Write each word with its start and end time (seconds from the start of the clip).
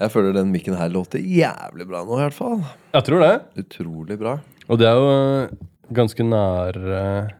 Jeg 0.00 0.12
føler 0.14 0.32
den 0.36 0.52
mikken 0.54 0.76
her 0.78 0.88
låter 0.92 1.20
jævlig 1.20 1.84
bra 1.88 2.00
nå, 2.06 2.16
i 2.16 2.22
hvert 2.24 2.36
fall. 2.36 2.62
Jeg 2.94 3.04
tror 3.08 3.24
det. 3.24 3.32
Utrolig 3.60 4.16
bra. 4.20 4.38
Og 4.72 4.80
det 4.80 4.88
er 4.88 4.96
jo 4.96 5.10
eh, 5.12 5.52
ganske 5.92 6.24
nær 6.24 6.78
eh, 6.80 7.32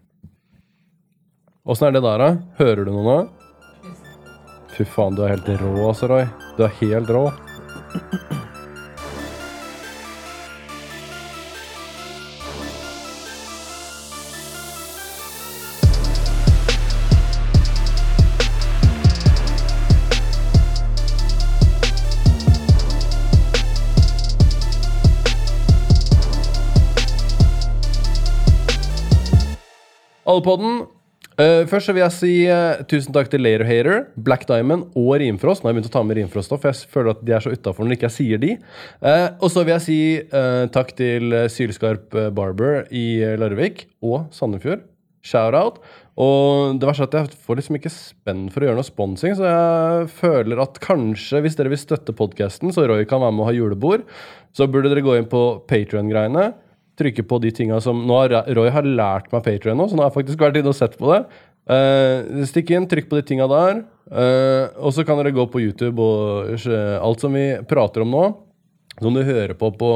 Åssen 1.63 1.87
er 1.87 1.95
det 1.95 2.03
der, 2.03 2.19
da? 2.19 2.29
Hører 2.59 2.85
du 2.85 2.91
noe 2.91 3.05
nå? 3.07 3.17
Fy 4.75 4.85
faen, 4.89 5.15
du 5.15 5.23
er 5.23 5.37
helt 5.37 5.49
rå, 5.63 5.73
altså, 5.87 6.09
Roy. 6.11 6.27
Du 6.59 6.65
er 6.67 6.75
helt 6.81 7.13
rå. 7.15 7.29
Allepodden. 30.33 30.83
Uh, 31.33 31.65
først 31.65 31.89
så 31.89 31.95
vil 31.97 32.03
jeg 32.03 32.13
si 32.13 32.33
uh, 32.53 32.83
tusen 32.91 33.15
takk 33.15 33.31
til 33.33 33.41
Later 33.41 33.65
Hater, 33.65 34.03
Black 34.21 34.45
Diamond 34.51 34.93
og 34.99 35.15
Rimfrost. 35.23 35.63
Nå 35.63 35.71
har 35.71 35.73
jeg 35.73 35.79
begynt 35.81 35.89
å 35.89 35.95
ta 35.95 36.03
med 36.05 36.19
Rimfrost 36.19 36.53
for 36.53 36.69
jeg 36.69 36.93
føler 36.93 37.15
at 37.15 37.23
de 37.25 37.33
er 37.33 37.45
så 37.45 37.55
utafor 37.55 37.89
når 37.89 37.97
ikke 37.97 38.09
jeg 38.11 38.17
sier 38.19 38.43
de. 38.43 38.53
Uh, 39.01 39.29
og 39.41 39.49
så 39.53 39.65
vil 39.65 39.73
jeg 39.79 39.85
si 39.87 39.99
eh, 40.21 40.65
takk 40.75 40.93
til 40.99 41.33
eh, 41.33 41.49
Sylskarp 41.53 42.15
eh, 42.19 42.29
Barber 42.37 42.85
i 42.93 43.07
eh, 43.25 43.39
Larvik 43.41 43.87
og 44.05 44.29
Sandefjord. 44.37 44.85
Shout-out. 45.25 45.81
Og 46.21 46.77
det 46.83 46.89
verste 46.89 47.07
er 47.07 47.25
at 47.25 47.33
jeg 47.33 47.41
får 47.47 47.59
liksom 47.59 47.79
ikke 47.79 47.93
spenn 47.95 48.43
for 48.53 48.61
å 48.61 48.69
gjøre 48.69 48.81
noe 48.83 48.87
sponsing, 48.87 49.37
så 49.39 49.47
jeg 49.49 50.11
føler 50.19 50.61
at 50.61 50.81
kanskje, 50.85 51.41
hvis 51.41 51.57
dere 51.57 51.73
vil 51.73 51.81
støtte 51.81 52.13
podkasten, 52.17 52.75
så 52.75 52.85
Roy 52.91 53.07
kan 53.09 53.23
være 53.23 53.33
med 53.33 53.45
og 53.47 53.49
ha 53.49 53.55
julebord, 53.57 54.05
så 54.53 54.69
burde 54.69 54.93
dere 54.93 55.05
gå 55.07 55.15
inn 55.17 55.31
på 55.31 55.63
Patrion-greiene 55.71 56.51
trykke 56.99 57.25
på 57.29 57.39
de 57.43 57.51
tinga 57.55 57.79
som 57.83 58.03
Nå 58.07 58.19
har 58.21 58.35
Roy 58.57 58.69
har 58.73 58.87
lært 58.87 59.33
meg 59.33 59.45
Patrion 59.47 59.79
nå, 59.81 59.89
så 59.89 59.97
nå 59.97 60.05
har 60.05 60.11
jeg 60.11 60.19
faktisk 60.21 60.45
vært 60.45 60.59
inne 60.61 60.73
og 60.73 60.79
sett 60.79 60.99
på 61.01 61.09
det. 61.13 61.23
Uh, 61.71 62.43
stikk 62.49 62.73
inn, 62.75 62.89
trykk 62.91 63.07
på 63.11 63.21
de 63.21 63.25
tinga 63.27 63.47
der. 63.51 63.83
Uh, 64.11 64.65
og 64.83 64.91
så 64.97 65.05
kan 65.07 65.19
dere 65.21 65.35
gå 65.35 65.45
på 65.51 65.63
YouTube 65.63 66.03
og 66.03 66.51
uh, 66.67 66.97
alt 66.99 67.23
som 67.23 67.33
vi 67.37 67.47
prater 67.71 68.03
om 68.05 68.11
nå, 68.13 68.25
som 68.99 69.15
du 69.15 69.23
hører 69.25 69.55
på 69.59 69.71
på, 69.79 69.91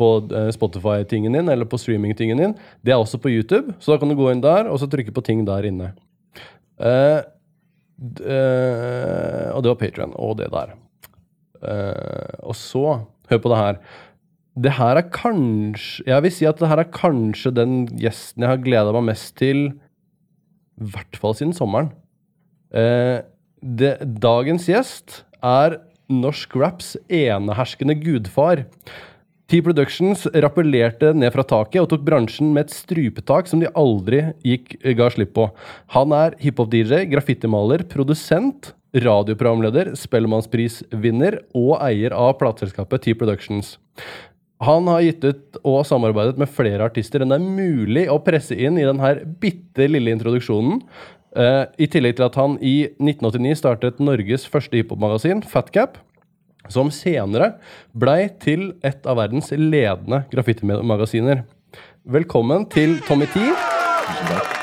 på 0.00 0.08
Spotify-tingen 0.56 1.36
din 1.36 1.52
eller 1.52 1.68
på 1.68 1.78
streaming-tingen 1.78 2.40
din, 2.40 2.54
det 2.80 2.94
er 2.94 3.00
også 3.00 3.20
på 3.20 3.32
YouTube. 3.32 3.76
Så 3.78 3.92
da 3.92 4.00
kan 4.00 4.08
du 4.10 4.16
gå 4.18 4.30
inn 4.32 4.44
der 4.44 4.70
og 4.72 4.80
så 4.80 4.88
trykke 4.90 5.12
på 5.14 5.26
ting 5.26 5.44
der 5.48 5.68
inne. 5.68 5.92
og 9.52 9.60
det 9.60 9.68
var 9.68 9.78
Patrion 9.78 10.16
og 10.16 10.38
det 10.40 10.48
der. 10.48 10.72
og 12.40 12.56
så, 12.56 13.04
hør 13.28 13.38
på 13.44 13.52
det 13.52 13.58
her 13.60 13.76
det 14.58 14.72
her 14.74 14.98
er 14.98 15.10
kanskje 15.14 16.04
Jeg 16.08 16.24
vil 16.24 16.32
si 16.34 16.46
at 16.48 16.58
det 16.58 16.68
her 16.70 16.82
er 16.82 16.94
kanskje 16.94 17.52
den 17.54 17.84
gjesten 18.00 18.44
jeg 18.44 18.50
har 18.50 18.64
gleda 18.64 18.94
meg 18.96 19.12
mest 19.12 19.36
til, 19.38 19.68
i 20.80 20.88
hvert 20.94 21.18
fall 21.20 21.36
siden 21.36 21.54
sommeren. 21.56 21.92
Eh, 22.72 23.20
det, 23.60 23.98
dagens 24.22 24.66
gjest 24.70 25.22
er 25.44 25.78
norsk 26.10 26.56
raps 26.58 26.96
eneherskende 27.12 27.94
gudfar. 28.00 28.64
T-Productions 29.50 30.28
rappellerte 30.44 31.10
ned 31.16 31.32
fra 31.34 31.42
taket 31.46 31.82
og 31.82 31.88
tok 31.90 32.04
bransjen 32.06 32.52
med 32.54 32.68
et 32.68 32.74
strupetak 32.74 33.48
som 33.50 33.62
de 33.62 33.70
aldri 33.78 34.22
gikk, 34.46 34.76
ga 34.98 35.08
slipp 35.10 35.34
på. 35.34 35.48
Han 35.96 36.14
er 36.14 36.36
hiphop-DJ, 36.42 37.02
graffitimaler, 37.10 37.82
produsent, 37.90 38.72
radioprogramleder, 38.94 39.92
Spellemannsprisvinner 39.98 41.40
og 41.58 41.76
eier 41.82 42.14
av 42.14 42.36
plateselskapet 42.38 43.06
T-Productions. 43.06 43.76
Han 44.60 44.88
har 44.92 45.00
gitt 45.00 45.24
ut 45.24 45.56
og 45.64 45.86
samarbeidet 45.88 46.36
med 46.40 46.50
flere 46.52 46.84
artister 46.84 47.22
enn 47.24 47.32
det 47.32 47.38
er 47.40 47.60
mulig 47.60 48.02
å 48.12 48.18
presse 48.20 48.52
inn 48.52 48.76
i 48.76 48.84
denne 48.84 49.14
bitte 49.40 49.86
lille 49.88 50.12
introduksjonen. 50.12 50.82
Uh, 51.32 51.64
I 51.80 51.88
tillegg 51.88 52.18
til 52.18 52.26
at 52.26 52.36
han 52.36 52.58
i 52.60 52.90
1989 52.98 53.56
startet 53.62 54.02
Norges 54.04 54.44
første 54.50 54.76
hiphop-magasin, 54.76 55.40
Fatcap, 55.48 55.96
som 56.68 56.92
senere 56.92 57.54
blei 57.96 58.28
til 58.42 58.74
et 58.84 59.08
av 59.08 59.16
verdens 59.22 59.48
ledende 59.56 60.26
graffitimagasiner. 60.34 61.46
Velkommen 62.04 62.68
til 62.68 62.98
Tommy 63.08 63.30
T. 63.32 63.40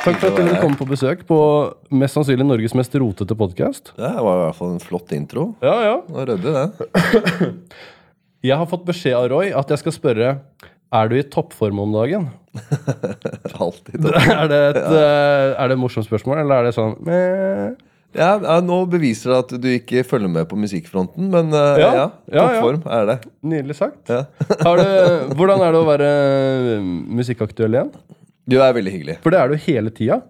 Takk 0.04 0.22
for 0.22 0.30
at 0.30 0.38
du 0.38 0.44
ville 0.44 0.62
komme 0.62 0.78
på 0.78 0.86
besøk 0.88 1.26
på 1.26 1.42
mest 1.98 2.20
sannsynlig 2.20 2.46
Norges 2.46 2.78
mest 2.78 2.94
rotete 3.02 3.34
podkast. 3.40 3.96
Det 3.98 4.14
var 4.14 4.44
i 4.44 4.46
hvert 4.46 4.62
fall 4.62 4.76
en 4.76 4.84
flott 4.84 5.14
intro. 5.18 5.54
Ja, 5.66 5.78
ja. 5.88 6.02
Det 6.06 6.34
ryddig, 6.36 6.58
det. 6.62 7.62
Jeg 8.46 8.58
har 8.60 8.70
fått 8.70 8.86
beskjed 8.86 9.18
av 9.18 9.30
Roy 9.32 9.50
at 9.56 9.72
jeg 9.74 9.82
skal 9.82 9.96
spørre 9.96 10.34
er 10.98 11.10
du 11.12 11.18
i 11.20 11.26
toppform 11.28 11.82
om 11.84 11.96
dagen. 11.96 12.30
Alltid. 13.64 14.06
Er 14.38 14.48
det, 14.50 14.62
et, 14.72 14.80
ja. 14.80 15.02
er 15.60 15.68
det 15.68 15.76
et 15.76 15.82
morsomt 15.82 16.08
spørsmål, 16.08 16.42
eller 16.46 16.62
er 16.62 16.70
det 16.70 16.78
sånn 16.78 16.96
Meh. 17.06 17.76
Ja, 18.16 18.30
ja, 18.40 18.56
Nå 18.64 18.80
beviser 18.90 19.34
det 19.34 19.40
at 19.44 19.52
du 19.62 19.68
ikke 19.70 20.06
følger 20.08 20.32
med 20.32 20.48
på 20.50 20.58
musikkfronten, 20.58 21.28
men 21.34 21.52
uh, 21.52 21.76
ja, 21.78 21.90
ja, 22.32 22.46
toppform 22.46 22.88
er 22.98 23.10
det. 23.12 23.18
Nydelig 23.46 23.78
sagt. 23.78 24.14
Du, 24.48 25.36
hvordan 25.38 25.62
er 25.66 25.76
det 25.76 25.82
å 25.82 25.90
være 25.90 26.10
musikkaktuell 27.20 27.78
igjen? 27.78 27.92
Du 28.48 28.58
er 28.64 28.74
veldig 28.78 28.94
hyggelig. 28.96 29.18
For 29.26 29.36
det 29.36 29.42
er 29.42 29.52
du 29.52 29.68
hele 29.68 29.92
tida? 29.94 30.22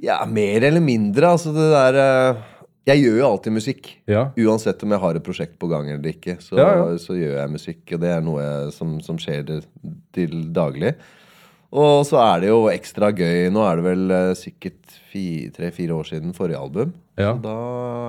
Ja, 0.00 0.22
mer 0.24 0.64
eller 0.70 0.80
mindre. 0.84 1.34
Altså, 1.34 1.52
det 1.52 1.66
der 1.74 1.98
jeg 2.88 3.02
gjør 3.02 3.16
jo 3.20 3.28
alltid 3.28 3.54
musikk. 3.54 3.88
Ja. 4.08 4.26
Uansett 4.40 4.82
om 4.84 4.94
jeg 4.94 5.02
har 5.02 5.18
et 5.18 5.24
prosjekt 5.26 5.58
på 5.60 5.68
gang 5.70 5.90
eller 5.92 6.12
ikke. 6.14 6.38
Så, 6.42 6.56
ja, 6.58 6.70
ja. 6.80 6.86
så 7.02 7.16
gjør 7.18 7.36
jeg 7.36 7.52
musikk, 7.52 7.82
og 7.92 8.02
det 8.02 8.12
er 8.14 8.24
noe 8.24 8.44
som, 8.74 8.98
som 9.04 9.18
skjer 9.20 9.60
til 10.16 10.36
daglig. 10.56 10.94
Og 11.70 12.02
så 12.08 12.18
er 12.24 12.42
det 12.42 12.50
jo 12.50 12.64
ekstra 12.72 13.12
gøy. 13.14 13.46
Nå 13.54 13.62
er 13.62 13.78
det 13.78 13.86
vel 13.86 14.10
uh, 14.10 14.32
sikkert 14.38 14.78
tre-fire 15.54 15.94
år 15.94 16.08
siden 16.08 16.34
forrige 16.34 16.58
album. 16.58 16.92
Så 17.20 17.36
da 17.44 17.54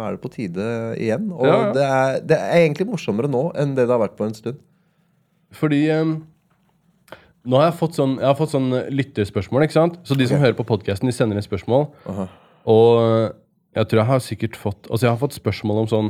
er 0.07 0.15
det 0.15 0.21
på 0.23 0.31
tide 0.31 0.65
igjen. 0.95 1.29
Og 1.35 1.75
det 1.75 1.83
er, 1.85 2.19
det, 2.23 2.37
er, 2.39 2.63
egentlig 2.63 2.87
morsommere 2.89 3.29
nå 3.29 3.49
enn 3.59 3.75
det 3.75 3.85
det 3.85 3.93
har 3.93 4.01
vært 4.01 4.17
på 4.17 4.25
en 4.29 4.37
stund. 4.37 4.61
Fordi 5.57 5.81
um, 5.99 6.15
nå 7.43 7.59
har 7.59 7.69
jeg 7.69 7.79
fått 7.81 7.99
sånn, 7.99 8.15
jeg 8.21 8.29
har 8.29 8.39
fått 8.39 8.55
sånn 8.55 8.71
lytterspørsmål. 8.93 9.67
ikke 9.67 9.77
sant? 9.77 9.99
Så 10.07 10.17
de 10.17 10.29
som 10.31 10.41
hører 10.41 10.55
på 10.57 10.65
podkasten, 10.69 11.11
sender 11.13 11.37
inn 11.37 11.45
spørsmål. 11.45 11.89
Aha. 12.09 12.27
Og 12.71 13.40
jeg 13.77 13.87
tror 13.87 14.01
jeg 14.01 14.09
har 14.09 14.23
sikkert 14.23 14.57
fått 14.59 14.89
Altså, 14.89 15.05
jeg 15.05 15.13
har 15.13 15.21
fått 15.21 15.37
spørsmål 15.37 15.83
om 15.83 15.89
sånn 15.91 16.09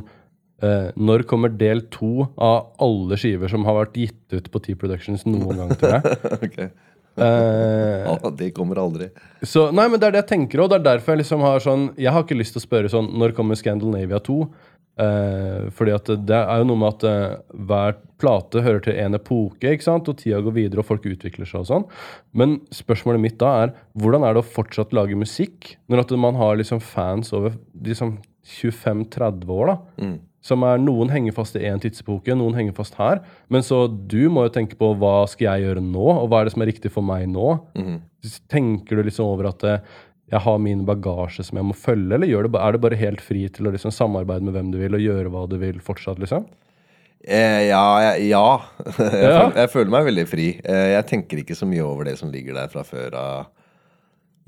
eh, 0.66 0.88
Når 0.98 1.26
kommer 1.30 1.52
del 1.54 1.84
to 1.94 2.28
av 2.42 2.72
alle 2.82 3.20
skiver 3.22 3.52
som 3.52 3.68
har 3.68 3.78
vært 3.84 4.00
gitt 4.02 4.38
ut 4.38 4.50
på 4.52 4.64
T-Productions 4.66 5.28
noen 5.30 5.62
gang, 5.62 5.76
tror 5.78 6.00
jeg? 6.00 6.18
okay. 6.48 6.72
Eh, 7.20 8.08
ja, 8.08 8.32
de 8.40 8.48
kommer 8.56 8.80
aldri. 8.80 9.10
Så, 9.44 9.66
nei, 9.76 9.90
men 9.92 10.00
Det 10.00 10.08
er 10.08 10.14
det 10.16 10.22
jeg 10.24 10.30
tenker, 10.30 10.62
og 10.64 10.72
det 10.72 10.80
er 10.80 10.86
derfor 10.94 11.14
jeg 11.14 11.26
liksom 11.26 11.42
har 11.44 11.60
sånn 11.64 11.90
Jeg 12.00 12.14
har 12.16 12.24
ikke 12.24 12.40
lyst 12.40 12.56
til 12.56 12.62
å 12.62 12.64
spørre 12.64 12.92
sånn 12.92 13.10
Når 13.20 13.36
kommer 13.38 13.60
Scandinavia 13.60 14.22
2? 14.24 14.38
Eh, 15.02 15.70
fordi 15.74 15.94
at 15.96 16.10
det 16.30 16.38
er 16.38 16.62
jo 16.62 16.68
noe 16.70 16.82
med 16.82 16.96
at 16.98 17.06
eh, 17.10 17.38
hver 17.70 18.00
plate 18.22 18.62
hører 18.62 18.82
til 18.86 18.98
en 19.02 19.18
epoke, 19.18 19.72
ikke 19.72 19.88
sant? 19.88 20.10
og 20.12 20.20
tida 20.20 20.42
går 20.46 20.58
videre, 20.58 20.84
og 20.84 20.90
folk 20.92 21.08
utvikler 21.10 21.50
seg 21.50 21.64
og 21.64 21.70
sånn. 21.70 21.86
Men 22.38 22.60
spørsmålet 22.76 23.24
mitt 23.24 23.40
da 23.42 23.54
er 23.64 23.74
hvordan 23.98 24.28
er 24.28 24.36
det 24.36 24.44
å 24.44 24.52
fortsatt 24.58 24.94
lage 24.94 25.18
musikk 25.18 25.76
når 25.90 26.04
at 26.04 26.14
man 26.28 26.38
har 26.38 26.60
liksom 26.60 26.84
fans 26.84 27.34
over 27.38 27.56
liksom 27.82 28.20
25-30 28.60 29.56
år? 29.56 29.74
da? 29.74 30.06
Mm. 30.06 30.20
Som 30.42 30.64
er, 30.66 30.80
Noen 30.82 31.12
henger 31.14 31.36
fast 31.38 31.58
i 31.58 31.66
én 31.70 31.82
tidsepoke, 31.82 32.34
noen 32.38 32.56
henger 32.58 32.74
fast 32.78 32.96
her. 32.98 33.22
Men 33.54 33.66
så 33.66 33.84
du 33.90 34.26
må 34.34 34.48
jo 34.48 34.54
tenke 34.54 34.78
på 34.78 34.94
hva 34.98 35.28
skal 35.30 35.52
jeg 35.52 35.68
gjøre 35.68 35.84
nå, 35.86 36.08
og 36.16 36.30
hva 36.30 36.42
er 36.42 36.50
det 36.50 36.56
som 36.56 36.64
er 36.66 36.72
riktig 36.72 36.94
for 36.94 37.06
meg 37.06 37.28
nå? 37.30 37.60
Mm. 37.78 38.00
Tenker 38.50 38.98
du 38.98 39.06
liksom 39.06 39.30
over 39.30 39.52
at 39.52 39.66
eh, 39.70 40.00
jeg 40.32 40.44
har 40.46 40.60
min 40.64 40.86
bagasje 40.88 41.44
som 41.44 41.60
jeg 41.60 41.68
må 41.68 41.76
følge, 41.76 42.16
eller 42.16 42.48
det, 42.48 42.60
er 42.60 42.76
det 42.76 42.84
bare 42.84 43.00
helt 43.00 43.24
fri 43.24 43.46
til 43.52 43.68
å 43.68 43.74
liksom 43.76 43.92
samarbeide 43.92 44.48
med 44.48 44.56
hvem 44.56 44.74
du 44.74 44.80
vil, 44.80 44.96
og 44.96 45.04
gjøre 45.04 45.32
hva 45.34 45.46
du 45.52 45.58
vil 45.60 45.82
fortsatt, 45.84 46.22
liksom? 46.24 46.46
Eh, 47.22 47.68
ja. 47.68 47.86
Jeg, 48.02 48.30
ja. 48.32 48.46
jeg. 48.86 48.94
Føler, 48.98 49.58
jeg, 49.60 49.72
føler, 49.74 49.92
meg 49.94 50.08
veldig 50.08 50.28
fri. 50.30 50.48
Eh, 50.64 50.88
jeg 50.96 51.08
tenker 51.10 51.42
ikke 51.42 51.58
så 51.58 51.68
mye 51.70 51.84
over 51.86 52.08
det 52.10 52.16
som 52.22 52.32
ligger 52.34 52.58
der 52.58 52.72
fra 52.72 52.86
før 52.88 53.18
av. 53.20 53.50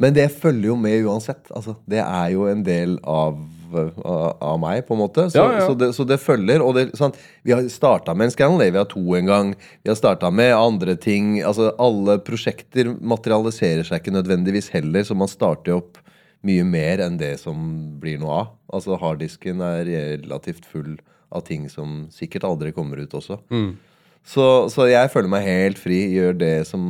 Men 0.02 0.16
det 0.16 0.32
følger 0.34 0.72
jo 0.72 0.78
med 0.80 1.06
uansett. 1.06 1.52
Altså, 1.54 1.76
det 1.90 2.02
er 2.02 2.32
jo 2.34 2.48
en 2.50 2.64
del 2.66 2.98
av 3.04 3.38
av 3.74 4.60
meg, 4.62 4.84
på 4.88 4.96
en 4.96 5.02
måte. 5.02 5.28
Så, 5.32 5.40
ja, 5.40 5.60
ja. 5.60 5.66
så, 5.68 5.76
det, 5.78 5.92
så 5.98 6.06
det, 6.08 6.20
følger. 6.22 6.64
Og 6.64 6.78
det, 6.78 6.86
sånn, 7.00 7.16
vi 7.46 7.56
har 7.56 7.66
starta 7.72 8.16
med 8.18 8.30
en 8.30 8.36
Scandinavia 8.36 8.86
2 8.92 9.04
en 9.20 9.32
gang. 9.32 9.54
Vi 9.84 9.92
har 9.92 10.00
starta 10.00 10.32
med 10.34 10.54
andre 10.56 10.96
ting. 11.00 11.38
Altså, 11.42 11.72
alle 11.82 12.20
prosjekter 12.26 12.94
materialiserer 13.00 13.88
seg 13.88 14.02
ikke 14.02 14.16
nødvendigvis 14.16 14.72
heller, 14.76 15.06
så 15.08 15.18
man 15.18 15.32
starter 15.32 15.78
opp 15.80 16.02
mye 16.44 16.66
mer 16.68 17.02
enn 17.06 17.18
det 17.20 17.38
som 17.42 17.58
blir 18.04 18.20
noe 18.22 18.42
av. 18.42 18.52
Altså 18.74 19.00
Harddisken 19.00 19.64
er 19.64 19.88
relativt 19.88 20.68
full 20.68 20.98
av 21.34 21.46
ting 21.48 21.70
som 21.72 22.06
sikkert 22.14 22.46
aldri 22.48 22.74
kommer 22.76 23.00
ut 23.02 23.16
også. 23.16 23.40
Mm. 23.54 23.74
Så, 24.24 24.44
så, 24.72 24.88
jeg 24.88 25.12
føler 25.12 25.32
meg 25.32 25.48
helt 25.48 25.80
fri, 25.82 26.00
gjør 26.16 26.38
det 26.40 26.56
som 26.70 26.84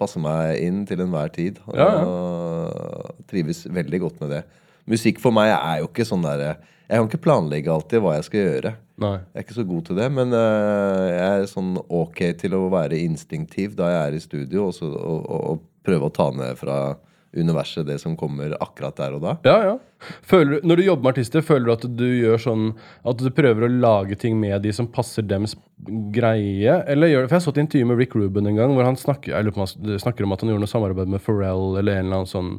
passer 0.00 0.22
meg 0.22 0.58
inn 0.60 0.82
til 0.88 1.00
enhver 1.04 1.32
tid. 1.32 1.60
Og 1.70 1.78
ja, 1.78 1.88
trives 3.30 3.64
veldig 3.72 4.02
godt 4.02 4.20
med 4.24 4.36
det. 4.36 4.42
Musikk 4.90 5.20
for 5.22 5.34
meg 5.34 5.52
er 5.54 5.82
jo 5.82 5.90
ikke 5.90 6.06
sånn 6.08 6.24
derre 6.26 6.56
Jeg 6.88 6.98
kan 6.98 7.08
ikke 7.08 7.24
planlegge 7.24 7.72
alltid 7.72 8.02
hva 8.04 8.16
jeg 8.18 8.26
skal 8.26 8.42
gjøre. 8.42 8.72
Nei. 9.00 9.14
Jeg 9.32 9.38
er 9.38 9.46
ikke 9.46 9.56
så 9.56 9.68
god 9.68 9.86
til 9.86 9.96
det, 9.96 10.08
men 10.12 10.34
øh, 10.36 11.06
jeg 11.08 11.28
er 11.38 11.46
sånn 11.48 11.70
ok 11.80 12.20
til 12.42 12.56
å 12.58 12.66
være 12.72 12.98
instinktiv 13.00 13.78
da 13.78 13.88
jeg 13.88 14.02
er 14.02 14.18
i 14.18 14.20
studio, 14.20 14.66
og, 14.68 14.74
så, 14.76 14.90
og, 14.90 15.22
og, 15.22 15.46
og 15.54 15.86
prøve 15.86 16.10
å 16.10 16.14
ta 16.14 16.28
ned 16.36 16.60
fra 16.60 16.76
universet 17.32 17.86
det 17.86 17.98
som 17.98 18.16
kommer 18.16 18.52
akkurat 18.60 18.96
der 18.96 19.16
og 19.16 19.22
da. 19.24 19.34
Ja, 19.46 19.56
ja. 19.64 20.10
Føler, 20.28 20.60
når 20.66 20.78
du 20.80 20.84
jobber 20.84 21.06
med 21.06 21.14
artister, 21.14 21.44
føler 21.46 21.68
du 21.68 21.72
at 21.72 21.84
du 21.96 22.06
gjør 22.08 22.40
sånn 22.42 22.64
At 23.06 23.20
du 23.22 23.28
prøver 23.30 23.68
å 23.68 23.70
lage 23.70 24.16
ting 24.18 24.34
med 24.40 24.64
de 24.64 24.72
som 24.74 24.88
passer 24.90 25.22
dems 25.22 25.54
greie? 26.12 26.80
Eller 26.90 27.12
gjør 27.12 27.22
det 27.22 27.30
For 27.30 27.38
jeg 27.38 27.44
så 27.44 27.52
et 27.54 27.60
intervju 27.62 27.88
med 27.88 28.00
Rick 28.02 28.16
Ruben 28.18 28.50
en 28.50 28.58
gang 28.58 28.74
hvor 28.74 28.88
han 28.88 28.98
snakker, 28.98 29.32
jeg 29.32 29.46
lurer 29.46 29.56
på 29.56 29.62
han 29.62 30.00
snakker 30.02 30.26
om 30.26 30.34
at 30.34 30.42
han 30.42 30.52
gjorde 30.52 30.66
noe 30.66 30.72
samarbeid 30.74 31.14
med 31.14 31.22
Pharrell 31.22 31.78
eller 31.80 32.00
en 32.00 32.08
eller 32.08 32.22
annen 32.24 32.32
sånn 32.32 32.56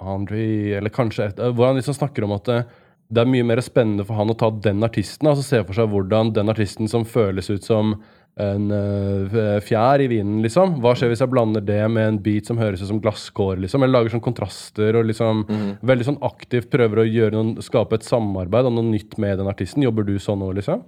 Andre 0.00 0.44
Eller 0.78 0.92
kanskje 0.94 1.30
et, 1.30 1.42
Hvor 1.54 1.70
han 1.70 1.80
liksom 1.80 1.96
snakker 1.96 2.24
om 2.24 2.32
at 2.36 2.48
det, 2.48 2.60
det 3.10 3.22
er 3.22 3.28
mye 3.30 3.46
mer 3.46 3.60
spennende 3.64 4.06
for 4.06 4.18
han 4.20 4.30
å 4.30 4.38
ta 4.38 4.50
den 4.50 4.84
artisten. 4.86 5.28
Altså 5.28 5.44
se 5.46 5.60
for 5.64 5.76
seg 5.76 5.90
hvordan 5.90 6.32
den 6.36 6.52
artisten 6.52 6.90
som 6.90 7.06
føles 7.08 7.50
ut 7.50 7.66
som 7.66 7.96
en 8.40 8.70
øh, 8.72 9.58
fjær 9.66 10.00
i 10.00 10.06
vinen, 10.08 10.38
liksom. 10.44 10.76
Hva 10.80 10.94
skjer 10.96 11.10
hvis 11.10 11.22
jeg 11.24 11.32
blander 11.32 11.64
det 11.66 11.80
med 11.92 12.06
en 12.06 12.20
beat 12.22 12.48
som 12.48 12.60
høres 12.60 12.80
ut 12.80 12.88
som 12.88 13.00
glasskår, 13.02 13.58
liksom? 13.64 13.82
Eller 13.82 13.98
lager 13.98 14.14
sånn 14.14 14.24
kontraster 14.24 14.96
og 14.96 15.08
liksom 15.10 15.42
veldig 15.86 16.06
sånn 16.06 16.20
aktivt 16.24 16.70
prøver 16.72 17.02
å 17.02 17.08
gjøre 17.08 17.34
noen, 17.36 17.52
skape 17.64 17.98
et 17.98 18.06
samarbeid 18.06 18.70
og 18.70 18.76
noe 18.78 18.86
nytt 18.92 19.18
med 19.20 19.42
den 19.42 19.50
artisten. 19.50 19.84
Jobber 19.84 20.06
du 20.08 20.14
sånn 20.22 20.40
nå, 20.40 20.52
liksom? 20.56 20.86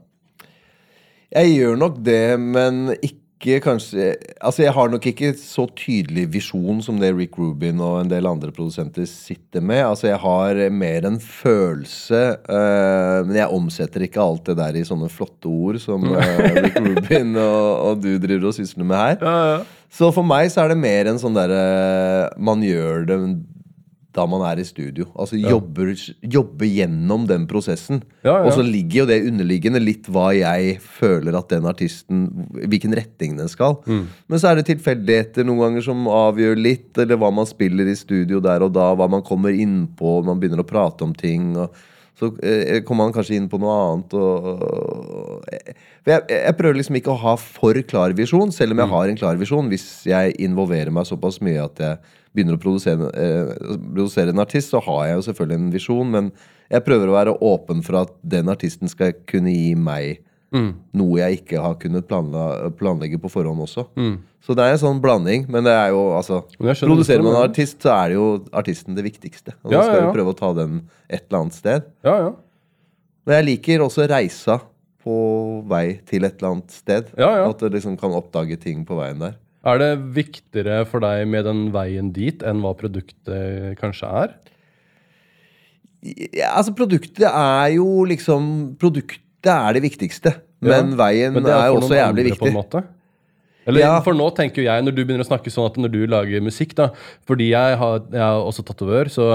Jeg 1.32 1.52
gjør 1.56 1.78
nok 1.80 2.00
det, 2.04 2.24
men 2.40 2.94
ikke 3.00 3.21
kanskje 3.62 4.12
Altså, 4.40 4.62
jeg 4.64 4.72
har 4.76 4.90
nok 4.92 5.06
ikke 5.10 5.32
så 5.38 5.66
tydelig 5.76 6.26
visjon 6.32 6.82
som 6.84 6.98
det 7.00 7.12
Rick 7.16 7.38
Rubin 7.38 7.80
og 7.82 8.00
en 8.00 8.10
del 8.10 8.26
andre 8.26 8.52
produsenter 8.54 9.06
sitter 9.08 9.60
med. 9.60 9.82
Altså, 9.84 10.08
jeg 10.08 10.20
har 10.22 10.62
mer 10.70 11.06
en 11.08 11.20
følelse, 11.20 12.22
øh, 12.48 13.18
men 13.26 13.36
jeg 13.36 13.48
omsetter 13.48 14.06
ikke 14.06 14.22
alt 14.22 14.46
det 14.50 14.58
der 14.58 14.78
i 14.78 14.84
sånne 14.86 15.10
flotte 15.12 15.50
ord 15.50 15.78
som 15.82 16.04
øh, 16.10 16.42
Rick 16.62 16.78
Rubin 16.80 17.36
og, 17.36 17.68
og 17.88 18.02
du 18.02 18.16
driver 18.22 18.50
og 18.50 18.58
sysler 18.58 18.86
med 18.86 18.96
her. 18.96 19.64
Så 19.92 20.08
for 20.14 20.24
meg 20.24 20.48
så 20.52 20.64
er 20.64 20.72
det 20.72 20.80
mer 20.80 21.10
en 21.10 21.20
sånn 21.20 21.34
derre 21.36 22.30
Man 22.40 22.62
gjør 22.64 23.04
det 23.10 23.18
da 24.12 24.24
man 24.28 24.42
er 24.44 24.60
i 24.60 24.66
studio. 24.66 25.06
Altså 25.16 25.38
jobber, 25.40 25.92
jobber 26.20 26.68
gjennom 26.68 27.24
den 27.28 27.46
prosessen. 27.48 28.02
Ja, 28.22 28.34
ja. 28.34 28.46
Og 28.46 28.52
så 28.56 28.64
ligger 28.66 29.02
jo 29.02 29.06
det 29.08 29.22
underliggende 29.28 29.80
litt 29.82 30.08
hva 30.12 30.28
jeg 30.36 30.76
føler 30.84 31.36
at 31.38 31.52
den 31.52 31.68
artisten 31.68 32.26
Hvilken 32.52 32.94
retning 32.96 33.38
den 33.40 33.48
skal. 33.50 33.78
Mm. 33.86 34.04
Men 34.28 34.42
så 34.42 34.50
er 34.50 34.60
det 34.60 34.68
tilfeldigheter 34.68 35.46
noen 35.48 35.64
ganger 35.66 35.86
som 35.86 36.04
avgjør 36.12 36.60
litt, 36.60 36.90
eller 37.00 37.20
hva 37.20 37.32
man 37.34 37.48
spiller 37.48 37.88
i 37.88 37.96
studio 37.98 38.42
der 38.44 38.66
og 38.66 38.74
da, 38.76 38.90
hva 38.98 39.08
man 39.10 39.24
kommer 39.26 39.56
inn 39.56 39.86
på, 39.98 40.20
man 40.26 40.40
begynner 40.42 40.62
å 40.62 40.68
prate 40.68 41.06
om 41.06 41.16
ting. 41.16 41.54
og 41.56 41.72
så 42.18 42.28
eh, 42.44 42.82
kommer 42.86 43.08
man 43.08 43.14
kanskje 43.16 43.38
inn 43.38 43.48
på 43.50 43.58
noe 43.58 43.74
annet. 43.86 44.14
Og, 44.14 44.48
og, 44.52 45.46
for 46.04 46.12
jeg, 46.12 46.26
jeg 46.36 46.56
prøver 46.58 46.78
liksom 46.78 46.98
ikke 47.00 47.14
å 47.14 47.20
ha 47.24 47.36
for 47.40 47.78
klar 47.88 48.14
visjon, 48.18 48.52
selv 48.54 48.76
om 48.76 48.82
jeg 48.84 48.92
har 48.92 49.10
en 49.10 49.18
klar 49.18 49.40
visjon. 49.40 49.70
Hvis 49.72 49.86
jeg 50.06 50.36
involverer 50.44 50.92
meg 50.94 51.08
såpass 51.08 51.40
mye 51.44 51.64
at 51.64 51.82
jeg 51.82 52.18
begynner 52.34 52.56
å 52.56 52.62
produsere, 52.62 53.10
eh, 53.14 53.52
produsere 53.92 54.32
en 54.32 54.42
artist, 54.42 54.72
så 54.72 54.80
har 54.82 55.06
jeg 55.06 55.18
jo 55.18 55.24
selvfølgelig 55.28 55.60
en 55.60 55.72
visjon, 55.74 56.10
men 56.10 56.32
jeg 56.72 56.84
prøver 56.86 57.10
å 57.10 57.16
være 57.18 57.38
åpen 57.44 57.82
for 57.84 58.00
at 58.02 58.12
den 58.24 58.48
artisten 58.52 58.88
skal 58.88 59.12
kunne 59.28 59.52
gi 59.52 59.74
meg 59.76 60.22
noe 60.52 61.16
jeg 61.16 61.38
ikke 61.40 61.60
har 61.64 61.78
kunnet 61.80 62.04
planla, 62.08 62.70
planlegge 62.76 63.16
på 63.20 63.30
forhånd 63.32 63.62
også. 63.64 63.86
Så 64.44 64.56
det 64.58 64.64
er 64.66 64.74
en 64.74 64.80
sånn 64.82 65.00
blanding, 65.00 65.46
men 65.48 65.64
det 65.64 65.72
er 65.72 65.92
jo 65.94 66.02
altså 66.18 66.42
Produserer 66.58 67.22
man 67.24 67.36
en 67.38 67.46
artist, 67.46 67.78
så 67.80 67.92
er 67.94 68.12
det 68.12 68.18
jo 68.18 68.26
artisten 68.52 68.96
det 68.98 69.04
viktigste. 69.06 69.54
Og 69.62 69.72
Ja, 69.72 69.78
da 69.78 69.84
skal 69.86 69.96
ja, 69.96 70.02
ja. 70.02 70.10
vi 70.10 70.18
prøve 70.18 70.34
å 70.34 70.38
ta 70.38 70.50
den 70.58 70.82
et 71.08 71.24
eller 71.28 71.44
annet 71.44 71.56
sted. 71.56 71.86
Ja, 72.04 72.16
ja. 72.26 72.32
Men 73.24 73.38
jeg 73.38 73.48
liker 73.48 73.86
også 73.86 74.08
reisa 74.10 74.58
på 75.02 75.14
vei 75.70 76.00
til 76.10 76.26
et 76.26 76.36
eller 76.36 76.56
annet 76.56 76.74
sted. 76.74 77.08
Ja, 77.16 77.30
ja. 77.40 77.48
At 77.48 77.62
du 77.62 77.70
liksom 77.72 77.96
kan 78.00 78.14
oppdage 78.18 78.58
ting 78.60 78.84
på 78.88 78.98
veien 78.98 79.22
der. 79.22 79.38
Er 79.62 79.78
det 79.78 79.90
viktigere 80.16 80.82
for 80.90 81.04
deg 81.04 81.26
med 81.30 81.46
den 81.46 81.66
veien 81.74 82.10
dit 82.14 82.42
enn 82.42 82.62
hva 82.64 82.72
produktet 82.78 83.76
kanskje 83.78 84.08
er? 84.22 84.32
Ja, 86.02 86.56
altså, 86.58 86.72
produktet 86.74 87.28
er 87.28 87.68
jo 87.76 88.02
liksom 88.10 88.74
Produktet 88.80 89.52
er 89.52 89.76
det 89.76 89.84
viktigste. 89.84 90.34
Men 90.62 90.92
Ja, 90.92 90.98
veien 90.98 91.36
Men 91.36 91.46
er, 91.46 91.68
er, 91.68 91.76
også 91.76 91.94
jævlig 91.94 92.32
viktig. 92.32 92.42
På 92.42 92.50
en 92.50 92.58
måte. 92.58 92.82
Eller, 93.66 93.84
Ja. 93.84 94.00
For 94.02 94.14
nå 94.14 94.26
tenker 94.34 94.64
jeg, 94.64 94.82
når 94.82 94.94
du 94.94 95.04
begynner 95.04 95.22
å 95.22 95.28
snakke 95.28 95.50
sånn 95.50 95.68
at 95.70 95.78
når 95.78 95.92
du 95.92 96.00
lager 96.10 96.42
musikk 96.42 96.74
da, 96.74 96.88
Fordi 97.28 97.52
jeg, 97.52 97.76
har, 97.78 98.02
jeg 98.10 98.22
er 98.22 98.42
også 98.42 98.64
tatovør, 98.66 99.10
så 99.10 99.26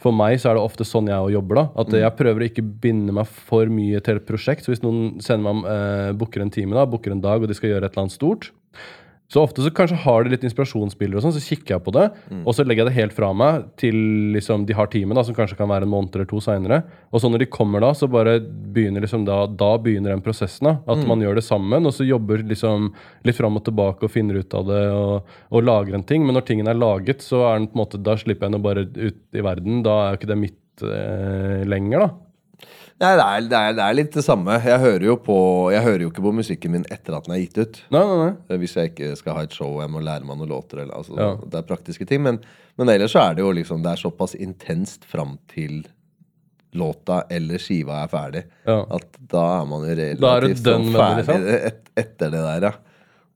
for 0.00 0.16
meg 0.16 0.40
så 0.40 0.50
er 0.50 0.56
det 0.56 0.64
ofte 0.64 0.88
sånn 0.88 1.10
jeg 1.12 1.36
jobber. 1.36 1.60
da, 1.60 1.66
At 1.84 1.92
jeg 1.92 2.16
prøver 2.16 2.40
å 2.40 2.48
ikke 2.48 2.64
binde 2.64 3.12
meg 3.12 3.28
for 3.28 3.68
mye 3.68 4.00
til 4.00 4.20
et 4.20 4.28
prosjekt. 4.28 4.64
Så 4.64 4.72
hvis 4.72 4.84
noen 4.84 5.20
sender 5.20 5.52
meg 5.52 5.68
eh, 5.68 6.12
booker 6.16 6.40
en 6.40 6.52
time, 6.52 6.76
da, 6.76 6.88
booker 6.88 7.12
en 7.12 7.24
dag, 7.24 7.42
og 7.42 7.48
de 7.48 7.56
skal 7.56 7.74
gjøre 7.74 7.84
et 7.84 7.92
eller 7.92 8.06
annet 8.06 8.16
stort, 8.16 8.48
så 9.32 9.40
ofte 9.42 9.64
så 9.64 9.70
kanskje 9.72 9.96
har 10.04 10.22
de 10.24 10.30
litt 10.34 10.44
inspirasjonsbilder, 10.44 11.16
og 11.16 11.24
sånn, 11.24 11.32
så 11.34 11.40
kikker 11.42 11.74
jeg 11.74 11.82
på 11.86 11.94
det, 11.96 12.04
og 12.44 12.54
så 12.54 12.62
legger 12.62 12.84
jeg 12.84 12.90
det 12.90 12.98
helt 13.00 13.14
fra 13.16 13.30
meg 13.34 13.64
til 13.80 13.96
liksom, 14.34 14.66
de 14.68 14.76
har 14.76 14.86
teamet, 14.92 15.16
da, 15.16 15.24
som 15.24 15.34
kanskje 15.34 15.56
kan 15.58 15.70
være 15.70 15.88
en 15.88 15.90
måned 15.94 16.14
eller 16.14 16.28
to 16.28 16.38
seinere. 16.44 16.82
Og 17.10 17.22
så 17.22 17.30
når 17.32 17.42
de 17.42 17.48
kommer 17.50 17.80
da, 17.80 17.90
så 17.96 18.06
bare 18.06 18.36
begynner 18.44 19.00
liksom 19.02 19.24
da, 19.24 19.46
da 19.48 19.70
begynner 19.80 20.12
den 20.12 20.22
prosessen. 20.22 20.68
da, 20.68 20.74
At 20.92 21.02
man 21.08 21.24
gjør 21.24 21.40
det 21.40 21.46
sammen, 21.46 21.88
og 21.88 21.94
så 21.96 22.06
jobber 22.06 22.44
liksom 22.44 22.92
litt 23.24 23.36
fram 23.40 23.56
og 23.56 23.64
tilbake 23.64 24.04
og 24.04 24.12
finner 24.12 24.42
ut 24.44 24.54
av 24.54 24.68
det 24.68 24.82
og, 24.92 25.32
og 25.50 25.64
lager 25.64 25.96
en 25.96 26.04
ting. 26.04 26.26
Men 26.26 26.36
når 26.36 26.46
tingen 26.46 26.68
er 26.68 26.78
laget, 26.78 27.24
så 27.24 27.46
er 27.48 27.58
den 27.58 27.70
på 27.72 27.78
en 27.78 27.82
måte, 27.86 28.02
da 28.04 28.18
slipper 28.20 28.46
jeg 28.46 28.58
den 28.58 28.66
bare 28.68 28.84
ut 28.92 29.40
i 29.40 29.46
verden. 29.48 29.82
Da 29.82 29.96
er 30.02 30.12
jo 30.12 30.20
ikke 30.20 30.30
det 30.34 30.40
mitt 30.44 30.84
eh, 30.84 31.64
lenger, 31.64 32.04
da. 32.04 32.10
Nei, 33.02 33.10
det 33.18 33.24
er, 33.24 33.46
det, 33.50 33.58
er, 33.58 33.72
det 33.74 33.84
er 33.84 33.96
litt 33.98 34.12
det 34.14 34.22
samme. 34.24 34.54
Jeg 34.62 34.78
hører, 34.80 35.04
jo 35.08 35.16
på, 35.20 35.36
jeg 35.74 35.82
hører 35.82 36.04
jo 36.04 36.10
ikke 36.12 36.22
på 36.24 36.32
musikken 36.36 36.72
min 36.76 36.84
etter 36.94 37.16
at 37.16 37.26
den 37.26 37.34
er 37.34 37.40
gitt 37.42 37.58
ut. 37.58 37.80
Nei, 37.92 38.02
nei, 38.06 38.18
nei. 38.20 38.28
Eh, 38.48 38.60
Hvis 38.62 38.76
jeg 38.78 38.92
ikke 38.92 39.10
skal 39.18 39.38
ha 39.38 39.42
et 39.48 39.56
show 39.56 39.72
og 39.72 39.82
jeg 39.82 39.90
må 39.92 40.02
lære 40.04 40.24
meg 40.28 40.38
noen 40.38 40.52
låter. 40.54 40.84
Eller, 40.84 40.94
altså, 41.00 41.16
Ja. 41.18 41.32
Det 41.42 41.58
er 41.58 41.66
praktiske 41.68 42.06
ting. 42.08 42.22
Men, 42.24 42.38
men 42.78 42.92
ellers 42.94 43.12
så 43.16 43.24
er 43.26 43.34
det 43.36 43.42
jo 43.44 43.50
liksom 43.56 43.82
Det 43.84 43.92
er 43.96 44.02
såpass 44.04 44.36
intenst 44.38 45.04
fram 45.10 45.36
til 45.50 45.82
låta 46.74 47.20
eller 47.30 47.60
skiva 47.62 48.00
er 48.02 48.08
ferdig. 48.10 48.44
Ja. 48.66 48.80
At 48.96 49.18
da 49.30 49.44
er 49.60 49.68
man 49.70 49.84
jo 49.86 49.94
relativt 49.94 50.64
sånn 50.64 50.88
med 50.90 51.20
det, 51.20 51.26
ferdig 51.28 51.44
liksom? 51.44 51.68
et, 51.70 51.92
etter 52.02 52.32
det 52.34 52.40
der, 52.46 52.66
ja. 52.70 52.72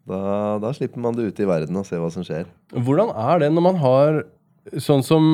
Da, 0.08 0.18
da 0.62 0.72
slipper 0.72 1.02
man 1.04 1.14
det 1.18 1.26
ut 1.28 1.40
i 1.42 1.46
verden 1.46 1.76
og 1.78 1.84
se 1.86 1.98
hva 2.00 2.08
som 2.10 2.24
skjer. 2.26 2.46
Hvordan 2.72 3.10
er 3.12 3.42
det 3.44 3.50
når 3.52 3.64
man 3.68 3.78
har 3.82 4.22
Sånn 4.76 5.02
som 5.06 5.24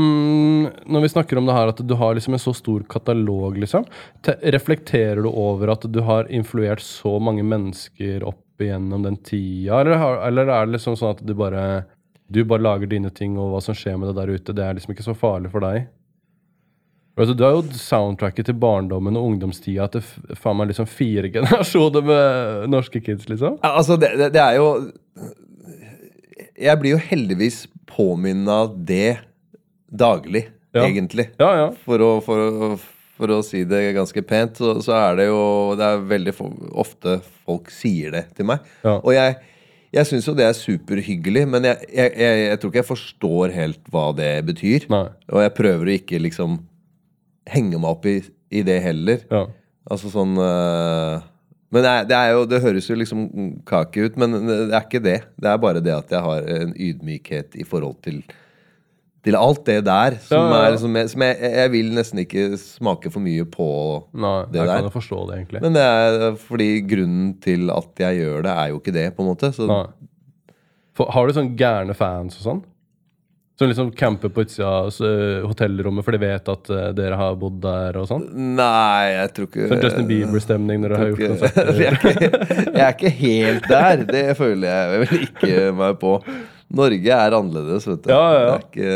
når 0.87 1.05
vi 1.05 1.11
snakker 1.13 1.41
om 1.41 1.49
det 1.49 1.57
her 1.57 1.73
at 1.73 1.83
du 1.83 1.95
har 1.99 2.15
liksom 2.15 2.37
en 2.37 2.43
så 2.43 2.55
stor 2.57 2.85
katalog, 2.91 3.59
liksom. 3.59 3.87
Te 4.25 4.37
reflekterer 4.55 5.23
du 5.25 5.31
over 5.31 5.75
at 5.75 5.87
du 5.91 6.01
har 6.07 6.31
influert 6.31 6.85
så 6.85 7.17
mange 7.19 7.45
mennesker 7.47 8.25
opp 8.29 8.63
igjennom 8.63 9.03
den 9.03 9.19
tida, 9.27 9.81
eller, 9.81 9.99
eller 10.29 10.47
er 10.47 10.69
det 10.69 10.77
liksom 10.77 10.95
sånn 10.97 11.17
at 11.17 11.25
du 11.27 11.35
bare 11.35 11.85
du 12.27 12.45
bare 12.45 12.63
lager 12.63 12.89
dine 12.89 13.11
ting, 13.13 13.37
og 13.39 13.53
hva 13.53 13.61
som 13.63 13.77
skjer 13.77 13.99
med 14.01 14.11
det 14.11 14.17
der 14.17 14.33
ute, 14.33 14.55
det 14.57 14.65
er 14.65 14.77
liksom 14.79 14.95
ikke 14.95 15.07
så 15.07 15.15
farlig 15.19 15.51
for 15.53 15.65
deg? 15.65 15.85
Altså, 17.15 17.35
du 17.39 17.45
har 17.47 17.55
jo 17.55 17.79
soundtracket 17.79 18.49
til 18.49 18.57
barndommen 18.59 19.15
og 19.19 19.29
ungdomstida 19.29 19.87
til 19.93 20.03
faen 20.35 20.59
meg 20.59 20.73
liksom 20.73 20.89
fire 20.91 21.31
generasjoner 21.37 22.07
med 22.09 22.71
norske 22.73 23.03
kids, 23.05 23.29
liksom. 23.31 23.61
Altså, 23.63 23.99
det, 24.01 24.15
det, 24.19 24.33
det 24.35 24.43
er 24.43 24.59
jo 24.59 24.71
Jeg 26.61 26.79
blir 26.81 26.95
jo 26.95 27.01
heldigvis 27.03 27.65
påminna 27.91 28.65
det 28.87 29.17
daglig, 29.91 30.47
Ja. 30.75 30.85
egentlig. 30.89 31.29
Ja, 31.39 31.51
ja. 31.57 31.67
For 31.85 32.03
å, 32.03 32.11
for, 32.25 32.39
å, 32.39 32.69
for 33.19 33.31
å 33.31 33.41
si 33.47 33.63
det 33.65 33.93
ganske 33.95 34.23
pent, 34.27 34.57
så, 34.59 34.77
så 34.83 34.93
er 34.99 35.17
det 35.21 35.27
jo 35.29 35.75
Det 35.79 35.85
er 35.87 36.07
veldig 36.11 36.35
ofte 36.75 37.21
folk 37.47 37.71
sier 37.71 38.11
det 38.15 38.25
til 38.35 38.49
meg. 38.51 38.59
Og 38.85 39.13
jeg, 39.15 39.37
jeg 39.95 40.07
syns 40.11 40.27
jo 40.27 40.35
det 40.35 40.47
er 40.49 40.57
superhyggelig, 40.59 41.45
men 41.49 41.65
jeg, 41.71 41.87
jeg, 41.95 42.15
jeg, 42.19 42.41
jeg 42.49 42.59
tror 42.63 42.73
ikke 42.73 42.83
jeg 42.83 42.91
forstår 42.91 43.55
helt 43.55 43.93
hva 43.95 44.09
det 44.19 44.33
betyr. 44.49 44.89
Nei. 44.91 45.05
Og 45.31 45.43
jeg 45.45 45.55
prøver 45.55 45.91
å 45.91 45.95
ikke 45.99 46.23
liksom 46.27 46.59
henge 47.51 47.79
meg 47.79 47.91
opp 47.93 48.07
i, 48.11 48.17
i 48.51 48.63
det 48.67 48.81
heller. 48.83 49.23
Ja. 49.31 49.45
Altså 49.91 50.09
sånn 50.11 50.35
øh, 50.41 51.21
Men 51.75 51.83
det 51.83 51.91
er, 51.91 52.07
det 52.07 52.17
er 52.21 52.33
jo 52.37 52.45
Det 52.47 52.63
høres 52.63 52.87
jo 52.87 52.95
liksom 53.01 53.27
kake 53.67 54.07
ut, 54.07 54.17
men 54.21 54.37
det 54.47 54.57
er 54.71 54.81
ikke 54.85 55.03
det. 55.03 55.19
Det 55.41 55.51
er 55.51 55.61
bare 55.63 55.83
det 55.83 55.95
at 55.97 56.13
jeg 56.15 56.23
har 56.23 56.49
en 56.61 56.75
ydmykhet 56.79 57.59
i 57.59 57.67
forhold 57.67 57.99
til 58.07 58.23
til 59.25 59.37
alt 59.41 59.63
det 59.65 59.79
der. 59.87 60.19
Som, 60.21 60.51
Ja, 60.53 60.57
ja. 60.61 60.65
Er, 60.69 60.77
som, 60.77 60.97
jeg, 61.01 61.09
som 61.09 61.23
jeg, 61.25 61.37
jeg 61.41 61.71
vil 61.73 61.87
nesten 61.97 62.19
ikke 62.21 62.59
smake 62.61 63.09
for 63.09 63.25
mye 63.25 63.47
på 63.49 63.69
Nei, 64.13 64.35
det 64.53 64.61
jeg 64.61 64.69
der. 64.69 64.75
kan 64.83 64.89
jo 64.91 64.93
forstå 64.93 65.21
det, 65.31 65.39
egentlig. 65.39 65.63
Men 65.65 65.79
det 65.79 65.85
er 65.85 66.37
fordi 66.37 66.67
grunnen 66.91 67.31
til 67.41 67.73
at 67.73 68.03
jeg 68.05 68.19
gjør 68.21 68.45
det, 68.45 68.53
er 68.53 68.69
jo 68.75 68.83
ikke 68.83 68.93
det, 68.93 69.07
på 69.17 69.25
en 69.25 69.31
måte. 69.31 69.49
Så 69.57 69.65
For, 70.95 71.09
har 71.11 71.27
du 71.27 71.33
sånn 71.39 71.55
gærne 71.57 71.97
fans 71.97 72.37
og 72.43 72.45
sånn? 72.51 72.61
Som 73.59 73.69
liksom 73.69 73.93
camper 73.93 74.29
på 74.35 74.43
utsida 74.43 74.69
av 74.69 74.89
eh, 75.07 75.45
hotellrommet 75.47 76.03
for 76.03 76.17
de 76.17 76.19
vet 76.19 76.49
at 76.51 76.71
eh, 76.75 76.89
dere 76.99 77.19
har 77.21 77.37
bodd 77.39 77.61
der 77.63 77.95
og 78.01 78.09
sånn? 78.11 78.25
Nei, 78.59 79.13
jeg 79.13 79.31
tror 79.37 79.47
ikke 79.47 79.69
Så 79.71 79.79
Justin 79.79 80.09
Bieber-stemning 80.09 80.83
når 80.83 80.95
dere 80.95 80.99
har 80.99 81.13
gjort 81.13 81.37
konserter? 81.37 81.71
jeg, 81.85 82.01
jeg 82.65 82.83
er 82.83 82.97
ikke 82.97 83.13
helt 83.21 83.69
der. 83.71 84.03
Det 84.09 84.25
føler 84.41 84.67
jeg 84.73 85.05
vel 85.05 85.23
ikke 85.29 85.61
meg 85.79 86.01
på. 86.03 86.17
Norge 86.81 87.21
er 87.21 87.39
annerledes, 87.39 87.87
vet 87.93 88.03
du. 88.03 88.11
Ja, 88.11 88.25
ja, 88.25 88.43
ja. 88.43 88.51
Det 88.51 88.57
er 88.57 88.67
ikke 88.67 88.91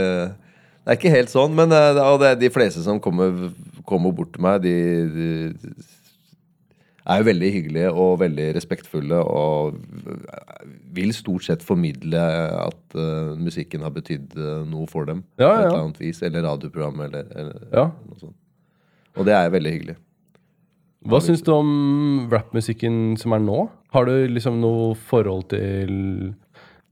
Det 0.82 0.90
er 0.90 0.98
ikke 0.98 1.14
helt 1.14 1.32
sånn, 1.36 1.54
men 1.54 1.76
eh, 1.78 2.02
og 2.02 2.18
det, 2.24 2.32
er 2.32 2.42
de 2.42 2.52
fleste 2.58 2.82
som 2.82 2.98
kommer, 3.04 3.52
kommer 3.86 4.16
bort 4.16 4.34
til 4.34 4.42
meg, 4.42 4.66
de, 4.66 4.74
de 5.14 5.28
er 7.08 7.22
jo 7.22 7.30
veldig 7.30 7.54
hyggelige 7.54 7.94
og 7.94 8.18
veldig 8.26 8.50
respektfulle 8.58 9.22
og 9.22 9.78
vil 10.94 11.12
stort 11.16 11.44
sett 11.46 11.64
formidle 11.66 12.20
at 12.64 12.96
uh, 12.96 13.34
musikken 13.38 13.84
har 13.84 13.92
betydd 13.94 14.34
uh, 14.38 14.64
noe 14.68 14.88
for 14.90 15.08
dem. 15.08 15.22
Ja, 15.40 15.50
på 15.50 15.54
et 15.60 15.66
eller 15.68 15.84
annet 15.84 16.02
vis, 16.02 16.22
Eller 16.26 16.46
radioprogram, 16.46 17.00
eller, 17.08 17.30
eller 17.34 17.64
Ja. 17.74 17.86
noe 18.08 18.20
sånt. 18.20 18.36
Og 19.18 19.26
det 19.26 19.34
er 19.34 19.50
veldig 19.50 19.72
hyggelig. 19.74 19.96
Hva 21.08 21.20
syns 21.22 21.42
du 21.46 21.52
om 21.54 22.28
rappmusikken 22.30 23.16
som 23.18 23.34
er 23.34 23.42
nå? 23.42 23.68
Har 23.94 24.08
du 24.08 24.14
liksom 24.28 24.58
noe 24.60 24.92
forhold 25.08 25.48
til 25.52 26.34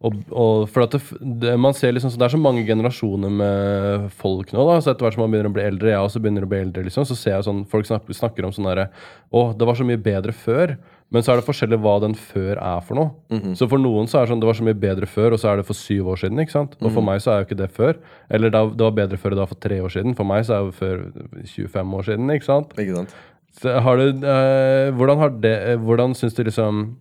og, 0.05 0.17
og 0.29 0.67
for 0.69 0.85
at 0.85 0.93
det, 0.93 1.01
det, 1.41 1.55
man 1.61 1.75
ser 1.75 1.95
liksom, 1.97 2.11
så 2.13 2.21
det 2.21 2.27
er 2.27 2.35
så 2.35 2.41
mange 2.41 2.67
generasjoner 2.69 3.33
med 3.33 4.11
folk 4.21 4.53
nå. 4.53 4.65
da, 4.69 4.77
så 4.85 4.93
Etter 4.93 5.07
hvert 5.07 5.17
som 5.17 5.25
man 5.25 5.33
begynner 5.33 5.49
å 5.49 5.57
bli 5.57 5.65
eldre, 5.65 5.89
jeg 5.95 6.09
også 6.09 6.21
begynner 6.23 6.45
å 6.45 6.51
bli 6.51 6.61
eldre, 6.67 6.85
liksom, 6.85 7.07
så 7.09 7.17
ser 7.17 7.33
jeg 7.39 7.47
sånn, 7.47 7.63
folk 7.71 7.89
snakker, 7.89 8.19
snakker 8.19 8.47
om 8.47 8.53
sånn 8.53 8.69
derre 8.69 8.91
Å, 9.33 9.47
det 9.57 9.69
var 9.69 9.79
så 9.79 9.87
mye 9.89 10.01
bedre 10.01 10.37
før. 10.37 10.77
Men 11.15 11.23
så 11.23 11.33
er 11.33 11.37
det 11.39 11.47
forskjellig 11.47 11.79
hva 11.85 12.01
den 12.03 12.15
før 12.19 12.59
er 12.59 12.81
for 12.83 12.99
noe. 12.99 13.11
Så 13.55 13.69
for 13.71 13.79
noen 13.79 14.09
så 14.11 14.19
er 14.19 14.25
det 14.27 14.33
sånn 14.33 14.41
det 14.43 14.49
var 14.49 14.57
så 14.59 14.65
mye 14.67 14.75
bedre 14.83 15.07
før, 15.07 15.33
og 15.37 15.39
så 15.39 15.53
er 15.53 15.57
det 15.61 15.67
for 15.69 15.79
syv 15.79 16.09
år 16.11 16.19
siden. 16.19 16.41
ikke 16.43 16.51
sant? 16.57 16.75
Og 16.83 16.91
for 16.97 17.03
meg 17.07 17.21
så 17.23 17.31
er 17.31 17.39
jo 17.39 17.47
ikke 17.47 17.61
det 17.63 17.71
før. 17.71 17.95
Eller 18.29 18.51
det 18.51 18.83
var 18.83 18.91
bedre 18.97 19.17
før, 19.17 19.31
det 19.37 19.39
var 19.45 19.47
for 19.53 19.61
tre 19.63 19.79
år 19.87 19.89
siden. 19.95 20.17
For 20.19 20.25
meg 20.27 20.45
så 20.49 20.57
er 20.59 20.67
det 20.67 20.75
før 20.75 21.05
25 21.47 21.95
år 21.95 22.03
siden. 22.11 22.31
ikke 22.35 22.49
sant? 22.49 22.75
Ikke 22.77 22.97
sant? 22.97 23.15
Har 23.63 23.97
du, 23.97 24.09
eh, 24.27 24.91
hvordan 24.99 25.19
har 25.19 25.31
det, 25.31 25.55
eh, 25.71 25.77
hvordan 25.79 26.15
syns 26.15 26.35
du 26.35 26.43
liksom 26.45 26.97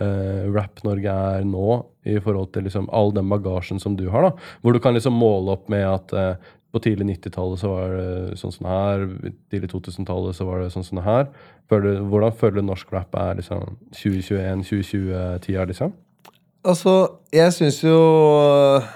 eh, 0.00 0.48
Rap-Norge 0.50 1.12
er 1.36 1.44
nå 1.44 1.84
i 2.08 2.16
forhold 2.18 2.52
til 2.52 2.64
liksom 2.64 2.88
all 2.90 3.12
den 3.12 3.28
bagasjen 3.28 3.78
som 3.78 3.94
du 3.96 4.08
har? 4.10 4.22
da? 4.22 4.32
Hvor 4.62 4.72
du 4.72 4.80
kan 4.80 4.94
liksom 4.94 5.12
måle 5.12 5.52
opp 5.52 5.68
med 5.68 5.84
at 5.86 6.12
eh, 6.12 6.34
på 6.72 6.80
tidlig 6.80 7.18
90-tallet 7.18 7.60
så 7.60 7.70
var 7.74 7.92
det 7.92 8.38
sånn 8.40 8.54
som 8.54 8.68
her, 8.70 9.04
tidlig 9.52 9.68
2000-tallet 9.74 10.38
så 10.38 10.46
var 10.48 10.62
det 10.62 10.70
sånn 10.72 10.86
som 10.86 11.02
her. 11.04 11.28
Føler, 11.68 12.00
hvordan 12.08 12.32
føler 12.38 12.60
du 12.60 12.68
norsk 12.70 12.94
rap 12.94 13.12
er 13.20 13.36
liksom 13.42 13.76
2021-2020-tida, 13.98 15.66
liksom? 15.68 15.92
Altså, 16.64 16.94
jeg 17.34 17.52
syns 17.56 17.82
jo 17.84 17.98
uh, 17.98 18.88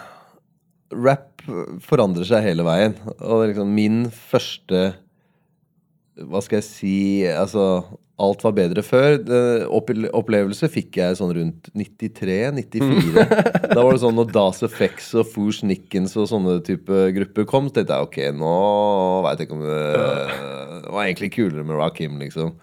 rap 0.94 1.44
forandrer 1.84 2.28
seg 2.28 2.46
hele 2.46 2.64
veien. 2.66 2.96
Og 3.20 3.48
liksom 3.50 3.74
min 3.76 4.06
første 4.10 4.88
Hva 6.16 6.40
skal 6.40 6.62
jeg 6.62 6.66
si 6.66 6.98
Altså, 7.28 7.66
alt 8.22 8.44
var 8.46 8.54
bedre 8.56 8.82
før. 8.84 9.18
Opplevelse 10.16 10.70
fikk 10.72 10.98
jeg 11.02 11.18
sånn 11.18 11.34
rundt 11.36 11.68
93-94. 11.76 13.26
da 13.74 13.76
var 13.76 13.92
det 13.92 14.02
sånn 14.02 14.16
når 14.16 14.32
Das 14.32 14.62
Effects 14.66 15.10
og 15.18 15.28
Foosh 15.34 15.66
Nickens 15.68 16.16
og 16.16 16.30
sånne 16.32 16.58
type 16.66 17.06
grupper 17.18 17.48
kom, 17.48 17.68
så 17.68 17.80
tenkte 17.80 17.98
jeg 17.98 18.08
ok, 18.08 18.18
nå 18.40 18.56
veit 19.26 19.42
jeg 19.42 19.48
ikke 19.48 19.58
om 19.58 19.64
det 19.66 19.80
Det 20.86 20.96
var 20.96 21.04
egentlig 21.04 21.32
kulere 21.36 21.66
med 21.66 21.80
Rakim, 21.80 22.18
liksom. 22.22 22.54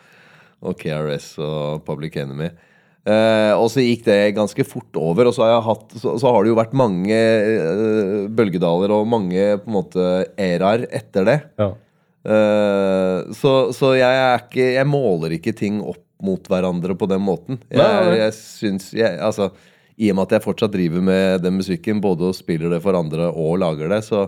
Og 0.63 0.77
KRS 0.79 1.33
og 1.43 1.83
Public 1.86 2.17
Enemy. 2.22 2.50
Uh, 3.03 3.51
og 3.60 3.67
så 3.67 3.83
gikk 3.83 4.05
det 4.07 4.36
ganske 4.38 4.63
fort 4.63 4.95
over, 4.95 5.27
og 5.27 5.33
så 5.36 5.43
har, 5.43 5.63
hatt, 5.65 5.89
så, 6.00 6.13
så 6.22 6.31
har 6.31 6.45
det 6.45 6.53
jo 6.53 6.60
vært 6.62 6.75
mange 6.79 7.17
uh, 7.19 8.29
bølgedaler 8.31 8.93
og 8.95 9.10
mange 9.12 9.57
på 9.60 9.67
en 9.67 9.75
måte 9.75 10.05
æraer 10.39 10.86
etter 10.88 11.27
det. 11.27 11.36
Ja. 11.60 11.74
Eh, 12.24 13.34
så 13.36 13.53
så 13.75 13.94
jeg, 13.98 14.08
er 14.08 14.46
ikke, 14.46 14.70
jeg 14.77 14.88
måler 14.88 15.36
ikke 15.38 15.56
ting 15.58 15.82
opp 15.84 16.01
mot 16.24 16.48
hverandre 16.48 16.96
på 16.96 17.10
den 17.12 17.24
måten. 17.24 17.60
Jeg, 17.68 17.84
Nei, 17.84 18.15
jeg 18.22 18.32
syns 18.38 18.94
jeg, 18.96 19.20
altså, 19.20 19.50
I 20.00 20.13
og 20.13 20.18
med 20.18 20.30
at 20.30 20.38
jeg 20.38 20.46
fortsatt 20.48 20.74
driver 20.74 21.03
med 21.03 21.44
den 21.44 21.60
musikken, 21.60 22.00
både 22.03 22.32
og 22.32 22.38
spiller 22.38 22.72
det 22.72 22.80
for 22.86 22.96
andre 22.96 23.27
og 23.27 23.60
lager 23.60 23.92
det, 23.92 24.00
så, 24.08 24.24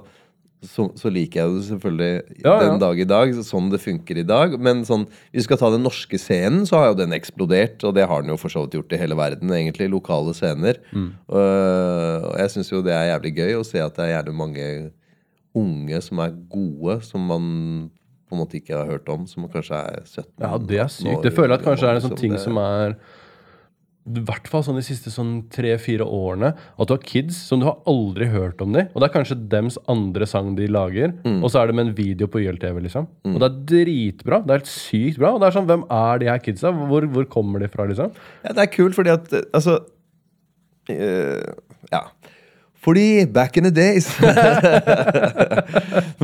så, 0.65 0.89
så 0.99 1.11
liker 1.13 1.39
jeg 1.39 1.53
det 1.53 1.63
selvfølgelig 1.69 2.11
Ja, 2.43 2.49
ja. 2.49 2.57
den 2.65 2.81
dag 2.83 2.99
i 2.99 3.07
dag, 3.07 3.31
sånn 3.47 3.71
det 3.71 3.79
funker 3.79 4.19
i 4.19 4.27
dag. 4.27 4.57
Men 4.59 4.83
sånn, 4.87 5.07
hvis 5.31 5.45
vi 5.45 5.47
skal 5.47 5.61
ta 5.61 5.71
den 5.71 5.87
norske 5.87 6.19
scenen, 6.19 6.67
så 6.67 6.81
har 6.81 6.91
jo 6.91 6.99
den 6.99 7.15
eksplodert. 7.15 7.79
Og 7.87 7.95
det 7.95 8.09
har 8.11 8.25
den 8.25 8.33
jo 8.33 8.39
for 8.41 8.51
så 8.51 8.65
vidt 8.65 8.75
gjort 8.81 8.97
i 8.97 8.99
hele 8.99 9.15
verden, 9.19 9.55
egentlig. 9.55 9.87
Lokale 9.93 10.35
scener. 10.35 10.81
Mm. 10.91 11.09
Uh, 11.31 12.27
og 12.27 12.35
jeg 12.43 12.55
syns 12.57 12.75
jo 12.75 12.83
det 12.83 12.95
er 12.97 13.13
jævlig 13.13 13.35
gøy 13.39 13.59
å 13.61 13.65
se 13.67 13.79
at 13.79 13.95
det 13.95 14.09
er 14.09 14.15
jævlig 14.17 14.37
mange 14.43 14.69
unge 15.55 16.01
som 16.03 16.19
er 16.19 16.31
gode, 16.51 17.01
som 17.03 17.25
man 17.27 17.91
på 18.29 18.33
en 18.35 18.41
måte 18.41 18.57
ikke 18.59 18.75
har 18.77 18.87
hørt 18.89 19.09
om, 19.13 19.27
som 19.29 19.45
kanskje 19.47 19.77
er 19.77 20.01
17 20.05 20.25
Ja, 20.41 20.57
det 20.57 20.79
er 20.81 20.87
sykt. 20.89 21.11
år 21.17 21.21
Det 21.23 21.33
føler 21.33 21.53
jeg 21.55 21.59
at 21.61 21.65
kanskje 21.69 21.87
er 21.91 21.95
en 21.95 22.01
sånn 22.09 22.17
ting 22.17 22.31
Det- 22.33 22.41
som 22.41 22.57
er 22.57 22.95
i 24.07 24.19
hvert 24.21 24.45
fall 24.47 24.61
sånn 24.61 24.75
de 24.77 24.83
siste 24.85 25.09
sånn 25.09 25.49
tre-fire 25.49 26.05
årene. 26.05 26.51
At 26.77 26.87
du 26.87 26.93
har 26.93 26.99
kids 27.01 27.35
som 27.37 27.59
du 27.59 27.65
har 27.65 27.79
aldri 27.87 28.27
hørt 28.29 28.61
om 28.61 28.71
dem. 28.71 28.87
Og 28.93 29.01
det 29.01 29.09
er 29.09 29.13
kanskje 29.19 29.47
dems 29.49 29.79
andre 29.89 30.27
sang 30.27 30.53
de 30.55 30.67
lager. 30.67 31.11
Mm. 31.25 31.39
Og 31.43 31.49
så 31.49 31.63
er 31.63 31.67
det 31.71 31.75
med 31.75 31.87
en 31.87 31.95
video 31.95 32.27
på 32.27 32.37
YLTV, 32.43 32.83
liksom. 32.83 33.07
Og 33.25 33.39
det 33.39 33.47
er 33.49 33.57
dritbra. 33.65 34.41
Det 34.45 34.51
er 34.53 34.59
helt 34.59 34.69
sykt 34.69 35.17
bra. 35.17 35.33
Og 35.33 35.41
det 35.41 35.47
er 35.47 35.57
sånn, 35.59 35.65
hvem 35.65 35.85
er 35.89 36.19
de 36.19 36.25
her 36.29 36.37
kidsa? 36.37 36.69
Hvor, 36.71 37.01
hvor 37.09 37.25
kommer 37.25 37.59
de 37.59 37.67
fra, 37.67 37.87
liksom? 37.89 38.11
Ja, 38.43 38.53
det 38.53 38.61
er 38.67 38.75
kult 38.77 38.93
fordi 38.93 39.09
at 39.09 39.33
eh, 39.33 39.41
Altså 39.55 39.79
øh, 40.89 41.53
Ja. 41.91 42.01
Fordi 42.85 43.25
back 43.33 43.57
in 43.57 43.65
the 43.65 43.71
days 43.73 44.05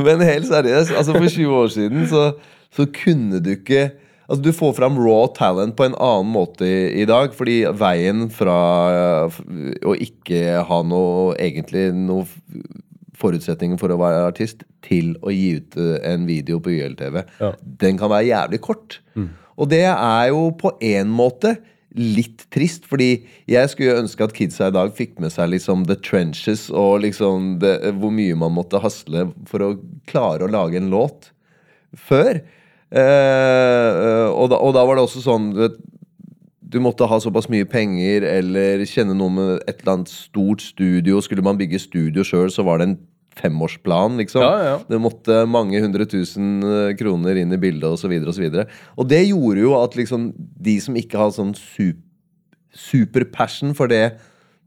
Men 0.06 0.22
helt 0.22 0.46
seriøst, 0.46 0.92
altså 0.96 1.14
for 1.16 1.26
20 1.28 1.56
år 1.58 1.68
siden 1.74 2.06
så, 2.10 2.28
så 2.74 2.86
kunne 3.02 3.40
du 3.42 3.50
ikke 3.56 3.88
Altså 4.30 4.44
Du 4.46 4.52
får 4.54 4.76
fram 4.78 4.96
raw 5.02 5.26
talent 5.36 5.74
på 5.76 5.84
en 5.84 5.96
annen 6.00 6.30
måte 6.32 6.64
i, 6.64 7.02
i 7.02 7.04
dag. 7.10 7.34
Fordi 7.36 7.56
veien 7.76 8.28
fra 8.32 8.54
å 9.28 9.92
ikke 9.98 10.62
ha 10.70 10.78
noe 10.86 11.34
egentlig 11.42 11.88
noe 11.92 12.24
forutsetninger 13.18 13.76
for 13.82 13.92
å 13.92 13.98
være 14.00 14.22
artist, 14.30 14.62
til 14.86 15.12
å 15.20 15.34
gi 15.34 15.50
ut 15.58 15.76
eh, 15.76 15.98
en 16.14 16.24
video 16.30 16.62
på 16.64 16.72
YLTV, 16.78 17.18
Ja. 17.42 17.50
den 17.82 17.98
kan 18.00 18.08
være 18.14 18.30
jævlig 18.30 18.62
kort. 18.64 19.00
Og 19.58 19.68
det 19.70 19.84
er 19.90 20.30
jo 20.32 20.46
på 20.58 20.72
en 20.80 21.10
måte 21.12 21.56
litt 21.98 22.46
trist, 22.54 22.86
fordi 22.88 23.24
jeg 23.50 23.70
skulle 23.72 24.00
ønske 24.00 24.24
at 24.24 24.34
kidsa 24.36 24.70
i 24.70 24.74
dag 24.74 24.92
fikk 24.96 25.18
med 25.20 25.32
seg 25.34 25.50
liksom 25.52 25.84
the 25.88 25.96
trenches 26.00 26.68
og 26.70 27.02
liksom 27.04 27.58
det, 27.62 27.76
hvor 28.00 28.14
mye 28.14 28.36
man 28.38 28.54
måtte 28.56 28.80
hasle 28.82 29.28
for 29.48 29.64
å 29.64 29.70
klare 30.08 30.46
å 30.46 30.52
lage 30.52 30.80
en 30.80 30.90
låt 30.92 31.30
før. 31.92 32.40
Eh, 32.92 34.28
og, 34.28 34.46
da, 34.52 34.58
og 34.60 34.72
da 34.76 34.84
var 34.88 34.96
det 34.96 35.06
også 35.06 35.24
sånn 35.24 35.52
vet, 35.56 35.76
du 36.72 36.78
måtte 36.80 37.04
ha 37.08 37.18
såpass 37.20 37.50
mye 37.52 37.68
penger 37.68 38.24
eller 38.24 38.84
kjenne 38.88 39.16
noe 39.16 39.32
med 39.32 39.50
et 39.68 39.82
eller 39.82 39.98
annet 39.98 40.12
stort 40.12 40.64
studio. 40.64 41.20
Skulle 41.20 41.44
man 41.44 41.58
bygge 41.60 41.82
studio 41.82 42.24
sjøl, 42.24 42.48
så 42.52 42.64
var 42.64 42.80
det 42.80 42.88
en 42.88 42.98
femårsplan, 43.38 44.18
liksom. 44.20 44.44
Ja, 44.44 44.56
ja. 44.66 44.74
Det 44.88 45.00
måtte 45.00 45.42
mange 45.48 45.80
hundre 45.82 46.06
tusen 46.08 46.62
eh, 46.66 46.94
kroner 46.98 47.38
inn 47.40 47.54
i 47.54 47.60
bildet, 47.60 47.88
osv. 47.88 48.12
Og, 48.20 48.32
så 48.36 48.44
videre. 48.44 48.66
og 48.96 49.08
det 49.10 49.22
gjorde 49.28 49.64
jo 49.64 49.76
at 49.80 49.96
liksom 49.98 50.30
de 50.36 50.76
som 50.84 50.98
ikke 50.98 51.20
har 51.20 51.34
sånn 51.34 51.54
sup 51.58 52.00
superpassion 52.72 53.74
for 53.76 53.90
det 53.92 54.14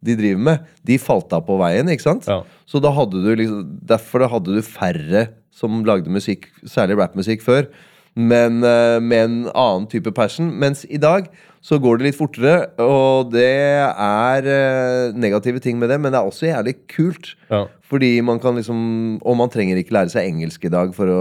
de 0.06 0.14
driver 0.14 0.42
med, 0.46 0.66
de 0.86 1.00
falt 1.02 1.32
av 1.34 1.48
på 1.48 1.56
veien, 1.58 1.90
ikke 1.90 2.06
sant? 2.06 2.28
Ja. 2.30 2.44
Så 2.70 2.78
da 2.84 2.92
hadde 2.94 3.24
du 3.24 3.32
liksom 3.34 3.64
Derfor 3.90 4.28
hadde 4.30 4.54
du 4.54 4.62
færre 4.62 5.24
som 5.56 5.82
lagde 5.88 6.12
musikk, 6.12 6.50
særlig 6.68 7.00
rappmusikk, 7.00 7.42
før. 7.46 7.70
Men 8.16 8.62
eh, 8.64 9.00
med 9.04 9.24
en 9.26 9.38
annen 9.52 9.88
type 9.92 10.12
passion. 10.16 10.48
Mens 10.62 10.86
i 10.88 10.98
dag 11.02 11.28
så 11.66 11.80
går 11.82 11.98
det 12.00 12.06
litt 12.06 12.18
fortere, 12.20 12.70
og 12.80 13.32
det 13.34 13.48
er 13.92 14.46
eh, 14.48 15.16
negative 15.18 15.60
ting 15.64 15.80
med 15.82 15.90
det, 15.92 15.98
men 16.00 16.14
det 16.14 16.20
er 16.22 16.30
også 16.30 16.46
jævlig 16.48 16.76
kult. 16.94 17.32
Ja. 17.50 17.66
Fordi 17.86 18.14
man 18.26 18.40
kan 18.42 18.56
liksom 18.58 19.20
Og 19.26 19.36
man 19.38 19.50
trenger 19.54 19.78
ikke 19.78 19.94
lære 19.94 20.10
seg 20.14 20.26
engelsk 20.30 20.64
i 20.66 20.72
dag 20.74 20.94
for 20.96 21.10
å 21.12 21.20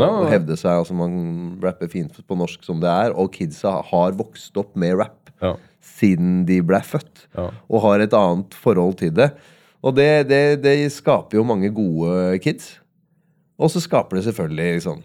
no. 0.00 0.06
nei. 0.22 0.30
hevde 0.32 0.56
seg. 0.56 0.70
Altså 0.84 0.94
Man 0.96 1.58
rapper 1.64 1.90
fint 1.92 2.14
på 2.26 2.38
norsk 2.38 2.62
som 2.64 2.78
det 2.80 2.88
er, 2.92 3.12
og 3.16 3.32
kidsa 3.34 3.80
har 3.90 4.16
vokst 4.16 4.56
opp 4.56 4.76
med 4.76 4.96
rap 5.00 5.32
Ja. 5.42 5.54
siden 5.82 6.44
de 6.48 6.60
ble 6.64 6.78
født, 6.80 7.26
Ja. 7.36 7.50
og 7.68 7.82
har 7.82 8.00
et 8.00 8.14
annet 8.16 8.54
forhold 8.54 8.96
til 9.02 9.10
det. 9.18 9.32
Og 9.84 9.94
det, 9.98 10.28
det, 10.28 10.62
det 10.62 10.92
skaper 10.92 11.36
jo 11.38 11.44
mange 11.44 11.68
gode 11.74 12.38
kids. 12.42 12.78
Og 13.58 13.70
så 13.70 13.80
skaper 13.80 14.16
det 14.16 14.24
selvfølgelig 14.24 14.78
liksom 14.80 15.02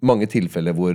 mange 0.00 0.28
tilfeller 0.30 0.76
hvor 0.78 0.94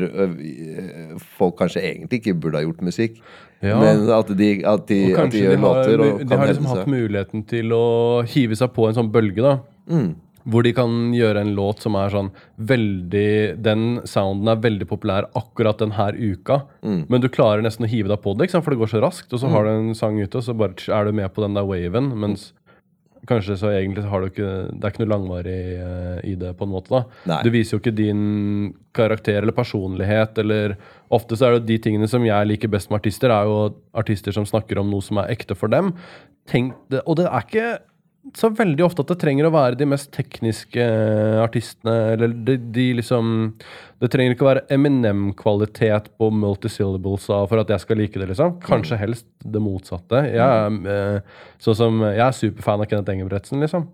folk 1.37 1.57
kanskje 1.59 1.81
egentlig 1.83 2.21
ikke 2.21 2.35
burde 2.39 2.59
ha 2.61 2.65
gjort 2.67 2.83
musikk, 2.85 3.17
Ja. 3.63 3.77
men 3.79 4.09
at 4.11 4.27
de, 4.37 4.49
at 4.67 4.87
de, 4.87 4.99
at 5.15 5.31
de 5.31 5.39
gjør 5.39 5.55
de 5.55 5.61
har, 5.61 5.63
låter 5.63 6.01
og 6.03 6.23
de 6.27 6.35
har 6.37 6.47
liksom 6.49 6.65
hatt 6.67 6.87
muligheten 6.91 7.45
til 7.47 7.71
å 7.71 7.85
hive 8.27 8.55
seg 8.59 8.73
på 8.75 8.87
en 8.89 8.97
sånn 8.97 9.11
bølge, 9.11 9.41
da. 9.43 9.57
Mm. 9.87 10.09
Hvor 10.43 10.65
de 10.65 10.73
kan 10.75 11.13
gjøre 11.15 11.39
en 11.39 11.53
låt 11.55 11.79
som 11.79 11.95
er 11.95 12.09
sånn 12.11 12.29
veldig 12.59 13.61
Den 13.63 14.01
sounden 14.03 14.49
er 14.51 14.59
veldig 14.59 14.87
populær 14.89 15.29
akkurat 15.39 15.79
den 15.79 15.93
her 15.95 16.11
uka. 16.19 16.57
Mm. 16.83 17.05
Men 17.07 17.23
du 17.23 17.29
klarer 17.31 17.63
nesten 17.63 17.85
å 17.87 17.89
hive 17.91 18.11
deg 18.11 18.19
på 18.25 18.33
det, 18.35 18.49
for 18.51 18.73
det 18.73 18.79
går 18.81 18.91
så 18.91 18.99
raskt. 19.05 19.31
Og 19.31 19.39
så 19.39 19.47
har 19.53 19.63
du 19.63 19.71
en 19.71 19.95
sang 19.95 20.19
ute, 20.19 20.35
og 20.35 20.43
så 20.43 20.51
bare 20.57 20.75
er 20.91 21.05
du 21.07 21.13
med 21.15 21.31
på 21.31 21.45
den 21.45 21.55
der 21.55 21.63
waven. 21.63 22.11
Mens 22.19 22.49
kanskje 23.29 23.57
så 23.59 23.71
egentlig 23.71 24.03
har 24.09 24.21
du 24.21 24.29
ikke 24.31 24.49
Det 24.71 24.83
er 24.83 24.93
ikke 24.93 25.03
noe 25.03 25.11
langvarig 25.13 25.59
eh, 25.79 26.17
i 26.31 26.35
det, 26.39 26.53
på 26.59 26.67
en 26.67 26.73
måte. 26.73 26.91
da 26.91 27.31
Nei. 27.31 27.39
Du 27.45 27.51
viser 27.53 27.77
jo 27.77 27.81
ikke 27.81 27.95
din 27.95 28.73
karakter 28.93 29.41
eller 29.41 29.55
personlighet, 29.55 30.37
eller 30.43 30.77
Ofte 31.13 31.37
så 31.37 31.45
er 31.45 31.57
det 31.57 31.67
de 31.69 31.77
tingene 31.77 32.07
som 32.09 32.23
jeg 32.25 32.49
liker 32.49 32.71
best 32.73 32.89
med 32.89 32.97
artister, 33.03 33.29
er 33.29 33.45
jo 33.45 33.57
artister 33.93 34.33
som 34.33 34.47
snakker 34.49 34.79
om 34.81 34.89
noe 34.89 35.03
som 35.05 35.19
er 35.21 35.29
ekte 35.29 35.53
for 35.53 35.69
dem. 35.69 35.91
Tenk 36.49 36.73
og 37.03 37.19
det 37.19 37.27
er 37.29 37.45
ikke 37.45 37.67
så 38.31 38.47
veldig 38.55 38.85
ofte 38.85 39.03
at 39.03 39.09
det 39.11 39.17
trenger 39.19 39.47
å 39.47 39.51
være 39.53 39.77
de 39.79 39.87
mest 39.91 40.07
tekniske 40.15 40.79
eh, 40.79 41.39
artistene, 41.43 41.93
eller 42.13 42.31
de, 42.47 42.55
de 42.75 42.85
liksom 43.01 43.51
Det 43.99 44.09
trenger 44.11 44.35
ikke 44.35 44.45
å 44.45 44.49
være 44.49 44.63
Eminem-kvalitet 44.73 46.09
på 46.19 46.29
multisyllables 46.31 47.27
for 47.27 47.61
at 47.61 47.69
jeg 47.71 47.83
skal 47.83 47.99
like 47.99 48.19
det, 48.19 48.29
liksom. 48.31 48.57
Kanskje 48.63 48.99
helst 48.99 49.27
det 49.43 49.61
motsatte. 49.63 50.23
Jeg 50.27 50.39
er, 50.39 50.79
eh, 50.95 51.45
sånn 51.63 51.79
som, 51.79 52.01
jeg 52.09 52.23
er 52.25 52.35
superfan 52.39 52.83
av 52.83 52.89
Kenneth 52.91 53.13
Engebretsen, 53.13 53.63
liksom. 53.63 53.87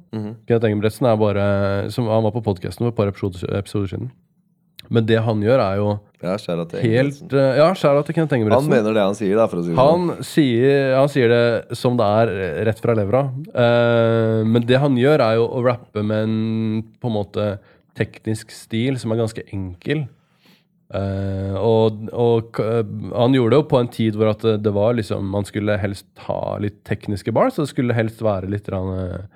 Kenneth 0.50 0.70
Engebretsen 0.70 1.10
er 1.10 1.22
bare 1.22 1.46
som, 1.94 2.10
Han 2.10 2.26
var 2.26 2.34
på 2.38 2.46
podkasten 2.46 2.86
for 2.86 2.94
et 2.94 2.98
par 3.02 3.14
episoder, 3.14 3.46
episoder 3.60 3.94
siden. 3.96 4.12
Men 4.90 5.06
det 5.06 5.20
han 5.22 5.42
gjør, 5.46 5.62
er 5.62 5.80
jo 5.80 5.90
Ja, 6.20 6.36
skjæra 6.42 6.66
til 6.68 6.82
helt 6.84 7.22
Engebretsen. 7.22 7.34
eh, 7.38 7.58
Ja, 7.62 7.70
skjæra 7.78 8.04
til 8.06 8.16
Kenneth 8.18 8.54
Han 8.56 8.70
mener 8.70 8.94
det 8.94 9.04
han 9.06 9.16
sier, 9.16 9.36
da, 9.38 9.48
for 9.48 9.62
å 9.62 9.64
si 9.64 9.70
det 9.72 9.78
sånn. 9.78 10.10
Han 10.10 10.24
sier, 10.26 10.96
han 10.98 11.12
sier 11.14 11.34
det 11.34 11.78
som 11.78 11.98
det 12.00 12.08
er, 12.20 12.32
eh, 12.34 12.64
rett 12.68 12.82
fra 12.84 12.96
levra. 12.98 13.22
Uh, 13.54 14.44
men 14.44 14.66
det 14.66 14.82
han 14.82 14.98
gjør, 14.98 15.22
er 15.24 15.36
jo 15.40 15.48
å 15.48 15.64
rappe 15.64 16.04
med 16.04 16.24
en 16.26 16.84
på 17.00 17.08
en 17.08 17.16
måte 17.16 17.60
teknisk 17.96 18.52
stil 18.52 18.98
som 19.00 19.14
er 19.14 19.22
ganske 19.22 19.46
enkel. 19.54 20.08
Uh, 20.90 21.54
og 21.62 22.10
og 22.18 22.58
han 22.58 23.36
gjorde 23.38 23.54
det 23.54 23.60
jo 23.60 23.70
på 23.70 23.80
en 23.80 23.92
tid 23.94 24.16
hvor 24.18 24.32
at 24.32 24.42
det, 24.42 24.72
var 24.74 24.96
liksom 24.98 25.28
Man 25.30 25.46
skulle 25.46 25.76
helst 25.78 26.08
ha 26.26 26.58
litt 26.58 26.82
tekniske 26.84 27.32
bars, 27.32 27.60
og 27.60 27.68
det 27.68 27.74
skulle 27.76 27.94
helst 27.94 28.24
være 28.26 28.50
litt 28.50 28.66
rann, 28.74 29.28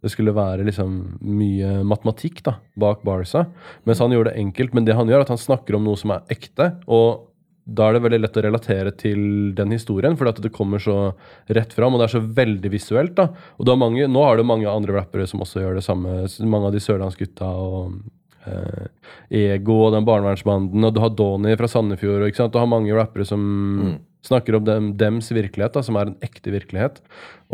Det 0.00 0.12
skulle 0.12 0.32
være 0.36 0.64
liksom 0.64 0.94
mye 1.20 1.80
matematikk 1.84 2.40
da, 2.46 2.54
bak 2.80 3.02
Barca. 3.04 3.46
Mens 3.84 4.00
han 4.00 4.14
gjorde 4.14 4.32
det 4.32 4.40
enkelt. 4.40 4.76
Men 4.76 4.86
det 4.86 4.96
han 4.96 5.10
gjør, 5.10 5.22
er 5.22 5.28
at 5.28 5.34
han 5.34 5.42
snakker 5.42 5.76
om 5.76 5.84
noe 5.84 6.00
som 6.00 6.14
er 6.14 6.32
ekte. 6.32 6.70
Og 6.88 7.26
da 7.70 7.86
er 7.86 7.96
det 7.96 8.02
veldig 8.06 8.20
lett 8.22 8.38
å 8.40 8.44
relatere 8.44 8.92
til 8.98 9.20
den 9.56 9.74
historien, 9.74 10.16
fordi 10.18 10.32
at 10.32 10.40
det 10.46 10.52
kommer 10.54 10.82
så 10.82 11.12
rett 11.52 11.74
fram, 11.76 11.94
og 11.94 12.00
det 12.00 12.08
er 12.08 12.14
så 12.16 12.22
veldig 12.40 12.72
visuelt. 12.72 13.14
da. 13.18 13.28
Og 13.58 13.68
du 13.68 13.74
mange, 13.78 14.08
Nå 14.08 14.24
har 14.24 14.40
du 14.40 14.46
mange 14.46 14.70
andre 14.70 14.96
rappere 14.98 15.26
som 15.30 15.44
også 15.44 15.62
gjør 15.62 15.78
det 15.78 15.86
samme. 15.86 16.24
Mange 16.40 16.70
av 16.70 16.74
de 16.74 16.82
sørlandsgutta 16.82 17.46
og 17.46 18.00
eh, 18.48 18.88
Ego 19.30 19.76
og 19.86 19.94
den 19.94 20.08
barnevernsbanden, 20.08 20.84
og 20.84 20.94
du 20.96 21.02
har 21.04 21.14
Donny 21.14 21.54
fra 21.60 21.68
Sandefjord. 21.70 22.24
og 22.24 22.32
ikke 22.32 22.42
sant? 22.42 22.56
Du 22.56 22.58
har 22.58 22.70
mange 22.70 22.96
rappere 22.96 23.28
som 23.28 24.00
snakker 24.26 24.56
om 24.58 24.64
dem, 24.66 24.88
dems 25.00 25.30
virkelighet, 25.32 25.74
da, 25.74 25.82
som 25.84 25.96
er 25.96 26.10
en 26.10 26.18
ekte 26.24 26.52
virkelighet. 26.52 27.00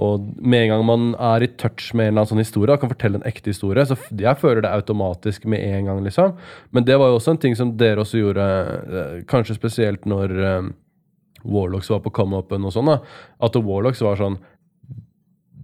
Og 0.02 0.24
med 0.36 0.64
en 0.64 0.72
gang 0.72 0.82
man 0.88 1.04
er 1.14 1.44
i 1.46 1.50
touch 1.60 1.92
med 1.94 2.08
en 2.08 2.12
eller 2.12 2.24
annen 2.24 2.32
sånn 2.32 2.42
historie, 2.42 2.74
og 2.74 2.82
kan 2.82 2.92
fortelle 2.92 3.20
en 3.20 3.28
ekte 3.28 3.52
historie, 3.52 3.84
så 3.86 3.96
jeg 4.10 4.40
føler 4.40 4.64
det 4.64 4.72
automatisk 4.74 5.46
med 5.50 5.62
en 5.62 5.90
gang, 5.90 6.02
liksom. 6.04 6.34
Men 6.74 6.88
det 6.88 6.98
var 7.00 7.12
jo 7.12 7.20
også 7.20 7.36
en 7.36 7.40
ting 7.46 7.56
som 7.58 7.76
dere 7.78 8.02
også 8.02 8.20
gjorde, 8.20 8.48
eh, 9.02 9.14
kanskje 9.30 9.58
spesielt 9.58 10.08
når 10.10 10.36
um, 10.42 10.74
Warlocks 11.46 11.90
var 11.92 12.02
på 12.04 12.12
come-upen 12.18 12.66
og 12.66 12.74
sånn, 12.74 12.90
da. 12.90 12.98
At 13.40 13.56
Warlocks 13.56 14.02
var 14.04 14.18
sånn 14.20 14.40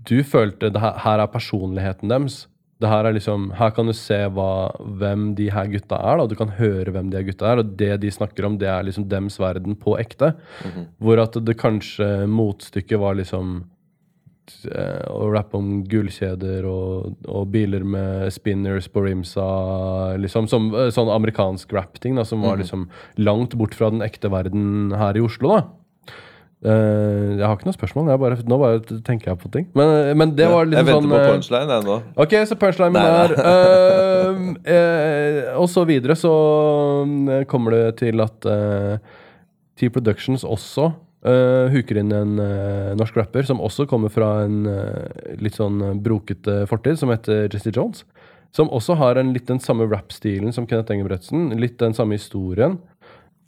Du 0.03 0.19
følte 0.27 0.73
det 0.75 0.81
her, 0.83 0.97
her 0.99 1.21
er 1.23 1.31
personligheten 1.31 2.11
deres. 2.11 2.47
Det 2.83 2.91
her 2.91 3.07
er 3.07 3.15
liksom, 3.15 3.51
her 3.55 3.71
kan 3.77 3.87
du 3.87 3.95
se 3.95 4.17
hva, 4.35 4.51
hvem 4.99 5.29
de 5.39 5.49
her 5.55 5.69
gutta 5.71 6.01
er. 6.03 6.19
da, 6.19 6.27
Du 6.27 6.35
kan 6.39 6.51
høre 6.59 6.91
hvem 6.95 7.11
de 7.13 7.21
her 7.21 7.29
gutta 7.29 7.53
er, 7.53 7.63
og 7.63 7.77
det 7.79 7.93
de 8.03 8.11
snakker 8.11 8.49
om, 8.49 8.57
det 8.59 8.67
er 8.69 8.83
liksom 8.89 9.07
dems 9.09 9.39
verden 9.39 9.77
på 9.79 9.95
ekte. 10.03 10.33
Hvor 10.99 11.23
at 11.23 11.39
det 11.47 11.55
kanskje 11.61 12.27
motstykket 12.27 12.99
var 12.99 13.15
liksom 13.21 13.53
eh, 14.67 15.05
å 15.13 15.29
rappe 15.33 15.57
om 15.57 15.85
gullkjeder 15.89 16.67
og, 16.67 17.13
og 17.31 17.47
biler 17.55 17.85
med 17.87 18.27
spinners 18.35 18.89
på 18.91 19.05
rimsa. 19.07 19.47
Liksom, 20.19 20.49
som 20.51 20.73
eh, 20.75 20.91
sånn 20.95 21.13
amerikansk 21.15 21.73
rap-ting 21.73 22.19
da, 22.19 22.25
som 22.27 22.43
var 22.43 22.59
liksom 22.65 22.89
langt 23.23 23.55
bort 23.55 23.75
fra 23.79 23.91
den 23.95 24.03
ekte 24.03 24.29
verden 24.33 24.93
her 24.99 25.17
i 25.17 25.23
Oslo. 25.23 25.55
da. 25.55 25.63
Eh, 26.63 27.39
jeg 27.41 27.43
har 27.43 27.57
ikke 27.57 27.67
noe 27.67 27.75
spørsmål. 27.75 28.11
Jeg 28.13 28.21
bare, 28.23 28.37
nå 28.47 28.59
bare 28.61 28.99
tenker 29.03 29.33
jeg 29.33 29.39
på 29.43 29.51
ting. 29.55 29.65
Men, 29.79 30.13
men 30.19 30.35
det 30.39 30.47
var 30.47 30.69
Jeg 30.69 30.71
liksom 30.77 30.87
venter 30.87 31.01
sånn 31.01 31.11
på 31.11 31.19
eh, 31.19 31.31
punchline, 31.33 31.77
jeg 31.77 31.87
nå. 31.89 31.97
Ok, 32.23 32.35
så 32.47 32.59
punchline 32.61 32.95
Nei, 32.95 33.07
er 33.25 33.35
uh, 33.43 34.43
uh, 34.77 35.61
Og 35.63 35.67
så 35.73 35.83
videre 35.89 36.15
så 36.19 36.35
eh, 37.35 37.43
kommer 37.51 37.75
det 37.75 37.87
til 38.05 38.23
at 38.23 38.47
eh, 38.47 39.17
T 39.81 39.91
Productions 39.91 40.47
også 40.47 40.93
huker 41.23 42.01
inn 42.01 42.09
en 42.11 42.33
eh, 42.43 42.89
norsk 42.99 43.15
rapper 43.21 43.47
som 43.47 43.61
også 43.63 43.85
kommer 43.87 44.11
fra 44.11 44.41
en 44.43 44.65
eh, 44.67 45.37
litt 45.39 45.55
sånn 45.55 46.01
brokete 46.03 46.65
fortid, 46.67 46.99
som 46.99 47.13
heter 47.15 47.45
Jesse 47.47 47.71
Jones. 47.71 48.03
Som 48.51 48.67
også 48.75 48.97
har 48.99 49.21
en 49.21 49.31
litt 49.33 49.47
den 49.47 49.61
samme 49.63 49.87
rap-stilen 49.87 50.51
som 50.53 50.67
Kenneth 50.67 50.91
Engebretsen. 50.91 51.53
Litt 51.63 51.77
den 51.79 51.95
samme 51.95 52.19
historien. 52.19 52.75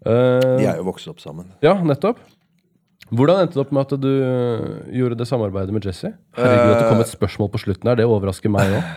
Eh, 0.06 0.54
De 0.60 0.68
er 0.70 0.78
jo 0.78 0.86
vokst 0.86 1.10
opp 1.10 1.18
sammen. 1.18 1.50
ja, 1.66 1.74
nettopp. 1.82 2.22
Hvordan 3.14 3.44
endte 3.44 3.54
det 3.58 3.62
opp 3.62 3.72
med 3.74 3.84
at 3.84 4.00
du 4.02 4.10
øh, 4.10 4.68
gjorde 4.98 5.18
det 5.20 5.26
samarbeidet 5.30 5.74
med 5.76 5.86
Jesse? 5.86 6.10
Herregud, 6.36 6.72
at 6.74 6.80
det 6.82 6.88
kom 6.90 7.02
et 7.04 7.12
spørsmål 7.12 7.50
på 7.54 7.60
slutten 7.62 7.90
her, 7.90 7.98
det 8.00 8.06
overrasker 8.10 8.52
meg 8.52 8.78
òg. 8.78 8.84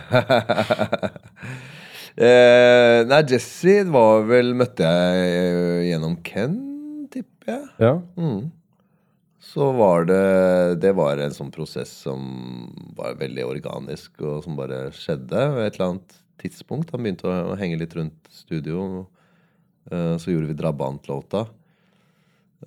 Eh, 2.18 3.04
nei, 3.06 3.18
Jesse 3.30 3.84
var 3.94 4.24
vel 4.26 4.48
Møtte 4.58 4.82
jeg 4.82 5.26
eh, 5.38 5.82
gjennom 5.86 6.16
Ken, 6.26 6.56
tipper 7.14 7.52
jeg. 7.52 7.66
Ja. 7.78 7.92
Mm. 8.18 8.48
Så 9.48 9.68
var 9.78 10.08
det 10.08 10.80
Det 10.82 10.90
var 10.98 11.22
en 11.22 11.36
sånn 11.36 11.52
prosess 11.54 11.92
som 12.08 12.24
var 12.98 13.14
veldig 13.20 13.44
organisk, 13.46 14.16
og 14.18 14.42
som 14.42 14.58
bare 14.58 14.88
skjedde 14.98 15.44
ved 15.54 15.68
et 15.68 15.78
eller 15.78 15.92
annet 15.92 16.18
tidspunkt. 16.42 16.90
Han 16.90 17.06
begynte 17.06 17.30
å 17.30 17.54
henge 17.60 17.78
litt 17.84 17.94
rundt 17.94 18.18
studio. 18.34 19.06
eh, 19.92 20.16
så 20.18 20.34
gjorde 20.34 20.50
vi 20.50 20.58
Drabant-låta. 20.58 21.46